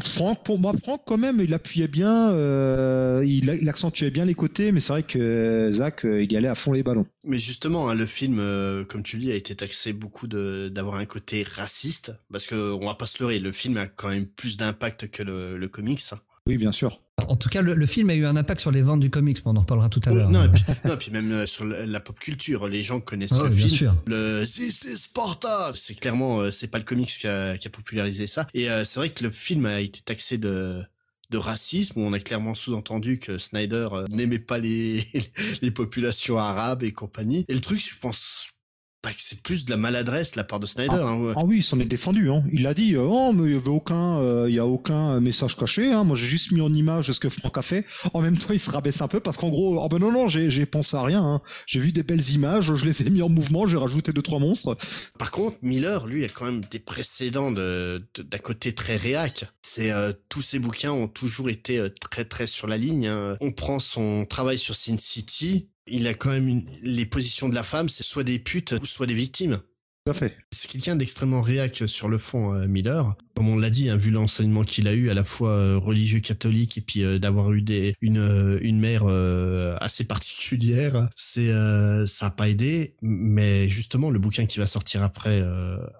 [0.00, 4.34] Franck pour moi, Franck quand même, il appuyait bien, euh, il, il, accentuait bien les
[4.34, 7.06] côtés, mais c'est vrai que Zach, euh, il y allait à fond les ballons.
[7.24, 10.70] Mais justement, hein, le film, euh, comme tu le dis, a été taxé beaucoup de
[10.70, 14.08] d'avoir un côté raciste, parce que on va pas se leurrer, le film a quand
[14.08, 16.00] même plus d'impact que le, le comics.
[16.46, 17.00] Oui, bien sûr.
[17.26, 19.50] En tout cas, le, film a eu un impact sur les ventes du comics, mais
[19.52, 20.30] on en reparlera tout à l'heure.
[20.30, 23.68] non, et puis, même euh, sur la, pop culture, les gens connaissent le film.
[23.68, 23.94] Sûr.
[24.06, 28.26] Le c'est Sparta, c'est clairement euh, c'est pas le comics qui a, qui a popularisé
[28.26, 28.46] ça.
[28.54, 30.82] Et c'est vrai que le film a été taxé de
[31.30, 35.06] de racisme où on a clairement sous-entendu que Snyder euh, n'aimait pas les,
[35.62, 37.44] les populations arabes et compagnie.
[37.48, 38.48] Et le truc, je pense
[39.02, 40.96] que c'est plus de la maladresse de la part de Snyder.
[41.00, 42.30] Ah, hein, ah oui, il s'en est défendu.
[42.30, 42.42] Hein.
[42.52, 45.20] Il a dit euh, oh mais il y avait aucun, euh, il y a aucun
[45.20, 45.92] message caché.
[45.92, 46.04] Hein.
[46.04, 47.84] Moi j'ai juste mis en image ce que Franck a fait.
[48.12, 50.28] En même temps, il se rabaisse un peu parce qu'en gros, oh ben non non,
[50.28, 51.22] j'ai j'ai pensé à rien.
[51.22, 51.40] Hein.
[51.66, 54.38] J'ai vu des belles images, je les ai mis en mouvement, j'ai rajouté deux trois
[54.38, 54.76] monstres.
[55.18, 59.44] Par contre, Miller, lui, a quand même des précédents de d'un côté très réac.
[59.62, 63.06] C'est euh, tous ses bouquins ont toujours été très très sur la ligne.
[63.06, 63.36] Hein.
[63.40, 67.62] On prend son travail sur Sin City, il a quand même les positions de la
[67.62, 69.60] femme, c'est soit des putes ou soit des victimes.
[70.04, 70.36] Tout à fait.
[70.52, 73.16] C'est quelqu'un d'extrêmement réac sur le fond, euh, Miller.
[73.38, 76.18] Comme on l'a dit, hein, vu l'enseignement qu'il a eu, à la fois euh, religieux
[76.18, 79.06] catholique et puis euh, d'avoir eu euh, une mère
[79.80, 81.52] assez particulière, c'est
[82.08, 82.96] ça a pas aidé.
[83.00, 85.40] Mais justement, le bouquin qui va sortir après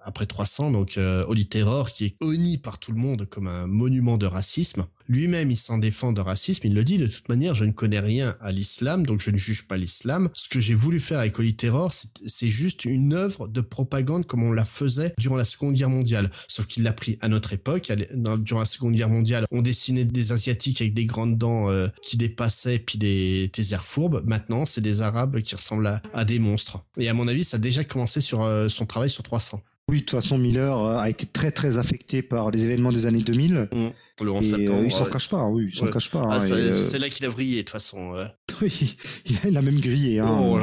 [0.03, 4.17] après 300, donc Holy Terror, qui est honni par tout le monde comme un monument
[4.17, 4.85] de racisme.
[5.09, 6.67] Lui-même, il s'en défend de racisme.
[6.67, 9.37] Il le dit de toute manière, je ne connais rien à l'islam, donc je ne
[9.37, 10.29] juge pas l'islam.
[10.35, 14.43] Ce que j'ai voulu faire avec Holy Terror, c'est juste une œuvre de propagande comme
[14.43, 16.29] on la faisait durant la Seconde Guerre mondiale.
[16.47, 17.91] Sauf qu'il l'a pris à notre époque.
[18.39, 22.17] Durant la Seconde Guerre mondiale, on dessinait des Asiatiques avec des grandes dents euh, qui
[22.17, 24.23] dépassaient, puis des, des airs fourbes.
[24.25, 26.83] Maintenant, c'est des Arabes qui ressemblent à, des monstres.
[26.97, 29.61] Et à mon avis, ça a déjà commencé sur euh, son travail sur 300.
[29.89, 33.07] Oui, de toute façon, Miller euh, a été très très affecté par les événements des
[33.07, 33.69] années 2000.
[33.73, 33.87] Mmh.
[34.21, 34.83] Le 11 septembre.
[34.83, 36.21] il s'en cache pas, oui, il s'en cache pas.
[36.25, 38.13] Ah, hein, euh, c'est là qu'il a brillé, de toute façon.
[38.61, 40.19] oui, il a, même grillé.
[40.19, 40.27] Hein.
[40.29, 40.59] Oh,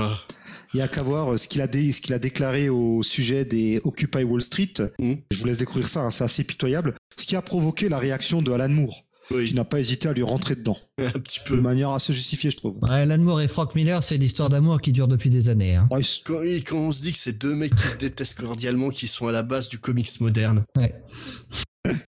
[0.77, 3.47] il y a qu'à voir euh, ce qu'il a, ce qu'il a déclaré au sujet
[3.47, 4.75] des Occupy Wall Street.
[4.99, 5.15] Mmh.
[5.31, 6.93] Je vous laisse découvrir ça, hein, c'est assez pitoyable.
[7.17, 10.23] Ce qui a provoqué la réaction de Alan Moore qui n'a pas hésité à lui
[10.23, 10.77] rentrer dedans.
[10.99, 11.57] Un petit peu.
[11.57, 12.77] De manière assez justifiée, je trouve.
[12.83, 15.75] Ouais, Alan Moore et Frank Miller, c'est l'histoire d'amour qui dure depuis des années.
[15.75, 15.89] Hein.
[16.25, 19.27] quand, quand, on se dit que c'est deux mecs qui se détestent cordialement, qui sont
[19.27, 20.65] à la base du comics moderne.
[20.77, 20.95] Ouais.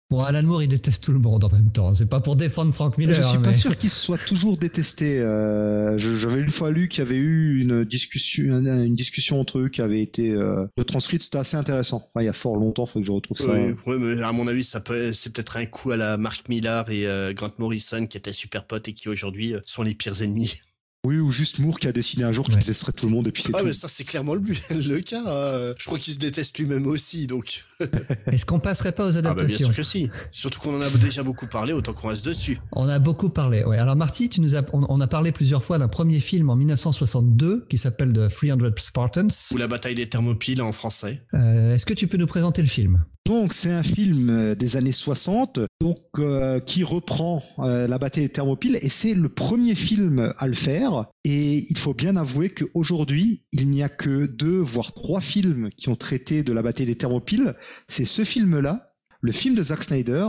[0.09, 1.93] Bon, Alan Moore, il déteste tout le monde en même temps.
[1.93, 3.17] C'est pas pour défendre Frank Miller.
[3.17, 5.19] Je suis pas sûr qu'il soit toujours détesté.
[5.19, 9.69] Euh, J'avais une fois lu qu'il y avait eu une discussion, une discussion entre eux
[9.69, 11.23] qui avait été euh, retranscrite.
[11.23, 12.07] C'était assez intéressant.
[12.07, 13.53] Enfin, il y a fort longtemps, faut que je retrouve ça.
[13.87, 16.89] Oui, mais à mon avis, ça peut, c'est peut-être un coup à la Mark Millar
[16.89, 20.23] et euh, Grant Morrison qui étaient super potes et qui aujourd'hui euh, sont les pires
[20.23, 20.61] ennemis.
[21.07, 23.31] Oui, ou juste Moore qui a dessiné un jour qui détesterait tout le monde et
[23.31, 23.67] puis c'est ah, tout.
[23.67, 25.23] mais ça, c'est clairement le, but, le cas.
[25.25, 25.73] Hein.
[25.79, 27.63] Je crois qu'il se déteste lui-même aussi, donc.
[28.27, 30.11] Est-ce qu'on passerait pas aux adaptations ah bah Bien sûr que si.
[30.33, 32.59] Surtout qu'on en a déjà beaucoup parlé, autant qu'on reste dessus.
[32.73, 33.79] On a beaucoup parlé, ouais.
[33.79, 37.67] Alors, Marty, tu nous as, on, a parlé plusieurs fois d'un premier film en 1962
[37.71, 39.29] qui s'appelle The 300 Spartans.
[39.53, 41.23] Ou La bataille des Thermopyles en français.
[41.35, 43.05] Euh, Est-ce que tu peux nous présenter le film?
[43.27, 48.25] Donc c'est un film euh, des années 60 donc euh, qui reprend euh, la bataille
[48.25, 52.51] des Thermopyles et c'est le premier film à le faire et il faut bien avouer
[52.51, 56.87] qu'aujourd'hui il n'y a que deux voire trois films qui ont traité de la bataille
[56.87, 57.55] des Thermopyles.
[57.89, 60.29] C'est ce film là, le film de Zack Snyder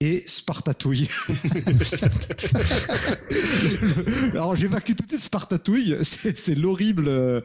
[0.00, 1.08] et Spartatouille.
[4.32, 7.42] Alors j'évacue toutes les Spartatouilles, c'est l'horrible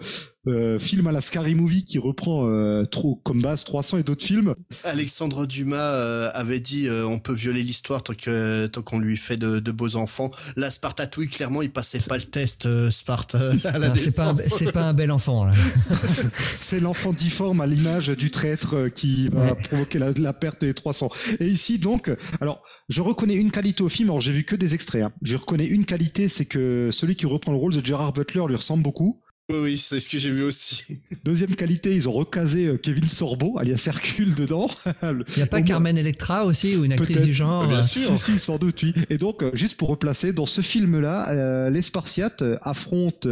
[0.48, 4.04] euh, euh, film à la Scary Movie qui reprend euh, trop comme base 300 et
[4.04, 4.56] d'autres films.
[4.84, 9.72] Alexandre Dumas avait dit on peut violer l'histoire tant que tant qu'on lui fait de,
[9.72, 10.32] beaux enfants.
[10.56, 14.88] La Spartatouille clairement il passait pas le test Sparte à la C'est pas c'est pas
[14.90, 15.48] un bel enfant
[16.60, 21.10] c'est l'enfant difforme à l'image du traître qui va provoquer la, la, perte des 300.
[21.40, 22.10] Et ici donc
[22.42, 25.04] alors, je reconnais une qualité au film, alors j'ai vu que des extraits.
[25.04, 25.12] Hein.
[25.22, 28.56] Je reconnais une qualité, c'est que celui qui reprend le rôle de Gerard Butler lui
[28.56, 29.22] ressemble beaucoup.
[29.48, 31.00] Oui, c'est ce que j'ai vu aussi.
[31.24, 34.68] Deuxième qualité, ils ont recasé euh, Kevin Sorbo, alias Hercule, dedans.
[35.04, 38.18] Il n'y a pas Carmen Electra aussi, ou une actrice du genre Bien sûr.
[38.18, 38.94] Si, sans doute, oui.
[39.12, 43.30] Et donc, euh, juste pour replacer, dans ce film-là, euh, les Spartiates affrontent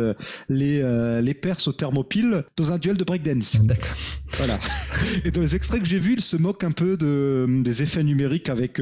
[0.49, 0.83] les,
[1.21, 3.65] les Perses aux Thermopyles dans un duel de breakdance.
[3.65, 3.95] D'accord.
[4.33, 4.59] Voilà.
[5.25, 8.03] Et dans les extraits que j'ai vus, ils se moquent un peu de, des effets
[8.03, 8.79] numériques avec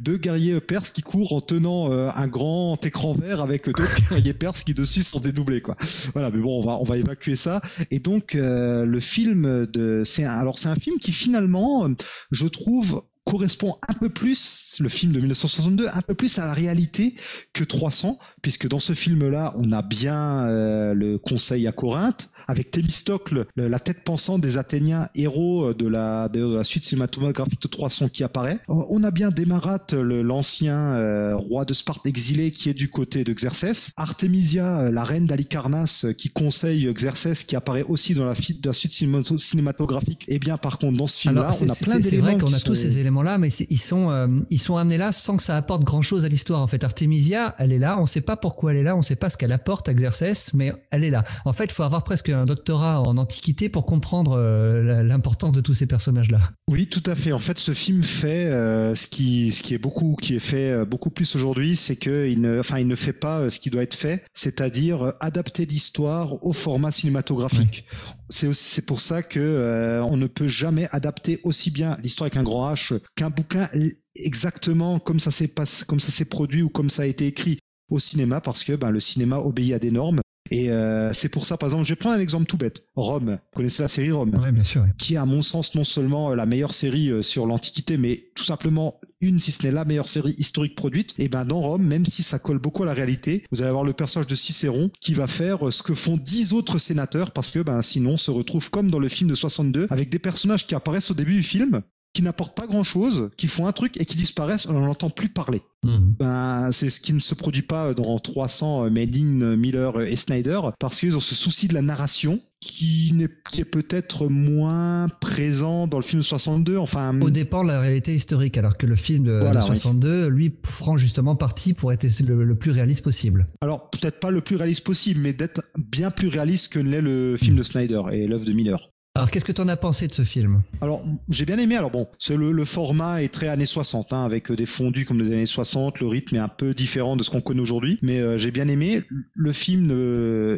[0.00, 4.62] deux guerriers perses qui courent en tenant un grand écran vert avec deux guerriers perses
[4.62, 5.76] qui dessus sont dédoublés, quoi.
[6.12, 7.60] Voilà, mais bon, on va évacuer ça.
[7.90, 11.88] Et donc euh, le film de, alors c'est un film qui finalement,
[12.30, 16.54] je trouve, correspond un peu plus, le film de 1962, un peu plus à la
[16.54, 17.14] réalité
[17.52, 22.70] que 300, puisque dans ce film-là, on a bien euh, le conseil à Corinthe, avec
[22.70, 28.10] Thémistocle, la tête pensante des Athéniens, héros de la, de la suite cinématographique de 300
[28.10, 28.60] qui apparaît.
[28.68, 33.32] On a bien Démarate, l'ancien euh, roi de Sparte exilé qui est du côté de
[33.32, 33.90] Xerxès.
[33.96, 38.72] Artemisia, euh, la reine d'Alicarnasse qui conseille Xerxès qui apparaît aussi dans la, de la
[38.72, 40.24] suite cinématographique.
[40.28, 42.02] Et eh bien par contre dans ce film-là, on a plein d'éléments.
[42.02, 44.98] C'est vrai qu'on a tous ces éléments là, mais ils sont euh, ils sont amenés
[44.98, 46.60] là sans que ça apporte grand chose à l'histoire.
[46.60, 49.16] En fait, Artemisia, elle est là, on sait pas pourquoi elle est là, on sait
[49.16, 51.24] pas ce qu'elle apporte à Xerxès, mais elle est là.
[51.44, 55.60] En fait, il faut avoir presque un doctorat en antiquité pour comprendre euh, l'importance de
[55.60, 56.40] tous ces personnages là.
[56.68, 57.32] Oui, tout à fait.
[57.32, 60.84] En fait, ce film fait euh, ce qui ce qui est beaucoup qui est fait
[60.84, 63.82] beaucoup plus aujourd'hui, c'est que il ne enfin il ne fait pas ce qui doit
[63.82, 67.84] être fait, c'est-à-dire adapter l'histoire au format cinématographique.
[68.28, 72.72] C'est pour ça que on ne peut jamais adapter aussi bien l'histoire avec un grand
[72.72, 73.68] H qu'un bouquin
[74.14, 75.52] exactement comme ça s'est
[75.86, 77.58] comme ça s'est produit ou comme ça a été écrit
[77.88, 80.20] au cinéma parce que ben, le cinéma obéit à des normes
[80.50, 82.84] et euh, c'est pour ça, par exemple, je vais prendre un exemple tout bête.
[82.94, 83.38] Rome.
[83.52, 84.32] Vous connaissez la série Rome?
[84.42, 84.84] Oui, bien sûr.
[84.98, 88.44] Qui est, à mon sens, non seulement la meilleure série euh, sur l'Antiquité, mais tout
[88.44, 91.14] simplement une, si ce n'est la meilleure série historique produite.
[91.18, 93.84] Et ben dans Rome, même si ça colle beaucoup à la réalité, vous allez avoir
[93.84, 97.50] le personnage de Cicéron qui va faire euh, ce que font dix autres sénateurs, parce
[97.50, 100.66] que ben sinon on se retrouve comme dans le film de 62, avec des personnages
[100.66, 101.82] qui apparaissent au début du film,
[102.16, 105.28] qui n'apportent pas grand-chose, qui font un truc et qui disparaissent, on n'en entend plus
[105.28, 105.60] parler.
[105.84, 106.14] Mhm.
[106.18, 110.60] Ben, c'est ce qui ne se produit pas dans 300 Made in Miller et Snyder,
[110.80, 113.12] parce qu'ils ont ce souci de la narration qui,
[113.58, 116.78] est peut-être moins présent dans le film de 62.
[116.78, 119.76] Enfin, Au départ, la réalité historique, alors que le film de, Voilà, de oui.
[119.76, 123.46] 62, lui, prend justement parti pour être le, le plus réaliste possible.
[123.60, 127.02] alors peut-être pas le plus réaliste possible, mais d'être bien plus réaliste que ne l'est
[127.02, 128.90] le film de Snyder et l'œuvre de Miller.
[129.16, 130.60] Alors, qu'est-ce que tu en as pensé de ce film?
[130.82, 131.74] Alors, j'ai bien aimé.
[131.74, 135.32] Alors bon, le, format est très années 60, hein, avec euh, des fondus comme des
[135.32, 136.00] années 60.
[136.00, 138.68] Le rythme est un peu différent de ce qu'on connaît aujourd'hui, mais euh, j'ai bien
[138.68, 139.04] aimé.
[139.34, 139.90] Le film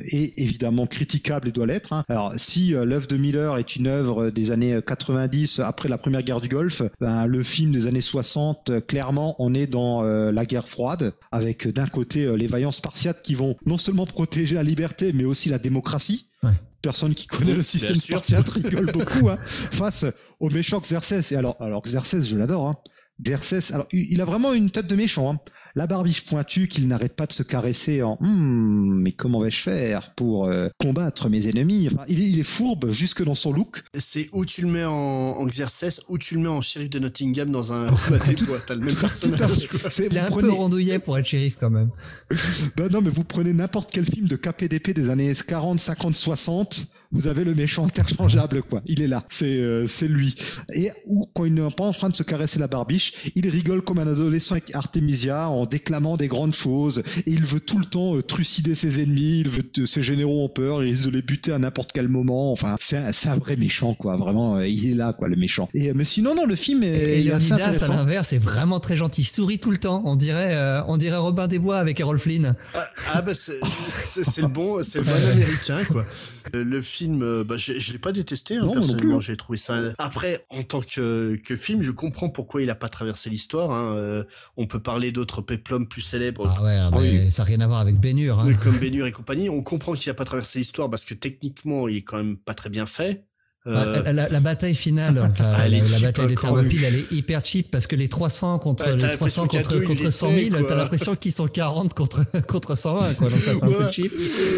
[0.04, 1.92] est évidemment critiquable et doit l'être.
[1.92, 2.04] hein.
[2.08, 6.22] Alors, si euh, l'œuvre de Miller est une œuvre des années 90 après la première
[6.22, 10.44] guerre du Golfe, ben, le film des années 60, euh, clairement, on est dans la
[10.44, 15.12] guerre froide, avec d'un côté les vaillants spartiates qui vont non seulement protéger la liberté,
[15.12, 16.27] mais aussi la démocratie.
[16.42, 16.50] Ouais.
[16.82, 20.06] Personne qui connaît le système spartiate rigole beaucoup hein, face
[20.38, 21.32] au méchant Xerxès.
[21.32, 22.68] Et alors, alors Xerxès, je l'adore.
[22.68, 22.76] Hein.
[23.22, 25.32] Xerxès, alors il a vraiment une tête de méchant.
[25.32, 25.40] Hein.
[25.74, 30.12] La barbiche pointue qu'il n'arrête pas de se caresser en Hum, mais comment vais-je faire
[30.14, 31.88] pour euh, combattre mes ennemis?
[31.92, 33.82] Enfin, il, est, il est fourbe jusque dans son look.
[33.94, 36.98] C'est où tu le mets en, en Xerxes, ou tu le mets en shérif de
[36.98, 38.58] Nottingham dans un combat des bois.
[38.66, 39.68] T'as le même personnage.
[39.98, 41.90] Il est un peu rondouillet pour être shérif quand même.
[42.76, 46.86] Ben non, mais vous prenez n'importe quel film de KPDP des années 40, 50, 60,
[47.10, 48.82] vous avez le méchant interchangeable, quoi.
[48.86, 50.34] Il est là, c'est euh, c'est lui.
[50.74, 53.82] Et ou quand il n'est pas en train de se caresser la barbiche, il rigole
[53.82, 57.02] comme un adolescent avec Artemisia en déclamant des grandes choses.
[57.26, 60.44] Et il veut tout le temps euh, trucider ses ennemis, il veut que ses généraux
[60.44, 62.52] ont peur, il risque de les buter à n'importe quel moment.
[62.52, 64.16] Enfin, c'est un, c'est un vrai méchant, quoi.
[64.16, 65.68] Vraiment, euh, il est là, quoi, le méchant.
[65.74, 68.96] Et euh, mais sinon, non, le film est, Et Leonidas, à l'inverse, est vraiment très
[68.96, 69.22] gentil.
[69.22, 70.02] Il sourit tout le temps.
[70.04, 72.54] On dirait, euh, on dirait Robin des Bois avec Errol Flynn.
[72.74, 73.58] Ah, ah, bah c'est
[74.42, 76.04] le bon, c'est le bon américain quoi.
[76.54, 79.20] Euh, Le film, euh, bah, je, je l'ai pas détesté hein, Non, personnellement.
[79.20, 79.78] J'ai trouvé ça.
[79.98, 83.70] Après, en tant que que film, je comprends pourquoi il a pas traversé l'histoire.
[83.70, 83.96] Hein.
[83.96, 84.24] Euh,
[84.56, 86.52] on peut parler d'autres péplums plus célèbres.
[86.58, 88.42] Ah ouais, mais ça n'a rien à voir avec Bénur.
[88.42, 88.52] Hein.
[88.54, 91.98] Comme Bénur et compagnie, on comprend qu'il a pas traversé l'histoire parce que techniquement, il
[91.98, 93.27] est quand même pas très bien fait.
[93.66, 97.12] Euh, Ah, La, la bataille finale, la, Ah, la- bataille des encore, thermopiles, elle est
[97.12, 100.02] hyper cheap parce que les 300 contre les 300 l'impression qu'il y a contre, contre
[100.04, 100.68] les 100 paie, 000, quoi.
[100.68, 103.28] t'as l'impression qu'ils sont 40 contre contre 120 quoi.
[103.30, 104.12] Donc ça fait un peu cheap.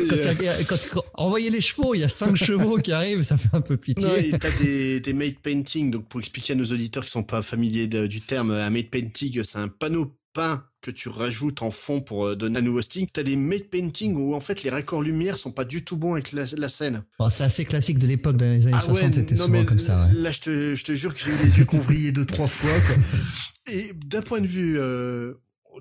[0.09, 3.36] Quand, a- quand, quand- envoyez les chevaux, il y a 5 chevaux qui arrivent, ça
[3.39, 4.05] fait un peu pitié.
[4.32, 5.90] Non, t'as des, des made painting.
[5.90, 8.90] Donc, pour expliquer à nos auditeurs qui sont pas familiers de- du terme, un made
[8.90, 12.81] painting, c'est un panneau peint que tu rajoutes en fond pour euh, donner un nouveau
[12.82, 13.07] style.
[13.12, 16.15] T'as des made painting où, en fait, les raccords lumière sont pas du tout bons
[16.15, 17.05] avec la, la scène.
[17.19, 19.78] Bon, c'est assez classique de l'époque, dans les années Ah 60, c'était souvent mais comme
[19.78, 20.07] ça.
[20.07, 20.12] ouais.
[20.15, 22.47] Là, je te, je te jure que j'ai eu les yeux qu'on vrillait deux, trois
[22.48, 22.97] fois, quoi.
[23.73, 25.35] Et d'un point de vue, euh,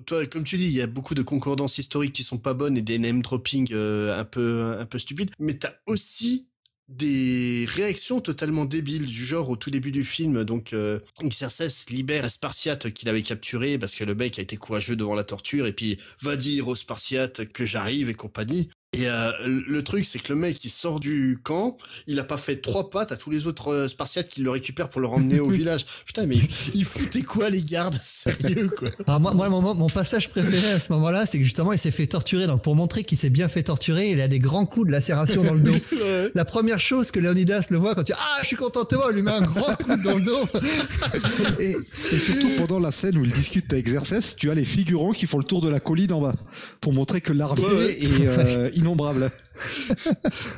[0.06, 2.76] toi, comme tu dis, il y a beaucoup de concordances historiques qui sont pas bonnes
[2.76, 5.30] et des name dropping euh, un peu, un peu stupides.
[5.38, 6.46] Mais t'as aussi
[6.90, 10.44] des réactions totalement débiles du genre au tout début du film.
[10.44, 14.56] Donc euh, Xerxes libère un Spartiate qu'il avait capturé parce que le mec a été
[14.56, 19.08] courageux devant la torture et puis va dire aux Spartiates que j'arrive et compagnie et
[19.08, 22.56] euh, le truc c'est que le mec il sort du camp il a pas fait
[22.56, 25.48] trois pattes à tous les autres euh, Spartiates qui le récupèrent pour le ramener au
[25.60, 26.36] village putain mais
[26.74, 27.98] il foutait quoi les gardes?
[28.02, 28.88] Sérieux quoi?
[29.06, 31.90] Alors moi, moi mon, mon passage préféré à ce moment-là, c'est que justement, il s'est
[31.90, 32.46] fait torturer.
[32.46, 35.42] Donc pour montrer qu'il s'est bien fait torturer, il a des grands coups de lacération
[35.42, 35.70] dans le dos.
[36.00, 36.30] Ouais.
[36.34, 39.10] La première chose que Leonidas le voit quand tu ah je suis content de voir,
[39.10, 40.48] il lui met un grand coup dans le dos.
[41.58, 41.76] Et,
[42.12, 45.26] et surtout pendant la scène où il discute avec Xerxes, tu as les figurants qui
[45.26, 46.34] font le tour de la colline en bas
[46.80, 47.98] pour montrer que l'armée ouais.
[48.02, 49.30] est euh, innombrable.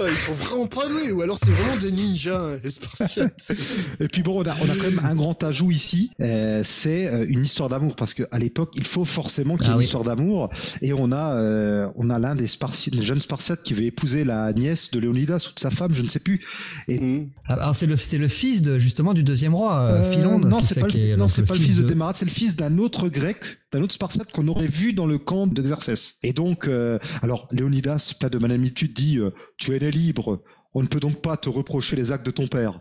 [0.00, 3.52] Ouais, ils sont vraiment pas doués ou alors c'est vraiment des ninjas hein, les Spartiates
[4.00, 7.06] Et puis bon, on a, on a quand même un grand ajout ici, euh, c'est
[7.08, 9.78] euh, une histoire d'amour parce qu'à l'époque, il faut forcément qu'il y ait Ah une
[9.78, 9.84] oui.
[9.84, 10.50] histoire d'amour.
[10.80, 14.24] Et on a, euh, on a l'un des, Sparti- des jeunes Spartiates qui veut épouser
[14.24, 16.40] la nièce de Léonidas ou de sa femme, je ne sais plus.
[16.88, 17.28] Mhm.
[17.46, 20.46] Alors c'est le c'est le fils de justement du deuxième roi, euh, Philonde.
[20.46, 22.56] non, c'est pas, le, non, donc, c'est pas le fils de de- c'est le fils
[22.56, 23.36] d'un autre grec,
[23.72, 26.16] d'un autre Spartiate qu'on aurait vu dans le camp de Xerxès.
[26.22, 28.38] Et donc, euh, alors Léonidas, plein de
[28.92, 30.42] magnitude, dit euh, Tu es né libre,
[30.74, 32.80] on ne peut donc pas te reprocher les actes de ton père.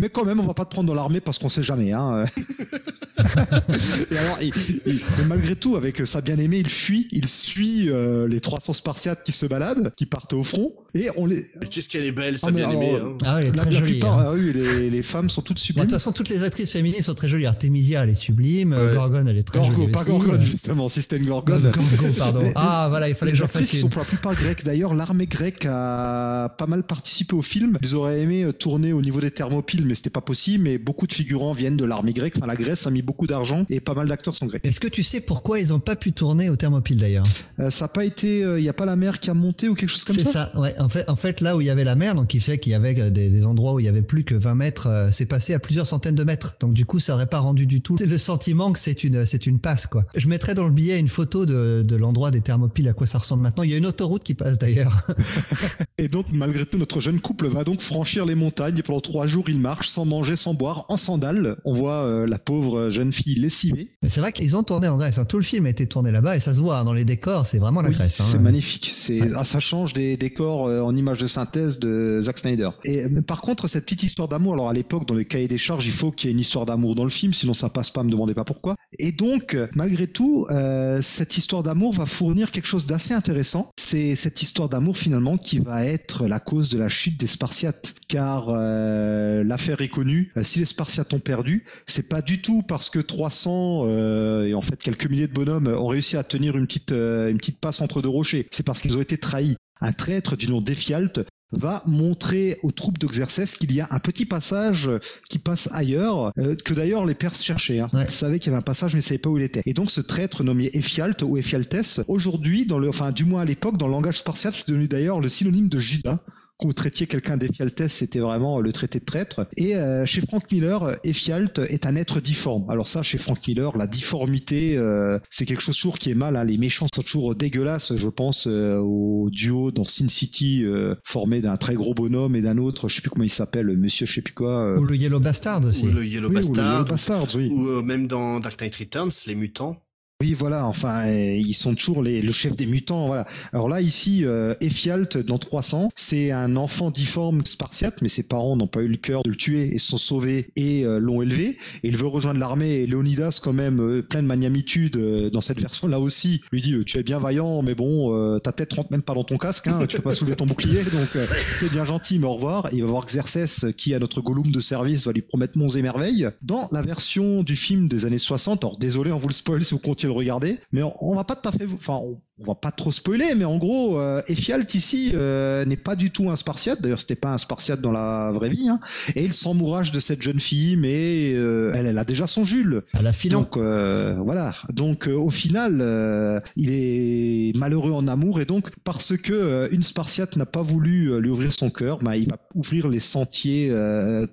[0.00, 1.90] Mais quand même, on va pas te prendre dans l'armée parce qu'on sait jamais.
[1.92, 2.22] Hein.
[3.18, 4.52] et alors, il-
[4.86, 9.24] il- mais malgré tout, avec sa bien-aimée, il fuit, il suit euh, les 300 Spartiates
[9.24, 11.44] qui se baladent, qui partent au front, et on les.
[11.60, 13.16] mais qu'est-ce qu'elle est belle sa Ah, mais bien-aimée alors, hein.
[13.24, 13.92] Ah ouais, elle est La, très la jolie.
[13.94, 14.24] plupart, hein.
[14.28, 15.84] ah oui, les, les femmes sont toutes Bon, De sublimes.
[15.86, 17.46] toute façon, toutes les actrices féminines sont très jolies.
[17.46, 18.74] Artemisia, elle est sublime.
[18.74, 18.94] Ouais.
[18.94, 19.90] Gorgone, elle est très Gorgo, jolie.
[19.92, 20.10] pas aussi.
[20.10, 21.60] Gorgone, justement, si c'était une Gorgone.
[21.74, 22.38] Gorgo, pardon.
[22.44, 23.80] Des- Ah, voilà, il fallait que Les j'en actrices fasse une.
[23.80, 24.64] sont pour la plupart grecques.
[24.64, 27.76] D'ailleurs, l'armée grecque a pas mal participé au film.
[27.82, 30.64] Ils auraient aimé euh, tourner au niveau des Thermopyles, mais c'était pas possible.
[30.64, 32.34] Mais beaucoup de figurants viennent de l'armée grecque.
[32.36, 34.64] Enfin, la Grèce a mis beaucoup d'argent et pas mal d'acteurs sont grecs.
[34.64, 37.26] Est-ce que tu sais pourquoi ils ont pas pu tourner au Thermopyle d'ailleurs?
[37.58, 39.74] Euh, ça a pas été, il y a pas la mer qui a monté ou
[39.74, 40.50] quelque chose comme C'est ça?
[40.52, 40.74] ça, ouais.
[40.78, 42.72] En fait, en fait, là où il y avait la mer, donc il fait qu'il
[42.72, 45.08] y avait euh, des, des endroits où il y avait plus que 20 mètres, euh,
[45.12, 46.56] c'est passé à plusieurs centaines de mètres.
[46.60, 47.96] Donc du coup, ça aurait pas rendu du tout.
[47.98, 50.04] C'est le sentiment que c'est une, c'est une passe, quoi.
[50.16, 53.18] Je mettrai dans le billet une photo de, de l'endroit des Thermopyles, à quoi ça
[53.18, 53.62] ressemble maintenant.
[53.62, 55.06] Il y a une autoroute qui passe d'ailleurs.
[55.98, 59.26] Et donc, malgré tout, notre jeune couple va donc franchir les montagnes et pendant trois
[59.26, 61.56] jours, ils sans manger, sans boire, en sandales.
[61.64, 63.92] On voit euh, la pauvre jeune fille lessivée.
[64.06, 65.18] C'est vrai qu'ils ont tourné en Grèce.
[65.18, 65.24] hein.
[65.24, 67.46] Tout le film a été tourné là-bas et ça se voit hein, dans les décors.
[67.46, 68.20] C'est vraiment la Oui, Grèce.
[68.20, 68.24] hein.
[68.30, 68.90] c'est magnifique.
[68.92, 72.70] C'est ah, ça change des décors euh, en images de synthèse de Zack Snyder.
[72.84, 75.86] Et par contre, cette petite histoire d'amour, alors à l'époque, dans le cahier des charges,
[75.86, 78.02] il faut qu'il y ait une histoire d'amour dans le film, sinon ça passe pas.
[78.02, 78.74] Me demandez pas pourquoi.
[78.98, 83.70] Et donc, euh, malgré tout, euh, cette histoire d'amour va fournir quelque chose d'assez intéressant.
[83.78, 87.94] C'est cette histoire d'amour finalement qui va être la cause de la chute des Spartiates,
[88.08, 90.32] car euh, l'affaire est connue.
[90.36, 94.54] Euh, Si les Spartiates ont perdu, c'est pas du tout parce que 300 euh, et
[94.54, 97.60] en fait quelques milliers de bonhommes ont réussi à tenir une petite euh, une petite
[97.60, 98.46] passe entre deux rochers.
[98.50, 99.56] C'est parce qu'ils ont été trahis.
[99.80, 101.20] Un traître du nom d'Éphialte
[101.52, 104.90] va montrer aux troupes d'Oxercès qu'il y a un petit passage
[105.30, 107.80] qui passe ailleurs, euh, que d'ailleurs les Perses cherchaient.
[107.80, 107.88] Hein.
[107.92, 108.04] Ouais.
[108.04, 109.62] Ils savaient qu'il y avait un passage, mais ils savaient pas où il était.
[109.64, 113.44] Et donc ce traître nommé Éphialte ou Éphialtès, aujourd'hui, dans le, enfin du moins à
[113.44, 116.20] l'époque, dans le langage spartiate, c'est devenu d'ailleurs le synonyme de Judas.
[116.58, 119.46] Quand vous traitiez quelqu'un d'Éphialtès, c'était vraiment le traité de traître.
[119.56, 122.68] Et euh, chez Frank Miller, Éphialte est un être difforme.
[122.68, 126.34] Alors ça, chez Frank Miller, la difformité, euh, c'est quelque chose toujours qui est mal.
[126.34, 126.42] hein.
[126.42, 127.94] Les méchants sont toujours dégueulasses.
[127.94, 132.40] Je pense euh, au duo dans Sin City, euh, formé d'un très gros bonhomme et
[132.40, 134.60] d'un autre, je sais plus comment il s'appelle, Monsieur je sais plus quoi.
[134.60, 135.84] euh, Ou le Yellow Bastard aussi.
[135.86, 136.72] Ou le Yellow oui, ou le Bastard.
[136.72, 137.50] Yellow Bastards, oui.
[137.52, 139.76] Ou euh, même dans Dark Knight Returns, les mutants.
[140.20, 140.66] Oui, voilà.
[140.66, 143.06] Enfin, ils sont toujours les, le chef des mutants.
[143.06, 143.24] Voilà.
[143.52, 148.56] Alors là, ici, euh, Éphialte, dans 300, c'est un enfant difforme spartiate, mais ses parents
[148.56, 151.22] n'ont pas eu le cœur de le tuer et se sont sauvés et euh, l'ont
[151.22, 151.56] élevé.
[151.84, 152.80] Et il veut rejoindre l'armée.
[152.80, 156.62] Et Léonidas, quand même, euh, plein de magnamitude euh, dans cette version, là aussi, lui
[156.62, 159.68] dit Tu es bien vaillant, mais bon, ta tête rentre même pas dans ton casque.
[159.68, 161.12] Hein, tu peux pas soulever ton bouclier, donc
[161.60, 162.66] t'es bien gentil, mais au revoir.
[162.72, 165.68] Et il va voir Xerxès, qui à notre Gollum de service va lui promettre monts
[165.68, 166.28] et merveilles.
[166.42, 169.74] Dans la version du film des années 60, alors désolé, on vous le spoil si
[169.74, 172.44] vous comptiez le regarder, mais on, on va pas tout à fait, enfin, on, on
[172.44, 176.30] va pas trop spoiler, mais en gros, euh, Éphialte ici euh, n'est pas du tout
[176.30, 176.80] un Spartiate.
[176.80, 178.68] D'ailleurs, c'était pas un Spartiate dans la vraie vie.
[178.68, 178.78] Hein.
[179.16, 182.82] Et il s'emmourage de cette jeune fille, mais euh, elle, elle a déjà son Jules.
[182.94, 183.40] À la filon.
[183.40, 184.54] Donc euh, voilà.
[184.72, 190.46] Donc au final, il est malheureux en amour et donc parce que une Spartiate n'a
[190.46, 193.72] pas voulu lui ouvrir son cœur, bah, il va ouvrir les sentiers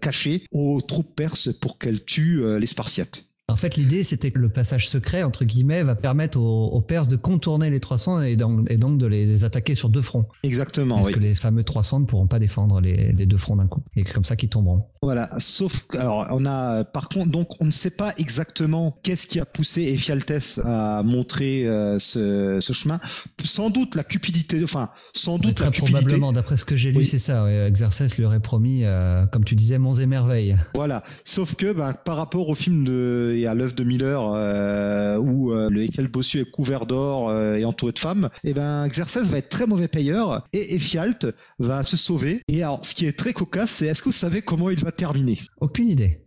[0.02, 3.24] cachés aux troupes perses pour qu'elles tuent les Spartiates.
[3.48, 7.08] En fait, l'idée, c'était que le passage secret, entre guillemets, va permettre aux, aux Perses
[7.08, 10.26] de contourner les 300 et donc, et donc de les attaquer sur deux fronts.
[10.42, 10.96] Exactement.
[10.96, 11.14] Parce oui.
[11.14, 13.84] que les fameux 300 ne pourront pas défendre les, les deux fronts d'un coup.
[13.96, 14.86] Et comme ça qu'ils tomberont.
[15.04, 19.40] Voilà, sauf alors on a par contre donc on ne sait pas exactement qu'est-ce qui
[19.40, 23.00] a poussé Éphialtès à montrer euh, ce, ce chemin.
[23.44, 25.94] Sans doute la cupidité, enfin sans doute très la cupidité.
[25.94, 27.06] probablement, d'après ce que j'ai lu, Oui.
[27.06, 27.44] c'est ça.
[27.44, 27.70] Ouais.
[27.72, 30.58] Xerxès lui aurait promis, euh, comme tu disais, monts et merveilles.
[30.74, 35.18] Voilà, sauf que ben, par rapport au film de, et à l'œuvre de Miller euh,
[35.18, 38.88] où euh, le Eiffel bossu est couvert d'or euh, et entouré de femmes, et ben
[38.88, 41.28] Xerxès va être très mauvais payeur et Éphialte
[41.60, 42.42] va se sauver.
[42.48, 44.92] Et alors ce qui est très cocasse, c'est est-ce que vous savez comment il va
[44.92, 45.40] terminer?
[45.60, 46.20] Aucune idée.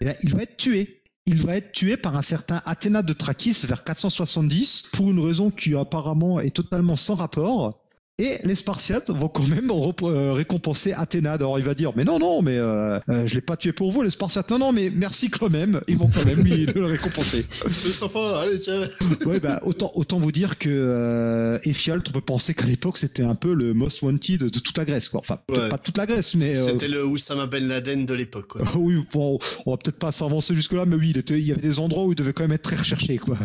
[0.00, 1.02] Eh ben, il va être tué.
[1.28, 5.50] Il va être tué par un certain Athéna de Trachis vers 470 pour une raison
[5.50, 7.85] qui apparemment est totalement sans rapport.
[8.18, 11.34] Et les Spartiates vont quand même euh, récompenser Athéna.
[11.34, 13.92] Alors il va dire mais non non mais euh, euh, je l'ai pas tué pour
[13.92, 14.48] vous les Spartiates.
[14.50, 15.82] Non non mais merci quand même.
[15.86, 17.44] Ils vont quand même lui le récompenser.
[17.68, 18.80] C'est sympa, allez, tiens.
[19.26, 23.34] Ouais bah autant autant vous dire que euh, on peut penser qu'à l'époque c'était un
[23.34, 25.20] peu le most wanted de toute la Grèce quoi.
[25.20, 25.68] Enfin Ouais.
[25.68, 28.62] pas toute la Grèce mais euh, C'était le Oussama Ben Laden de l'époque, quoi.
[28.76, 31.60] oui, bon, on va peut-être pas s'avancer jusque-là, mais oui, il, était- il y avait
[31.60, 33.36] des endroits où il devait quand même être très recherché, quoi.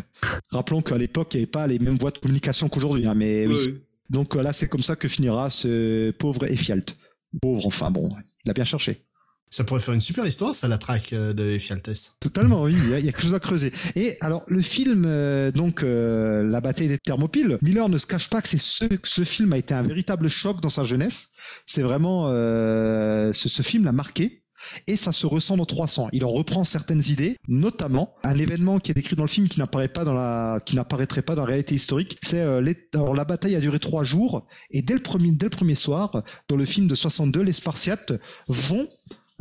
[0.52, 3.48] Rappelons qu'à l'époque, il n'y avait pas les mêmes voies de communication qu'aujourd'hui, hein, mais
[3.48, 3.81] oui.
[4.11, 6.97] Donc euh, là, c'est comme ça que finira ce pauvre Éphialte.
[7.41, 8.09] Pauvre, enfin bon,
[8.45, 9.05] il a bien cherché.
[9.53, 12.13] Ça pourrait faire une super histoire, ça, la traque euh, de Ephialtes.
[12.21, 13.73] Totalement, oui, il y, a, il y a quelque chose à creuser.
[13.95, 18.29] Et alors, le film, euh, donc, euh, La bataille des Thermopyles, Miller ne se cache
[18.29, 21.29] pas que c'est ce, que ce film a été un véritable choc dans sa jeunesse.
[21.65, 24.43] C'est vraiment, euh, ce, ce film l'a marqué.
[24.88, 26.09] Et ça se ressent dans 300.
[26.13, 29.59] Il en reprend certaines idées, notamment un événement qui est décrit dans le film qui
[29.59, 32.17] n'apparaît pas dans la, qui n'apparaîtrait pas dans la réalité historique.
[32.23, 35.45] C'est euh, les- alors la bataille a duré trois jours et dès le premier, dès
[35.45, 38.13] le premier soir, dans le film de 62, les Spartiates
[38.47, 38.88] vont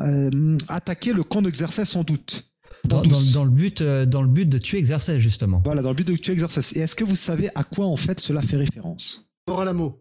[0.01, 2.47] euh, attaquer le camp d'Exercès sans doute.
[2.85, 3.11] Dans, Tous.
[3.11, 5.61] dans- dans le but, euh, dans le but de tuer Xerxès, justement.
[5.65, 6.79] Voilà, dans le but de tuer Exercès.
[6.79, 9.31] Et est-ce que vous savez à quoi en fait cela fait référence?
[9.47, 9.99] Fort à l'amour.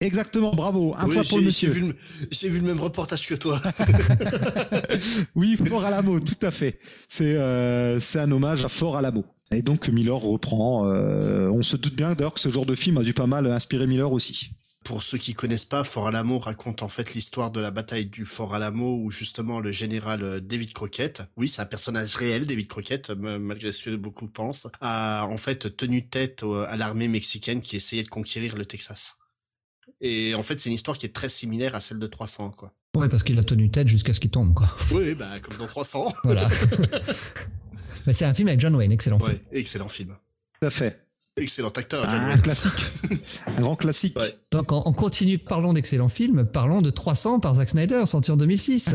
[0.00, 0.94] Exactement, bravo.
[0.96, 1.70] Un Oui, point pour le j'ai- j'ai monsieur.
[1.70, 1.96] vu, le-
[2.30, 3.60] j'ai vu le même reportage que toi.
[5.34, 6.78] Oui, Fort Alamo, tout à fait.
[7.08, 9.24] C'est euh, c'est un hommage à Fort Alamo.
[9.52, 10.88] Et donc Miller reprend.
[10.90, 13.46] euh, on se doute bien d'ailleurs que ce genre de film a dû pas mal
[13.50, 14.50] inspirer Miller aussi.
[14.84, 18.24] Pour ceux qui connaissent pas, Fort Alamo raconte en fait l'histoire de la bataille du
[18.24, 22.68] Fort Alamo où justement le général euh, David Crockett, oui c'est un personnage réel, David
[22.68, 27.76] Crockett, malgré ce que beaucoup pensent, a en fait tenu tête à l'armée mexicaine qui
[27.76, 29.16] essayait de conquérir le Texas.
[30.00, 32.72] Et en fait c'est une histoire qui est très similaire à celle de 300 quoi.
[32.96, 34.74] Ouais, parce qu'il a tenu tête jusqu'à ce qu'il tombe, quoi.
[34.92, 36.12] Oui, bah comme dans 300.
[36.24, 36.48] Voilà.
[38.06, 39.30] Mais c'est un film avec John Wayne, excellent film.
[39.30, 40.16] Ouais, excellent film.
[40.60, 41.00] Tout à fait.
[41.40, 42.72] Excellent acteur, John Un classique.
[43.46, 44.16] un grand classique.
[44.18, 44.34] Ouais.
[44.52, 48.36] Donc on, on continue, parlons d'excellents films, parlons de 300 par Zack Snyder, sorti en
[48.36, 48.94] 2006.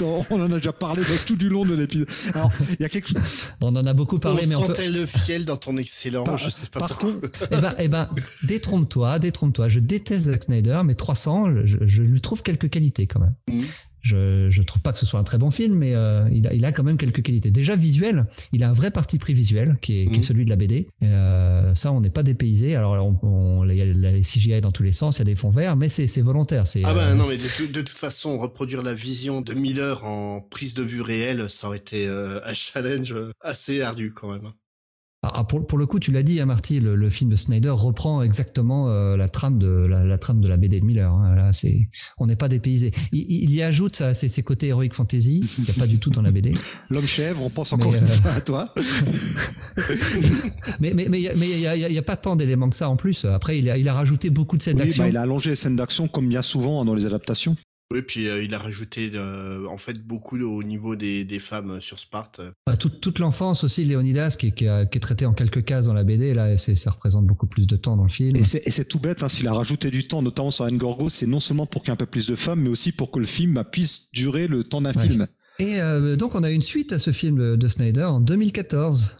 [0.30, 2.08] On en a déjà parlé tout du long de l'épisode.
[2.34, 3.48] Alors, il y a quelque chose.
[3.60, 4.74] on en a beaucoup parlé, on mais on peut...
[4.74, 7.12] sentait le fiel dans ton excellent, Par- je sais pas par pourquoi.
[7.12, 8.08] contre, Eh ben, eh ben,
[8.44, 9.68] détrompe-toi, détrompe-toi.
[9.68, 13.34] Je déteste Zack Snyder, mais 300, je, je lui trouve quelques qualités quand même.
[13.50, 13.64] Mhm.
[14.02, 16.54] Je, je trouve pas que ce soit un très bon film, mais euh, il, a,
[16.54, 17.50] il a quand même quelques qualités.
[17.50, 20.22] Déjà visuel, il a un vrai parti pris visuel qui est, qui est Mhm.
[20.22, 20.88] celui de la BD.
[21.02, 22.76] Euh, ça, on n'est pas dépaysé.
[22.76, 25.24] Alors, on, on- il y a la CGI dans tous les sens, il y a
[25.24, 26.66] des fonds verts, mais c'est c'est volontaire.
[26.66, 30.04] C'est Ah bah euh, non mais de, de toute façon reproduire la vision de Miller
[30.04, 34.32] en prise de vue réelle ça aurait été euh, un challenge euh, assez ardu quand
[34.32, 34.42] même.
[35.22, 37.68] Ah, pour, pour le coup, tu l'as dit, hein, Marty, le, le film de Snyder
[37.68, 41.12] reprend exactement euh, la trame de la, la trame de la BD de Miller.
[41.12, 41.34] hein.
[41.34, 42.90] Là, c'est, on n'est pas dépaysé.
[43.12, 45.98] Il, il y ajoute ça, ses, ses côtés heroic fantasy, qu'il n'y a pas du
[45.98, 46.54] tout dans la BD.
[46.90, 48.74] l'homme chèvre, on pense encore Mais, euh, à toi.
[50.80, 52.88] Mais mais mais il y a- mais il y a, pas tant d'éléments que ça
[52.88, 53.24] en plus.
[53.26, 55.04] Après, il a, il a rajouté beaucoup de scènes Oui, d'action.
[55.04, 57.56] bah, il a allongé les scènes d'action comme bien souvent dans les adaptations.
[57.92, 61.72] Oui puis euh, il a rajouté euh, en fait beaucoup au niveau des, des femmes
[61.72, 62.40] euh, sur Sparte.
[62.66, 65.64] Bah, toute, toute l'enfance aussi, Léonidas, qui, est- qui, a- qui est traité en quelques
[65.64, 68.36] cases dans la BD, là, c'est, ça représente beaucoup plus de temps dans le film.
[68.36, 71.08] Et c'est et c'est tout bête, hein, s'il a rajouté du temps, notamment sur Gorgo,
[71.08, 73.10] c'est non seulement pour qu'il y ait un peu plus de femmes, mais aussi pour
[73.10, 75.06] que le film bah, puisse durer le temps d'un Ouais.
[75.08, 75.26] film.
[75.58, 79.10] Et euh, donc, on a une suite à ce film de, de Snyder en 2014.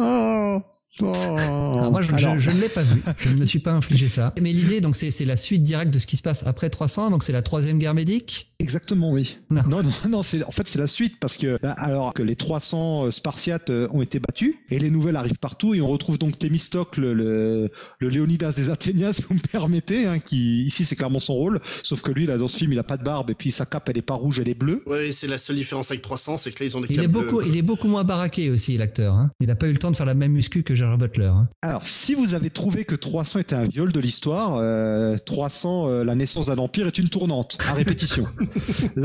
[0.00, 0.62] Oh,
[1.02, 1.36] oh.
[1.38, 3.00] Alors moi, je, je- Alors, je ne l'ai pas vu.
[3.18, 4.34] Je ne me suis pas infligé ça.
[4.40, 7.10] Mais l'idée, donc, c'est, la suite directe de ce qui se passe après 300.
[7.10, 8.46] Donc, c'est la troisième guerre médique.
[8.58, 9.38] Exactement, oui.
[9.50, 9.62] Non.
[9.66, 12.36] Non, non, non, c'est en fait c'est la suite parce que bah, alors que les
[12.36, 16.18] 300 euh, Spartiates euh, ont été battus et les nouvelles arrivent partout et on retrouve
[16.18, 17.70] donc Thémistocle, le,
[18.00, 21.58] le Léonidas des Athéniens, si vous me permettez, hein, qui ici c'est clairement son rôle,
[21.82, 23.64] sauf que lui là dans ce film il a pas de barbe et puis sa
[23.64, 24.82] cape elle est pas rouge, elle est bleue.
[24.86, 27.04] Ouais c'est la seule différence avec 300 c'est que là ils ont des Il capes
[27.06, 27.48] est beaucoup, bleues.
[27.48, 29.14] il est beaucoup moins baraqué aussi, l'acteur.
[29.14, 29.30] Hein.
[29.40, 31.26] Il n'a pas eu le temps de faire la même muscu que Gérard Butler.
[31.26, 31.48] Hein.
[31.62, 36.04] Alors si vous avez trouvé que 300 était un viol de l'histoire, euh, 300 euh,
[36.04, 38.26] la naissance d'un empire est une tournante à répétition.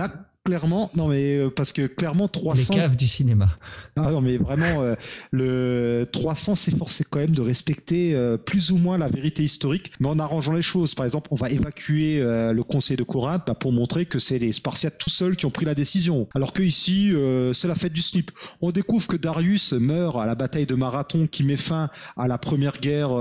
[0.45, 3.49] clairement, non mais euh, parce que clairement 300 Les caves du cinéma.
[3.97, 4.95] Ah non, mais vraiment, euh,
[5.31, 10.09] le 300 s'efforçait quand même de respecter euh, plus ou moins la vérité historique, mais
[10.09, 10.95] en arrangeant les choses.
[10.95, 14.37] Par exemple, on va évacuer euh, le conseil de Corinthe bah, pour montrer que c'est
[14.37, 16.27] les Spartiates tout seuls qui ont pris la décision.
[16.35, 17.13] Alors que ici,
[17.53, 18.31] c'est la fête du slip.
[18.61, 22.37] On découvre que Darius meurt à la bataille de Marathon qui met fin à la
[22.37, 23.11] première guerre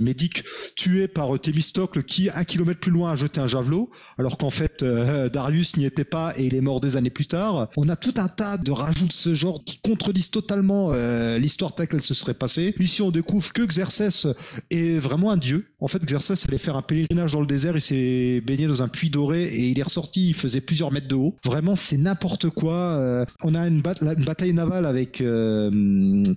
[0.00, 0.44] médique,
[0.76, 4.84] tué par Thémistocle qui, un kilomètre plus loin, a jeté un javelot, alors qu'en fait,
[4.84, 7.68] Darius n'y était pas et il est mort des années plus tard.
[7.76, 11.74] On a tout un tas de rajouts de ce genre qui contredisent totalement euh, l'histoire
[11.74, 12.74] telle qu'elle se serait passée.
[12.78, 14.26] Ici, on découvre que Xerxès
[14.70, 15.66] est vraiment un dieu.
[15.80, 18.88] En fait, Xerxès allait faire un pèlerinage dans le désert, il s'est baigné dans un
[18.88, 21.36] puits doré et il est ressorti, il faisait plusieurs mètres de haut.
[21.44, 22.74] Vraiment, c'est n'importe quoi.
[22.74, 25.70] Euh, on a une, bataille navale avec, euh,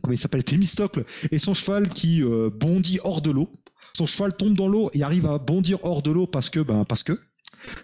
[0.01, 2.21] comment il s'appelle, Thémistocle et son cheval qui
[2.59, 3.49] bondit hors de l'eau.
[3.95, 6.83] Son cheval tombe dans l'eau et arrive à bondir hors de l'eau parce que, ben,
[6.83, 7.19] parce que.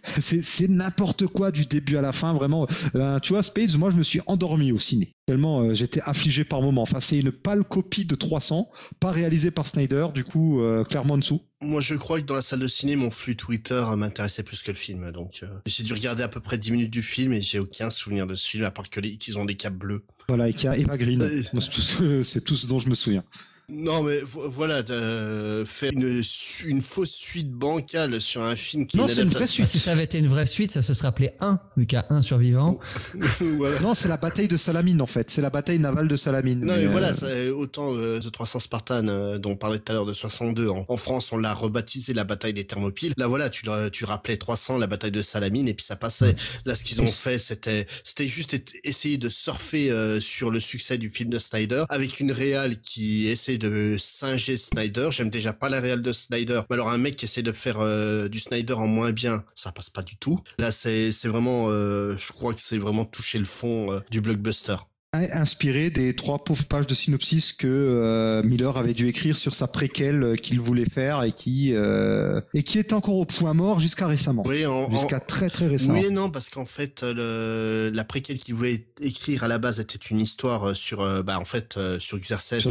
[0.04, 2.68] C'est n'importe quoi du début à la fin, vraiment.
[2.96, 5.14] Euh, tu vois, Spades, moi je me suis endormi au ciné.
[5.26, 6.82] Tellement euh, j'étais affligé par moments.
[6.82, 8.70] Enfin, c'est une pâle copie de 300,
[9.00, 11.42] pas réalisée par Snyder, du coup, euh, clairement en dessous.
[11.62, 14.72] Moi je crois que dans la salle de ciné mon flux Twitter m'intéressait plus que
[14.72, 17.60] le film donc j'ai dû regarder à peu près 10 minutes du film et j'ai
[17.60, 20.06] aucun souvenir de ce film à part que les, qu'ils ont des capes bleues.
[20.30, 21.22] Voilà, et qu'il y a Eva Green.
[21.60, 23.26] C'est tout, tout ce dont je me souviens.
[23.72, 26.22] Non mais vo- voilà, euh, faire une,
[26.66, 29.68] une fausse suite bancale sur un film qui Non, est c'est une vraie suite.
[29.68, 32.00] si ça avait été une vraie suite, ça se serait appelé 1, vu qu'il y
[32.00, 32.80] a un survivant.
[33.58, 33.80] voilà.
[33.80, 35.30] Non, c'est la bataille de Salamine en fait.
[35.30, 36.62] C'est la bataille navale de Salamine.
[36.62, 39.92] Non mais euh, voilà, ça, autant euh, The 300 Spartan euh, dont on parlait tout
[39.92, 43.14] à l'heure de 62 en, en France, on l'a rebaptisé la bataille des Thermopyles.
[43.18, 46.36] Là voilà, tu tu rappelais 300 la bataille de Salamine et puis ça passait.
[46.66, 50.98] Là ce qu'ils ont fait, c'était c'était juste essayer de surfer euh, sur le succès
[50.98, 55.10] du film de Snyder avec une réal qui essaie de singer Snyder.
[55.12, 56.62] J'aime déjà pas la réal de Snyder.
[56.70, 59.72] Mais alors un mec qui essaie de faire euh, du Snyder en moins bien, ça
[59.72, 60.42] passe pas du tout.
[60.58, 64.22] Là c'est c'est vraiment euh, je crois que c'est vraiment toucher le fond euh, du
[64.22, 64.76] blockbuster.
[65.14, 69.68] Inspiré des trois pauvres pages de synopsis que euh, Miller avait dû écrire sur sa
[69.68, 73.80] préquelle euh, qu'il voulait faire et qui euh, et qui était encore au point mort
[73.80, 74.44] jusqu'à récemment.
[74.46, 76.00] Oui, Jusqu'à très très récemment.
[76.00, 79.80] Oui et non, parce qu'en fait, le, la préquelle qu'il voulait écrire à la base
[79.80, 82.68] était une histoire sur, euh, bah, en fait, euh, sur Xerxes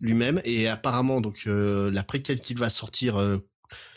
[0.00, 0.40] lui-même.
[0.44, 3.38] Et apparemment, donc, euh, la préquelle qu'il va sortir, euh,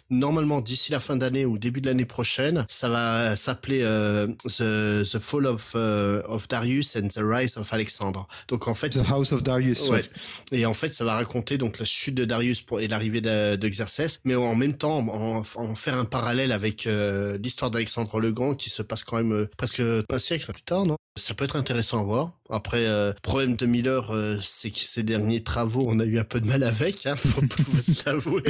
[0.10, 5.04] normalement d'ici la fin d'année ou début de l'année prochaine, ça va s'appeler euh, the,
[5.10, 8.28] the Fall of, euh, of Darius and the Rise of Alexandre.
[8.48, 9.90] Donc en fait, The House of Darius.
[9.90, 10.04] Ouais.
[10.52, 13.56] Et en fait, ça va raconter donc la chute de Darius pour, et l'arrivée de,
[13.56, 18.20] de Xerxès, mais en même temps, en, en faire un parallèle avec euh, l'histoire d'Alexandre
[18.20, 20.98] le Grand qui se passe quand même euh, presque un siècle plus tard, non?
[21.18, 22.34] Ça peut être intéressant à voir.
[22.50, 26.26] Après, euh, problème de Miller, euh, c'est que ces derniers travaux, on a eu un
[26.26, 28.44] peu de mal avec, hein, faut pas vous l'avouer.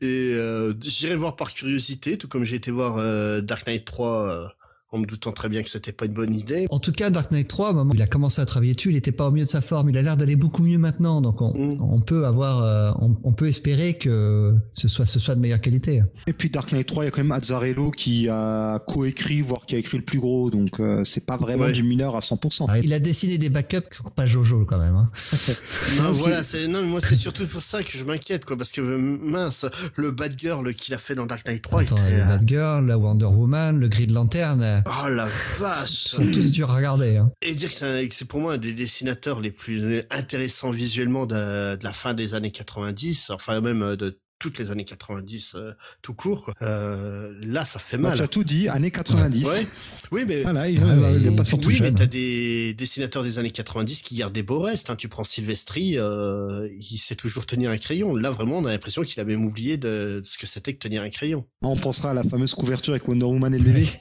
[0.00, 4.50] et euh, j'irai voir par curiosité, tout comme j'ai été voir euh, Dark Knight 3.
[4.96, 6.66] Euh, en me doutant très bien que c'était pas une bonne idée.
[6.70, 8.90] En tout cas, Dark Knight 3, au moment où il a commencé à travailler dessus,
[8.90, 9.90] il n'était pas au mieux de sa forme.
[9.90, 11.20] Il a l'air d'aller beaucoup mieux maintenant.
[11.20, 11.70] Donc, on, Mm.
[11.80, 15.60] on peut avoir, euh, on, on peut espérer que ce soit, ce soit de meilleure
[15.60, 16.02] qualité.
[16.26, 19.64] Et puis Dark Knight 3, il y a quand même Azzarello qui a coécrit, voire
[19.66, 21.72] qui a écrit le plus gros, donc euh, c'est pas vraiment Ouais.
[21.72, 22.66] du mineur à 100%.
[22.82, 24.94] Il a dessiné des backups qui sont pas Jojo quand même.
[24.94, 25.10] hein.
[26.02, 28.72] Non, voilà, c'est non, mais moi c'est surtout pour ça que je m'inquiète quoi parce
[28.72, 29.66] que euh, mince,
[29.96, 32.48] le bad girl qu'il a fait dans Dark Knight 3 Attends, était le euh, Bad
[32.48, 35.26] Girl, la Wonder Woman, le Green Lantern, euh, oh la
[35.58, 35.88] vache.
[35.90, 37.16] sont tous durs à regarder.
[37.16, 37.30] Hein.
[37.42, 40.70] Et dire que c'est un- que c'est pour moi un des dessinateurs les plus intéressants
[40.70, 44.84] visuellement de, de la fin des années 90, enfin même euh, de toutes les années
[44.84, 45.72] 90 euh,
[46.02, 46.54] tout court quoi.
[46.62, 48.16] Euh, là ça fait Bah, mal.
[48.16, 49.44] tu as tout dit, années 90.
[49.46, 49.66] Ouais.
[50.12, 51.94] Oui mais Voilà, il, euh, mais il est pas sorti oui, mais jeune.
[51.94, 54.90] t'as des dessinateurs des années 90 qui gardent des beaux restes.
[54.90, 54.96] Hein.
[54.96, 58.14] Tu prends Silvestri, euh, il sait toujours tenir un crayon.
[58.14, 60.78] Là, vraiment, on a l'impression qu'il a même oublié de, de ce que c'était que
[60.78, 61.46] tenir un crayon.
[61.62, 63.88] On pensera à la fameuse couverture avec Wonder Woman et le bébé.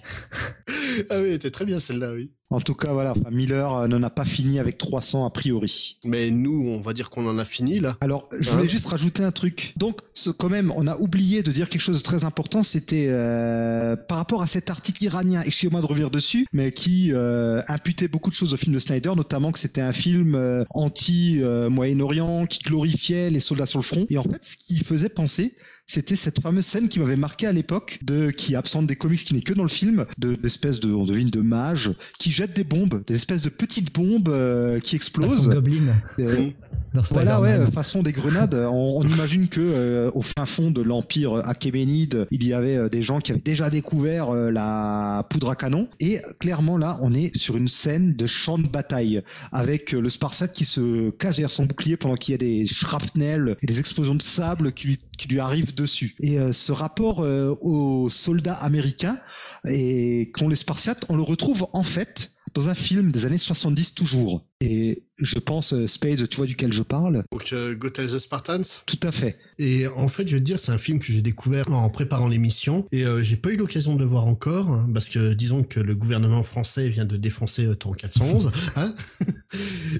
[1.09, 2.31] Ah oui, était très bien celle-là, oui.
[2.51, 5.97] En tout cas, voilà, enfin, Miller euh, n'en a pas fini avec 300 a priori.
[6.05, 7.97] Mais nous, on va dire qu'on en a fini là.
[8.01, 9.73] Alors, je voulais Hein juste rajouter un truc.
[9.77, 12.61] Donc, ce, quand même, on a oublié de dire quelque chose de très important.
[12.63, 15.41] C'était euh, par rapport à cet article iranien.
[15.41, 19.13] Excusez-moi de revenir dessus, mais qui euh, imputait beaucoup de choses au film de Snyder,
[19.15, 24.05] notamment que c'était un film euh, anti-Moyen-Orient qui glorifiait les soldats sur le front.
[24.09, 25.55] Et en fait, ce qui faisait penser,
[25.87, 29.23] c'était cette fameuse scène qui m'avait marqué à l'époque, de qui est absente des comics,
[29.23, 32.55] qui n'est que dans le film, de l'espèce de, on devine, de mages qui jettent
[32.55, 35.49] des bombes, des espèces de petites bombes euh, qui Façon explosent.
[35.49, 36.49] Goblin Euh,
[36.93, 38.55] dans voilà, ouais, façon des grenades.
[38.55, 42.89] On, on imagine que euh, au fin fond de l'empire achéménide, il y avait euh,
[42.89, 45.89] des gens qui avaient déjà découvert euh, la poudre à canon.
[45.99, 49.21] Et clairement là, on est sur une scène de champ de bataille
[49.51, 52.65] avec euh, le Spartiate qui se cache derrière son bouclier pendant qu'il y a des
[52.65, 55.74] shrapnels et des explosions de sable qui lui, qui lui arrivent
[56.19, 59.19] Et euh, ce rapport euh, aux soldats américains
[59.67, 63.93] et qu'ont les Spartiates, on le retrouve en fait dans un film des années 70
[63.93, 64.43] toujours.
[64.61, 68.63] Et je pense, euh, Spades, tu vois duquel je parle Donc, Go Tell the Spartans?
[68.85, 69.37] Tout à fait.
[69.59, 72.27] Et en fait, je veux te dire, c'est un film que j'ai découvert en préparant
[72.29, 75.63] l'émission et euh, j'ai pas eu l'occasion de le voir encore hein, parce que disons
[75.63, 78.51] que le gouvernement français vient de défoncer euh, 411.
[78.77, 78.95] hein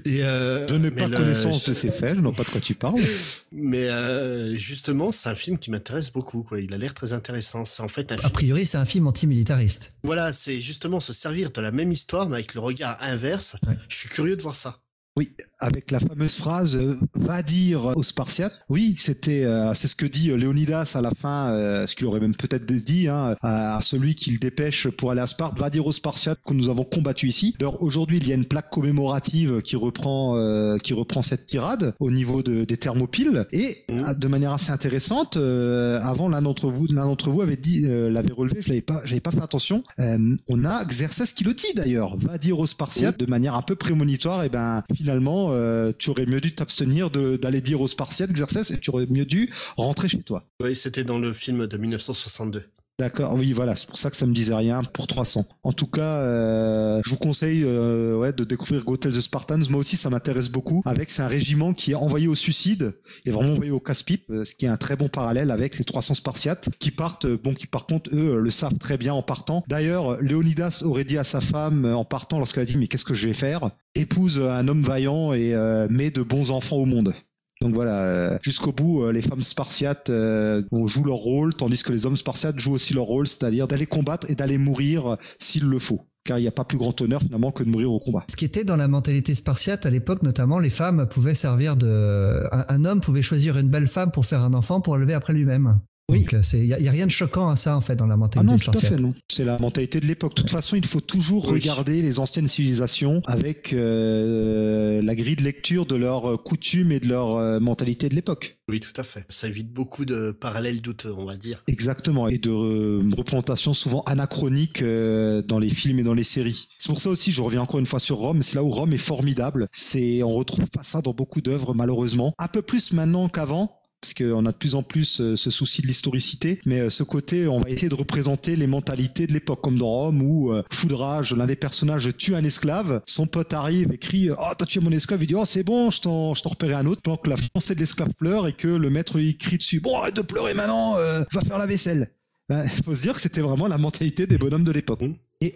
[0.04, 2.48] et euh, Je n'ai pas le- connaissance de ces faits, je ne vois pas de
[2.48, 3.00] quoi tu parles.
[3.52, 6.42] Mais euh, justement, c'est un film qui m'intéresse beaucoup.
[6.42, 6.60] Quoi.
[6.60, 7.64] Il a l'air très intéressant.
[7.64, 8.32] C'est en fait un A film.
[8.32, 9.92] priori, c'est un film antimilitariste.
[10.02, 13.56] Voilà, c'est justement se servir de la même histoire, mais avec le regard inverse.
[13.66, 13.76] Ouais.
[13.88, 14.78] Je suis curieux de voir ça.
[15.18, 15.30] Oui,
[15.60, 18.60] avec la fameuse phrase euh, va dire aux Spartiates.
[18.68, 22.06] Oui, c'était euh, c'est ce que dit euh, Léonidas à la fin, euh, ce qu'il
[22.06, 25.58] aurait même peut-être dit hein, à, à celui qui le dépêche pour aller à Sparte.
[25.58, 27.54] Va dire aux Spartiates que nous avons combattu ici.
[27.58, 31.94] D'ailleurs, aujourd'hui, il y a une plaque commémorative qui reprend euh, qui reprend cette tirade
[31.98, 35.38] au niveau de, des thermopiles et de manière assez intéressante.
[35.38, 38.60] avant, l'un d'entre vous l'un d'entre vous avait dit l'avait relevé.
[38.60, 39.82] Je l'avais pas j'avais pas fait attention.
[39.98, 42.18] On a Xerxes qui le dit d'ailleurs.
[42.18, 44.44] Va dire aux Spartiates de manière un peu prémonitoire.
[44.44, 48.80] Et ben finalement, euh, tu aurais mieux dû t'abstenir d'aller dire aux Spartiates Xerxes et
[48.80, 50.42] tu aurais mieux dû rentrer chez toi.
[50.60, 52.64] Oui, c'était dans le film de 1962.
[52.98, 55.44] D'accord, oui, voilà, c'est pour ça que ça me disait rien pour 300.
[55.62, 59.60] En tout cas, euh, je vous conseille euh, ouais, de découvrir Go Tell the Spartans.
[59.68, 60.80] Moi aussi, ça m'intéresse beaucoup.
[60.86, 62.94] Avec, c'est un régiment qui est envoyé au suicide
[63.26, 65.84] et vraiment envoyé au casse-pipe, euh, ce qui est un très bon parallèle avec les
[65.84, 69.22] 300 Spartiates qui partent, euh, bon, qui par contre, eux, le savent très bien en
[69.22, 69.62] partant.
[69.68, 73.12] D'ailleurs, Léonidas aurait dit à sa femme en partant, lorsqu'elle a dit, mais qu'est-ce que
[73.12, 73.72] je vais faire?
[73.94, 77.14] Épouse un homme vaillant et euh, met de bons enfants au monde.
[77.62, 81.90] Donc voilà, euh, jusqu'au bout, euh, les femmes spartiates euh, jouent leur rôle, tandis que
[81.90, 85.78] les hommes spartiates jouent aussi leur rôle, c'est-à-dire d'aller combattre et d'aller mourir s'il le
[85.78, 86.02] faut.
[86.24, 88.24] Car il n'y a pas plus grand honneur finalement que de mourir au combat.
[88.28, 92.44] Ce qui était dans la mentalité spartiate à l'époque, notamment, les femmes pouvaient servir de.
[92.52, 95.32] Un, un homme pouvait choisir une belle femme pour faire un enfant pour élever après
[95.32, 95.80] lui-même.
[96.08, 96.24] Oui.
[96.24, 98.14] Donc, il n'y a, y a rien de choquant à ça, en fait, dans la
[98.14, 98.96] Ah mentalité non, tout à spartiate.
[98.96, 99.12] fait, non.
[99.28, 100.36] C'est la mentalité de l'époque.
[100.36, 101.54] De toute façon, il faut toujours Oui.
[101.54, 107.00] regarder les anciennes civilisations avec euh, la grille de lecture de leurs euh, coutumes et
[107.00, 108.58] de leur euh, mentalité de l'époque.
[108.68, 109.24] Oui, tout à fait.
[109.28, 111.64] Ça évite beaucoup de parallèles douteux, on va dire.
[111.66, 116.68] Exactement, et de euh, représentations souvent anachroniques euh, dans les films et dans les séries.
[116.78, 118.92] C'est pour ça aussi, je reviens encore une fois sur Rome, c'est là où Rome
[118.92, 119.66] est formidable.
[119.72, 122.32] C'est, on retrouve pas ça dans beaucoup d'œuvres malheureusement.
[122.38, 123.80] Un peu plus maintenant qu'avant.
[124.06, 127.02] Parce qu'on a de plus en plus euh, ce souci de l'historicité, mais euh, ce
[127.02, 130.62] côté, on va essayer de représenter les mentalités de l'époque, comme dans Rome, où euh,
[130.70, 134.78] Foudrage, l'un des personnages, tue un esclave, son pote arrive et crie «Oh, t'as tué
[134.78, 137.36] mon esclave», il dit «Oh, c'est bon, je t'en repérais un autre», pendant que la
[137.36, 140.54] fiancée de l'esclave pleure et que le maître il crie dessus «Bon, arrête de pleurer
[140.54, 142.08] maintenant, va faire la vaisselle».
[142.48, 145.02] Ben, Il faut se dire que c'était vraiment la mentalité des bonhommes de l'époque.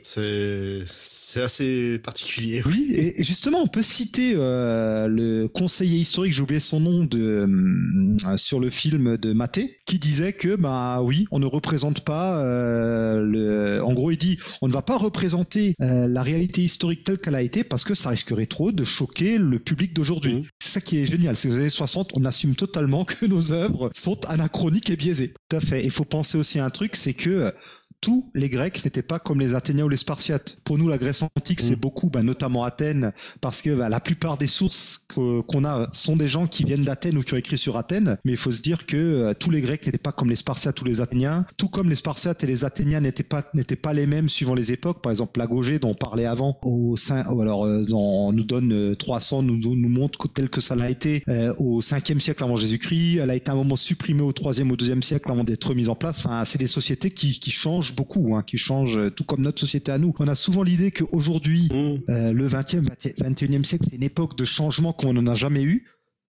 [0.02, 2.62] C'est assez particulier.
[2.66, 7.48] Oui, et justement, on peut citer euh, le conseiller historique, j'ai oublié son nom, de
[7.48, 12.38] euh, sur le film de Maté, qui disait que bah oui, on ne représente pas
[12.40, 13.82] euh, le.
[13.82, 17.42] En gros, il dit, on ne va pas représenter la réalité historique telle qu'elle a
[17.42, 20.34] été parce que ça risquerait trop de choquer le public d'aujourd'hui.
[20.34, 20.44] Mhm.
[20.62, 23.52] C'est ça qui est génial, c'est que les années 60, on assume totalement que nos
[23.52, 25.32] œuvres sont anachroniques et biaisées.
[25.48, 25.82] Tout à fait.
[25.82, 27.52] Il faut penser aussi à un truc, c'est que
[28.00, 30.58] tous les Grecs n'étaient pas comme les Athéniens ou les Spartiates.
[30.64, 31.80] Pour nous, la Grèce antique, c'est Mm.
[31.80, 36.28] beaucoup, bah, notamment Athènes, parce que bah, la plupart des sources qu'on a sont des
[36.28, 38.16] gens qui viennent d'Athènes ou qui ont écrit sur Athènes.
[38.24, 40.80] Mais il faut se dire que euh, tous les Grecs n'étaient pas comme les Spartiates
[40.80, 44.06] ou les Athéniens, tout comme les Spartiates et les Athéniens n'étaient pas n'étaient pas les
[44.06, 45.02] mêmes suivant les époques.
[45.02, 48.72] Par exemple, l'Agogée dont on parlait avant, au sein, oh, alors euh, on nous donne
[48.72, 52.42] euh, 300, nous, nous montre que tel que ça l'a été euh, au 5e siècle
[52.44, 53.18] avant Jésus-Christ.
[53.18, 55.88] Elle a été à un moment supprimée au 3e ou 2e siècle avant d'être mise
[55.88, 56.20] en place.
[56.24, 59.60] Enfin, c'est des sociétés qui, qui changent beaucoup, hein, qui changent euh, tout comme notre
[59.60, 60.12] société à nous.
[60.18, 62.10] On a souvent l'idée qu'aujourd'hui, Mmh.
[62.10, 65.86] euh, le 20e, 21e siècle, c'est une époque de changement qu'on n'en a jamais eu.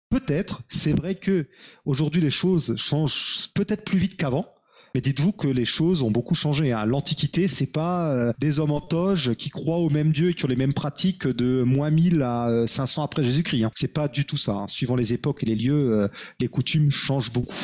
[0.10, 1.48] Peut-être, c'est vrai que
[1.86, 4.46] aujourd'hui les choses changent peut-être plus vite qu'avant.
[4.94, 6.74] Mais dites-vous que les choses ont beaucoup changé.
[6.74, 6.86] hein.
[6.86, 10.44] L'Antiquité, c'est pas euh, des hommes en toge qui croient au même Dieu et qui
[10.44, 13.64] ont les mêmes pratiques de moins 1000 à euh, 500 après Jésus-Christ.
[13.64, 13.72] Hein.
[13.74, 14.52] C'est pas du tout ça.
[14.54, 14.68] hein.
[14.68, 16.08] Suivant les époques et les lieux, euh,
[16.42, 17.56] les coutumes changent beaucoup.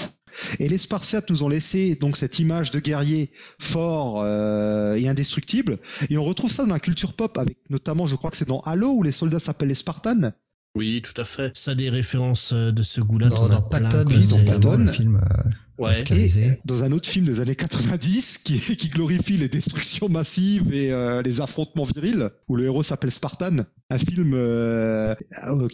[0.59, 5.79] Et les Spartiates nous ont laissé donc cette image de guerrier fort euh, et indestructible.
[6.09, 8.59] Et on retrouve ça dans la culture pop, avec notamment, je crois que c'est dans
[8.61, 10.31] Halo où les soldats s'appellent les Spartans.
[10.75, 11.51] Oui, tout à fait.
[11.57, 13.29] Ça a des références euh, de ce goût-là.
[13.29, 14.77] Dans, dans plein, Patton, oui, dans Patton.
[14.77, 15.49] le film euh,
[15.79, 15.91] Ouais.
[15.91, 16.41] oscarisé.
[16.41, 20.91] Et dans un autre film des années 90 qui, qui glorifie les destructions massives et
[20.91, 23.57] euh, les affrontements virils, où le héros s'appelle Spartan.
[23.91, 25.15] Un film euh,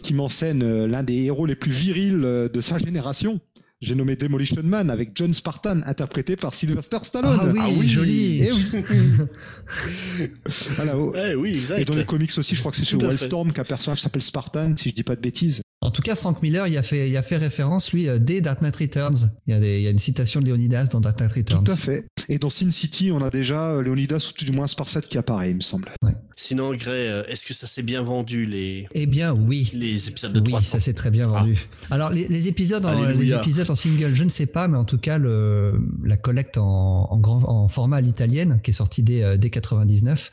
[0.02, 3.40] qui m'enseigne l'un des héros les plus virils de sa génération.
[3.84, 7.38] J'ai nommé Demolition Man avec John Spartan, interprété par Sylvester Stallone.
[7.38, 7.86] Ah oui, Ah oui.
[7.88, 8.42] joli.
[8.42, 8.82] Eh oui.
[10.76, 11.12] Voilà, oh.
[11.12, 11.78] Ouais, oui, exact.
[11.80, 13.16] Et dans les comics aussi, je crois que c'est Tout chez à fait.
[13.16, 15.60] Wildstorm qu'un personnage s'appelle Spartan, si je dis pas de bêtises.
[15.80, 18.40] En tout cas, Frank Miller, il a fait, il a fait référence, lui, euh, dès
[18.40, 19.30] Dark Knight Returns.
[19.46, 21.64] Il y, a des- il y a une citation de Leonidas dans Dark Knight Returns.
[21.64, 22.06] Tout à fait.
[22.28, 25.18] Et dans Sin City, on a déjà euh, Leonidas ou tout du moins Spartiate qui
[25.18, 25.88] apparaît, il me semble.
[26.36, 29.70] Sinon, Gray, euh, est-ce que ça s'est bien vendu les Eh bien, oui.
[29.74, 31.58] les épisodes de Oui, 300 ça s'est très bien vendu.
[31.90, 34.84] Alors les, les épisodes, en, les épisodes en single, je ne sais pas, mais en
[34.84, 39.02] tout cas le la collecte en, en grand en format à l'italienne qui est sortie
[39.02, 40.30] dès euh, dès 99,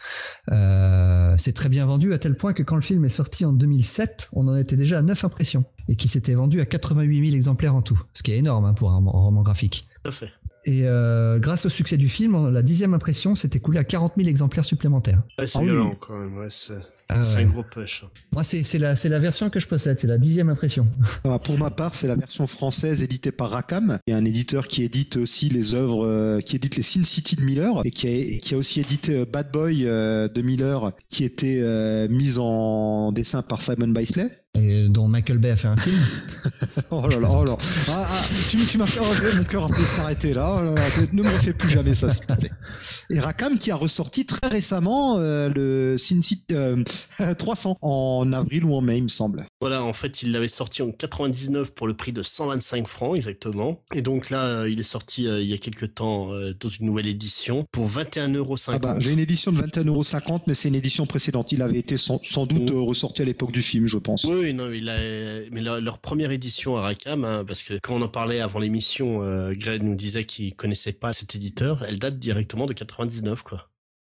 [0.51, 3.53] euh, c'est très bien vendu à tel point que quand le film est sorti en
[3.53, 7.35] 2007, on en était déjà à 9 impressions et qui s'était vendu à 88 000
[7.35, 9.87] exemplaires en tout, ce qui est énorme hein, pour un, roman- un roman graphique.
[10.03, 10.29] Tout à fait.
[10.65, 14.29] Et euh, grâce au succès du film, la dixième impression s'est écoulée à 40 000
[14.29, 15.21] exemplaires supplémentaires.
[15.39, 16.37] Ouais, c'est Ah violent quand même.
[16.37, 16.75] Ouais, c'est
[17.09, 17.43] Ah ouais.
[17.43, 18.05] un gros push.
[18.31, 20.87] Moi, c'est c'est la c'est la version que je possède, c'est la dixième impression.
[21.23, 23.97] Ah, Pour ma part, c'est la version française éditée par Rackham.
[24.07, 27.03] Il y a un éditeur qui édite aussi les œuvres, euh, qui édite les Sin
[27.03, 30.27] City de Miller et qui a, et qui a aussi édité euh, Bad Boy euh,
[30.27, 34.29] de Miller, qui était euh, mise en dessin par Simon Bisley.
[34.59, 35.95] Et dont Michael Bay a fait un film.
[36.93, 37.55] Oh là là, oh là.
[37.87, 40.57] Ah, ah, tu, tu m'as fait oh, mon cœur a fait s'arrêter là.
[40.59, 40.81] Oh là là,
[41.13, 42.51] Ne me refais plus jamais ça, s'il te plaît.
[43.09, 46.83] Et Rackham qui a ressorti très récemment euh, le Sin City euh,
[47.37, 49.45] 300 en avril ou en mai, il me semble.
[49.61, 53.81] Voilà, en fait, il l'avait sorti en 99 pour le prix de 125 francs exactement.
[53.93, 56.69] Et donc là, euh, il est sorti euh, il y a quelques temps euh, dans
[56.69, 58.69] une nouvelle édition pour 21,50€.
[58.73, 61.51] Ah bah, j'ai une édition de 21,50€, mais c'est une édition précédente.
[61.53, 62.75] Il avait été sans, sans doute Mm.
[62.75, 64.25] euh, ressorti à l'époque du film, je pense.
[64.25, 64.97] Oui, oui, non, il a,
[65.51, 68.59] mais leur, leur première édition à Rackham, hein, parce que quand on en parlait avant
[68.59, 71.83] l'émission, euh, Greg nous disait qu'il connaissait pas cet éditeur.
[71.87, 73.67] Elle date directement de 99, quoi.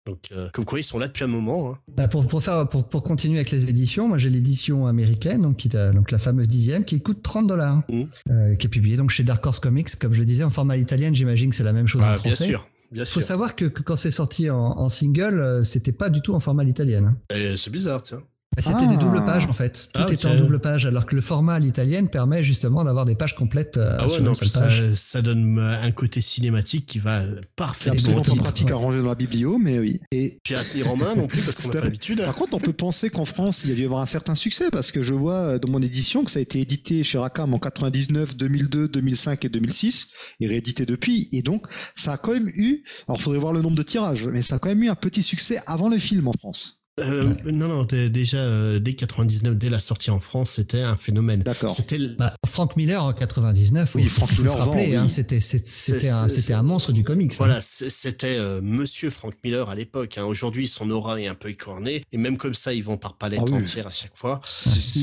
[0.07, 1.71] Donc, euh, comme quoi ils sont là depuis un moment.
[1.73, 1.77] Hein.
[1.95, 5.57] Bah, pour, pour faire pour, pour continuer avec les éditions, moi j'ai l'édition américaine donc
[5.57, 8.07] qui euh, donc la fameuse dixième qui coûte 30 dollars, Mhm.
[8.31, 10.75] euh, qui est publiée donc chez Dark Horse Comics comme je le disais en format
[10.77, 11.11] italien.
[11.13, 12.45] J'imagine que c'est la même chose Ah, en bien français.
[12.47, 16.09] sûr, bien Faut savoir que, que quand c'est sorti en, en single, euh, c'était pas
[16.09, 17.05] du tout en format italienne.
[17.05, 17.17] hein.
[17.33, 18.23] Euh, C'est bizarre, tiens.
[18.57, 19.87] C'était des doubles pages en fait.
[19.93, 23.05] Tout Ah, était en double page, alors que le format à l'italienne permet justement d'avoir
[23.05, 24.93] des pages complètes euh, Ah ouais, sur non, une ça, page.
[24.93, 28.43] ça donne euh, un côté cinématique qui va C'est parfaitement Absolument titre.
[28.43, 29.99] pratique à ranger dans la biblio, mais oui.
[30.11, 32.21] Et Puis à tenir en main non plus parce qu'on n'a pas l'habitude.
[32.23, 34.35] Par contre, on peut penser qu'en France, il y a dû y avoir un certain
[34.35, 37.17] succès parce que je vois euh, dans mon édition que ça a été édité chez
[37.17, 40.09] Rackham en 99, 2002, 2005 et 2006
[40.41, 41.29] et réédité depuis.
[41.31, 44.41] Et donc, ça a quand même eu, alors faudrait voir le nombre de tirages, mais
[44.41, 46.80] ça a quand même eu un petit succès avant le film en France.
[47.01, 51.41] Euh, Non, non, déjà euh, dès 99, dès la sortie en France, c'était un phénomène.
[51.43, 51.69] D'accord.
[51.75, 54.95] C'était l- Bah, Frank Miller en 99, Oui, faut, faut- Frank faut Miller se rappeler,
[54.95, 55.09] hein, oui.
[55.09, 57.31] c'était c'est- c'était un, c'était un monstre du comics.
[57.33, 57.35] hein.
[57.37, 60.17] Voilà, c- c'était euh, Monsieur Frank Miller à l'époque.
[60.17, 60.23] Hein.
[60.25, 63.39] Aujourd'hui, son aura est un peu écornée, et même comme ça, ils vont par palette
[63.41, 63.61] Ah oui.
[63.61, 64.41] entière à chaque fois.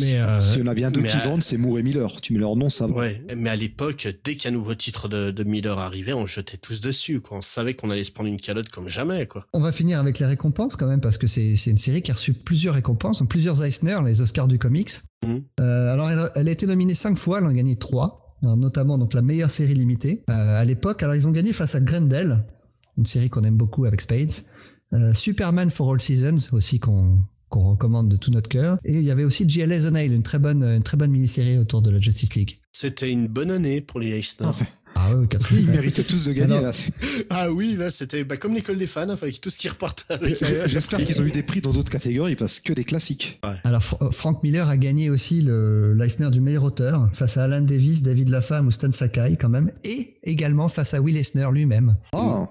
[0.00, 2.20] Mais, euh, si on a bien deux qui à- vendent, c'est Moore et Miller.
[2.20, 2.92] Tu mets leur nom, ça va.
[2.94, 6.80] Ouais, mais à l'époque, dès qu'un nouveau titre de, de Miller arrivait, on jetait tous
[6.80, 7.20] dessus.
[7.20, 7.38] Quoi.
[7.38, 9.26] On savait qu'on allait se prendre une calotte comme jamais.
[9.26, 9.46] quoi.
[9.52, 12.10] On va finir avec les récompenses quand même parce que c'est c'est une série qui
[12.10, 14.90] a reçu plusieurs récompenses, plusieurs Eisner, les Oscars du comics.
[15.26, 15.42] Mhm.
[15.60, 18.56] Euh, alors elle, elle a été nominée cinq fois, elle en a gagné trois, Alors,
[18.56, 21.02] notamment donc la meilleure série limitée Euh, à l'époque.
[21.02, 22.44] Alors ils ont gagné face à Grendel,
[22.98, 24.44] une série qu'on aime beaucoup avec Spades,
[24.92, 27.18] Euh, Superman for All Seasons aussi qu'on
[27.50, 30.22] qu'on recommande de tout notre cœur, et il y avait aussi GLA The Nail, une
[30.22, 32.58] très bonne une très bonne mini-série autour de la Justice League.
[32.72, 34.52] C'était une bonne année pour les Eisner.
[35.00, 36.72] Ah quatre Ils méritent tous de gagner Alors- là.
[37.30, 40.14] Ah oui, là, c'était bah, comme l'école des fans, hein, fallait tout ce qui repartait
[40.14, 40.36] avec.
[40.66, 43.40] J'espère qu'ils ont eu des prix dans d'autres catégories parce que des classiques.
[43.64, 47.44] Alors Fr- euh, Frank Miller a gagné aussi le l'Eisner du meilleur auteur face à
[47.44, 51.48] Alan Davis, David Lafame ou Stan Sakai quand même, et également face à Will Eisner
[51.52, 51.96] lui-même.
[52.12, 52.46] Ah,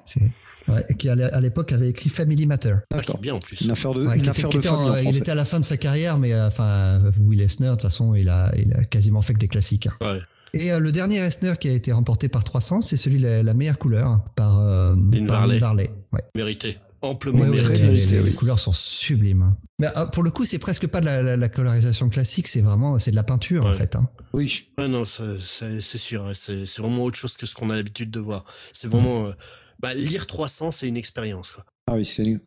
[0.70, 2.76] ouais, qui à l'é- à l'époque avait écrit Family Matter.
[2.92, 3.16] Ah, qui d'accord.
[3.18, 3.62] est bien en plus.
[3.62, 5.18] Une affaire de, Ouais, une qui était- affaire qui de était en- famille en il
[5.18, 8.16] était à la fin de sa carrière, mais euh, enfin Will Eisner de toute façon
[8.16, 9.88] il a il a quasiment fait que des classiques.
[9.88, 9.94] hein.
[10.14, 10.20] Ouais.
[10.60, 13.54] Et euh, le dernier Eisner qui a été remporté par 300, c'est celui la, la
[13.54, 15.60] meilleure couleur par, euh, Lynn par Lynn Varley.
[15.60, 15.90] Varley.
[16.14, 16.22] Ouais.
[16.36, 16.78] Mérité.
[17.02, 17.74] Amplement Ouais, mérité.
[17.74, 18.34] les, mérité, les- les oui.
[18.34, 19.44] couleurs sont sublimes.
[19.44, 19.58] hein.
[19.80, 22.62] Mais euh, pour le coup, c'est presque pas de la, la- la colorisation classique, c'est
[22.62, 23.96] vraiment c'est de la peinture en fait.
[23.96, 24.10] hein.
[24.34, 24.70] Oui.
[24.80, 25.38] Ouais, non, c'est
[25.82, 26.26] sûr.
[26.26, 28.46] hein, C'est vraiment autre chose que ce qu'on a l'habitude de voir.
[28.74, 29.28] C'est vraiment.
[29.28, 29.32] euh,
[29.80, 31.52] bah, lire 300, c'est une expérience.
[31.52, 31.64] Quoi.
[31.90, 32.38] Ah oui, c'est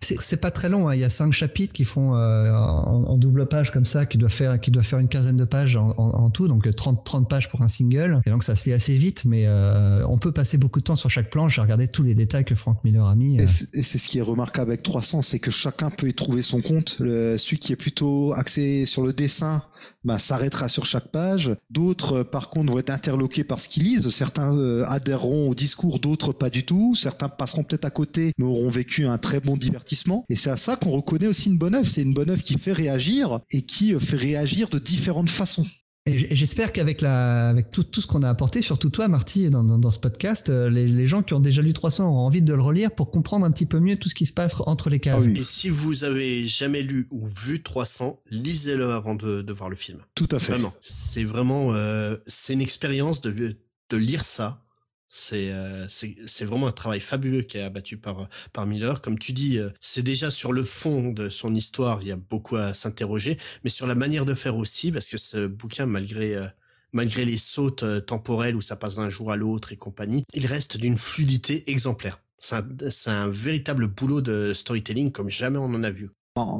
[0.00, 0.94] C'est c'est pas très long, hein.
[0.94, 4.18] il y a cinq chapitres qui font euh, en, en double page comme ça, qui
[4.18, 7.02] doivent faire qui doivent faire une quinzaine de pages en, en- en tout, donc 30
[7.04, 8.20] 30 pages pour un single.
[8.26, 10.96] Et donc ça se lit assez vite, mais euh, on peut passer beaucoup de temps
[10.96, 13.38] sur chaque planche à regarder tous les détails que Frank Miller a mis.
[13.40, 13.44] euh.
[13.44, 16.14] Et c'est et c'est ce qui est remarquable avec 300, c'est que chacun peut y
[16.14, 16.96] trouver son compte.
[17.00, 19.62] Le, celui qui est plutôt axé sur le dessin,
[20.04, 21.54] bah, s'arrêtera sur chaque page.
[21.70, 24.08] D'autres, euh, par contre, vont être interloqués par ce qu'ils lisent.
[24.08, 26.94] Certains euh, adhéreront au discours, d'autres pas du tout.
[26.94, 30.24] Certains passeront peut-être à côté, mais auront vécu un très bon divertissement.
[30.28, 31.88] Et c'est à ça qu'on reconnaît aussi une bonne œuvre.
[31.88, 35.66] C'est une bonne œuvre qui fait réagir et qui euh, fait réagir de différentes façons.
[36.04, 39.62] Et j'espère qu'avec la, avec tout, tout ce qu'on a apporté, surtout toi, Marty, dans,
[39.62, 42.42] dans, dans ce podcast, euh, les, les gens qui ont déjà lu 300 auront envie
[42.42, 44.90] de le relire pour comprendre un petit peu mieux tout ce qui se passe entre
[44.90, 45.22] les cases.
[45.26, 45.38] Ah oui.
[45.38, 49.76] Et si vous avez jamais lu ou vu 300, lisez-le avant de, de voir le
[49.76, 50.00] film.
[50.16, 50.54] Tout à fait.
[50.54, 50.74] Vraiment.
[50.80, 51.72] C'est vraiment.
[51.74, 53.30] euh, c'est une expérience de,
[53.90, 54.61] de lire ça.
[55.14, 59.02] C'est euh, c'est vraiment un travail fabuleux qui est abattu par par Miller.
[59.02, 62.16] Comme tu dis, euh, c'est déjà sur le fond de son histoire, il y a
[62.16, 66.34] beaucoup à s'interroger, mais sur la manière de faire aussi, parce que ce bouquin, malgré
[66.34, 66.46] euh,
[66.94, 70.46] malgré les sautes euh, temporelles où ça passe d'un jour à l'autre et compagnie, il
[70.46, 72.22] reste d'une fluidité exemplaire.
[72.38, 72.64] C'est un,
[73.08, 76.08] un véritable boulot de storytelling comme jamais on en a vu.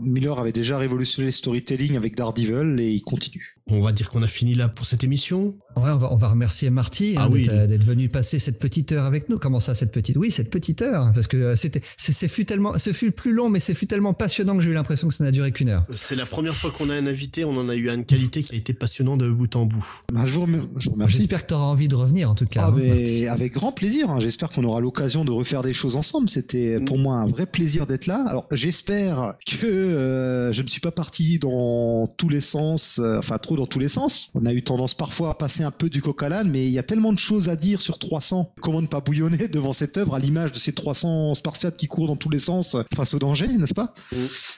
[0.02, 3.56] Miller avait déjà révolutionné le storytelling avec Daredevil et il continue.
[3.68, 5.56] On va dire qu'on a fini là pour cette émission.
[5.76, 7.44] Ouais, on va, on va remercier Marty Ah hein, oui.
[7.44, 9.38] d'être, euh, d'être venu passer cette petite heure avec nous.
[9.38, 12.44] Comment ça, cette petite Oui, cette petite heure, parce que euh, c'était, c'est, c'est fut
[12.44, 15.14] tellement, ce fut plus long, mais c'est fut tellement passionnant que j'ai eu l'impression que
[15.14, 15.84] ça n'a duré qu'une heure.
[15.94, 18.42] C'est la première fois qu'on a un invité, on en a eu un de qualité
[18.42, 19.86] qui a été passionnant de bout en bout.
[20.12, 21.18] Je vous remer- je vous remercie.
[21.18, 22.62] J'espère que tu auras envie de revenir en tout cas.
[22.64, 24.10] Ah, hein, mais avec grand plaisir.
[24.10, 24.18] hein.
[24.20, 26.28] J'espère qu'on aura l'occasion de refaire des choses ensemble.
[26.28, 28.24] C'était pour moi un vrai plaisir d'être là.
[28.28, 33.38] Alors j'espère que euh, je ne suis pas parti dans tous les sens, euh, enfin
[33.38, 34.30] trop dans tous les sens.
[34.34, 36.70] On a eu tendance parfois à passer un peu du coq à l'âne, mais il
[36.72, 38.52] y a tellement de choses à dire sur 300.
[38.60, 42.06] Comment ne pas bouillonner devant cette œuvre à l'image de ces 300 spartiates qui courent
[42.08, 43.94] dans tous les sens face au danger, n'est-ce pas?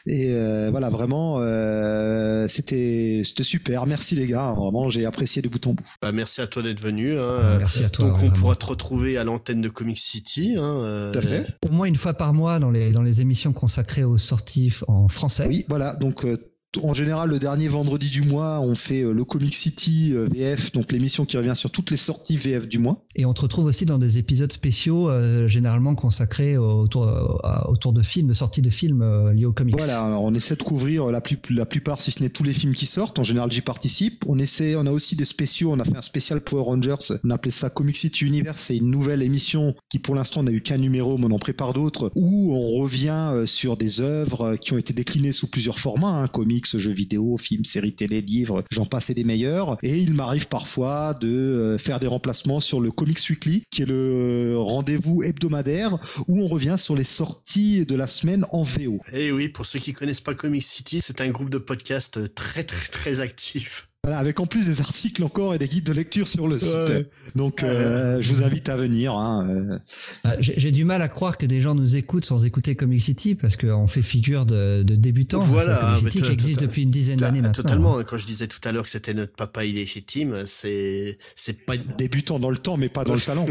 [0.07, 3.87] Et euh, voilà, vraiment, euh, c'était c'était super.
[3.87, 4.53] Merci les gars.
[4.57, 5.85] Vraiment, j'ai apprécié de bout en bout.
[6.03, 7.19] Bah, merci à toi d'être venu.
[7.19, 7.59] Hein.
[7.59, 8.33] Merci à toi, Donc on vraiment.
[8.35, 10.55] pourra te retrouver à l'antenne de Comic City.
[10.57, 11.47] Hein, euh, Tout à fait.
[11.69, 15.09] Au moins une fois par mois dans les, dans les émissions consacrées aux sorties en
[15.09, 15.47] français.
[15.49, 15.95] Oui, voilà.
[15.97, 16.37] Donc, euh,
[16.83, 20.73] en général, le dernier vendredi du mois, on fait euh, le Comic City euh, VF,
[20.73, 23.05] donc l'émission qui revient sur toutes les sorties VF du mois.
[23.17, 27.93] Et on te retrouve aussi dans des épisodes spéciaux, euh, généralement consacrés autour, euh, autour
[27.93, 29.77] de films, de sorties de films euh, liés aux comics.
[29.77, 32.53] Voilà, alors on essaie de couvrir la, plus, la plupart, si ce n'est tous les
[32.53, 33.19] films qui sortent.
[33.21, 34.25] En général, j'y participe.
[34.27, 35.73] On essaie, on a aussi des spéciaux.
[35.73, 37.15] On a fait un spécial Power Rangers.
[37.23, 38.61] On appelait ça Comic City Universe.
[38.61, 41.73] C'est une nouvelle émission qui, pour l'instant, n'a eu qu'un numéro, mais on en prépare
[41.73, 46.27] d'autres, où on revient sur des œuvres qui ont été déclinées sous plusieurs formats, hein,
[46.27, 49.77] comics, comics, jeux vidéo, films, séries télé, livres, j'en passais des meilleurs.
[49.83, 53.87] Et il m'arrive parfois de euh, faire des remplacements sur le Comics Weekly, qui est
[53.87, 59.01] le rendez-vous hebdomadaire où on revient sur les sorties de la semaine en VO.
[59.13, 62.65] Et oui, pour ceux qui connaissent pas Comic City, c'est un groupe de podcast très
[62.65, 63.89] très très actif.
[64.05, 67.09] Voilà, avec en plus des articles encore et des guides de lecture sur le site.
[67.37, 69.15] Donc, euh, je vous invite à venir.
[69.15, 69.79] Hein, euh.
[70.25, 73.35] Ah, J'ai du mal à croire que des gens nous écoutent sans écouter Comic City
[73.35, 75.39] parce qu'on fait figure de, de débutant.
[75.39, 77.63] Voilà, Comic City qui existe depuis une dizaine d'années maintenant.
[77.63, 77.99] Totalement.
[77.99, 78.05] hein.
[78.05, 82.39] Quand je disais tout à l'heure que c'était notre papa illégitime, c'est c'est pas Débutant
[82.39, 83.47] dans le temps, mais pas dans le talent.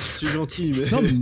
[0.00, 1.12] c'est gentil, mais Non, mais-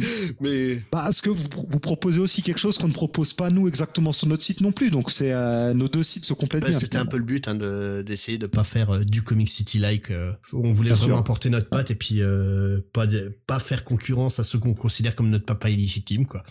[0.41, 3.69] mais Bah, parce que vous, vous proposez aussi quelque chose qu'on ne propose pas nous
[3.69, 4.91] exactement sur notre site non plus?
[4.91, 6.79] Donc, c'est euh, nos deux sites se complètent bah, bien.
[6.81, 9.79] c'était un peu le but hein, de d'essayer de pas faire euh, du Comic City
[9.79, 10.11] like.
[10.11, 14.39] euh, on voulait vraiment apporter notre patte et puis euh, pas de- pas faire concurrence
[14.39, 16.43] à ceux qu'on considère comme notre papa illégitime quoi.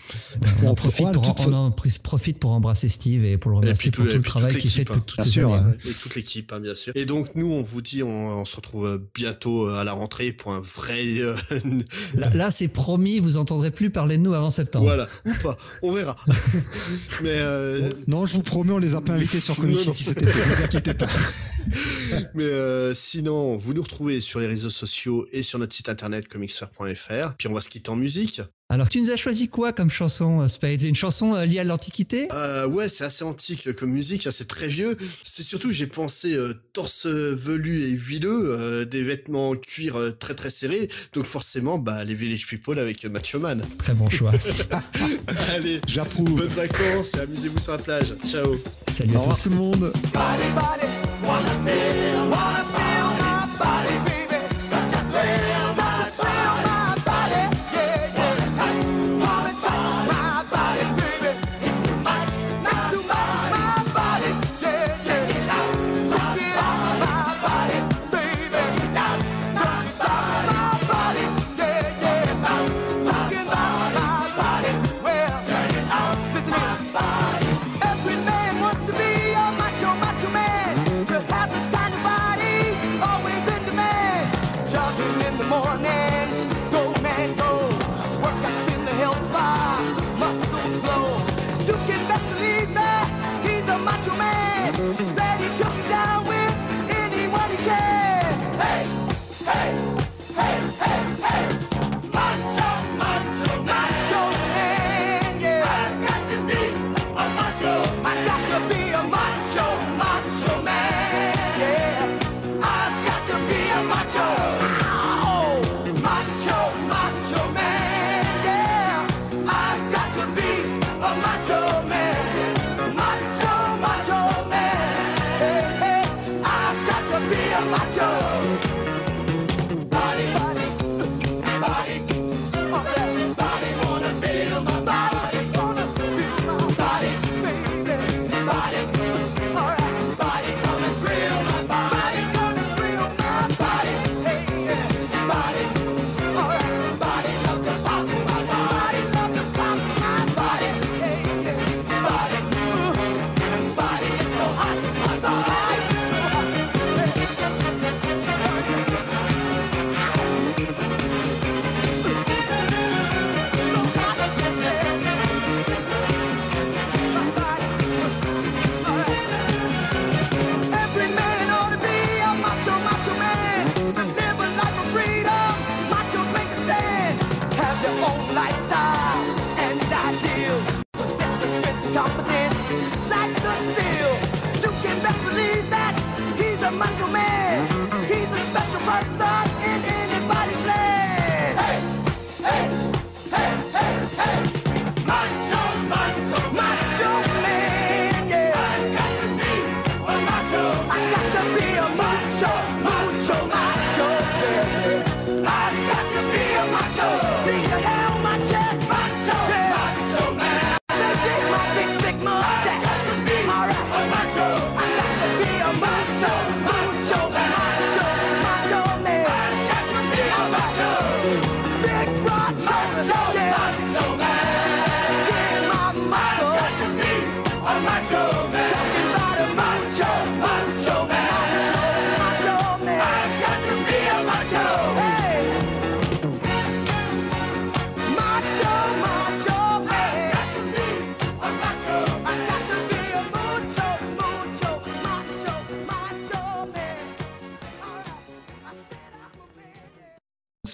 [0.64, 3.52] On en On profite pour, de on en pr- profite pour embrasser Steve et pour
[3.52, 5.04] le Et remercier puis tout- pour tout et le puis travail qu'il fait hein.
[5.06, 5.54] toutes ces années.
[5.54, 5.74] hein.
[5.86, 6.94] Et toute l'équipe, hein, bien sûr.
[6.96, 10.52] Et donc nous, on vous dit, on, on se retrouve bientôt à la rentrée pour
[10.54, 11.00] un vrai.
[12.16, 14.86] Là, là, c'est promis, vous entendrez plus parler de nous avant septembre.
[14.86, 16.16] voilà, ou pas, on verra.
[17.24, 19.80] Mais euh, Non, je vous promets, on les a pas invités sur Comic.
[19.80, 20.28] City cet été.
[20.28, 21.08] Ne vous inquiétez pas.
[22.34, 26.28] Mais euh, sinon, vous nous retrouvez sur les réseaux sociaux et sur notre site internet
[26.28, 27.36] comicsfair.fr.
[27.38, 28.42] Puis on va se quitter en musique.
[28.72, 31.64] Alors, tu nous as choisi quoi comme chanson, euh, Spade Une chanson euh, liée à
[31.64, 32.28] l'Antiquité?
[32.32, 34.96] Euh, ouais, c'est assez antique comme musique, hein, c'est très vieux.
[35.24, 40.12] C'est surtout, j'ai pensé euh, torse velu et huileux, euh, des vêtements en cuir euh,
[40.12, 40.88] très très serrés.
[41.14, 43.66] Donc forcément, bah les Village People avec euh, Macho Man.
[43.80, 44.34] Très bon choix.
[45.56, 46.36] Allez, J'approuve.
[46.36, 48.14] bonnes vacances et amusez-vous sur la plage.
[48.24, 48.56] Ciao.
[48.86, 49.44] Salut Au à revoir tous.
[49.46, 49.80] tout le monde.
[50.14, 50.88] Body, body,
[51.24, 52.89] wanna feel, wanna feel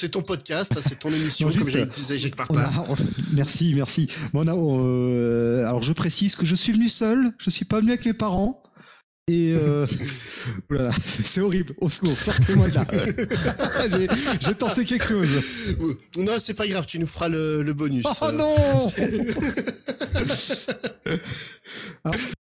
[0.05, 2.63] C'est ton podcast, hein, c'est ton émission, Non, comme disais Jacques Martin.
[3.33, 4.07] merci, merci.
[4.33, 7.79] Bon, on a, euh, alors je précise que je suis venu seul, je suis pas
[7.79, 8.61] venu avec mes parents.
[9.27, 9.87] Et euh,
[10.69, 11.73] voilà, c'est horrible.
[11.81, 12.85] Au secours, sortez-moi de là.
[14.41, 15.41] J'ai- tenté quelque chose.
[16.19, 18.05] Non, c'est pas grave, tu nous feras le, le bonus.
[18.21, 18.55] Oh non
[22.03, 22.19] Alors,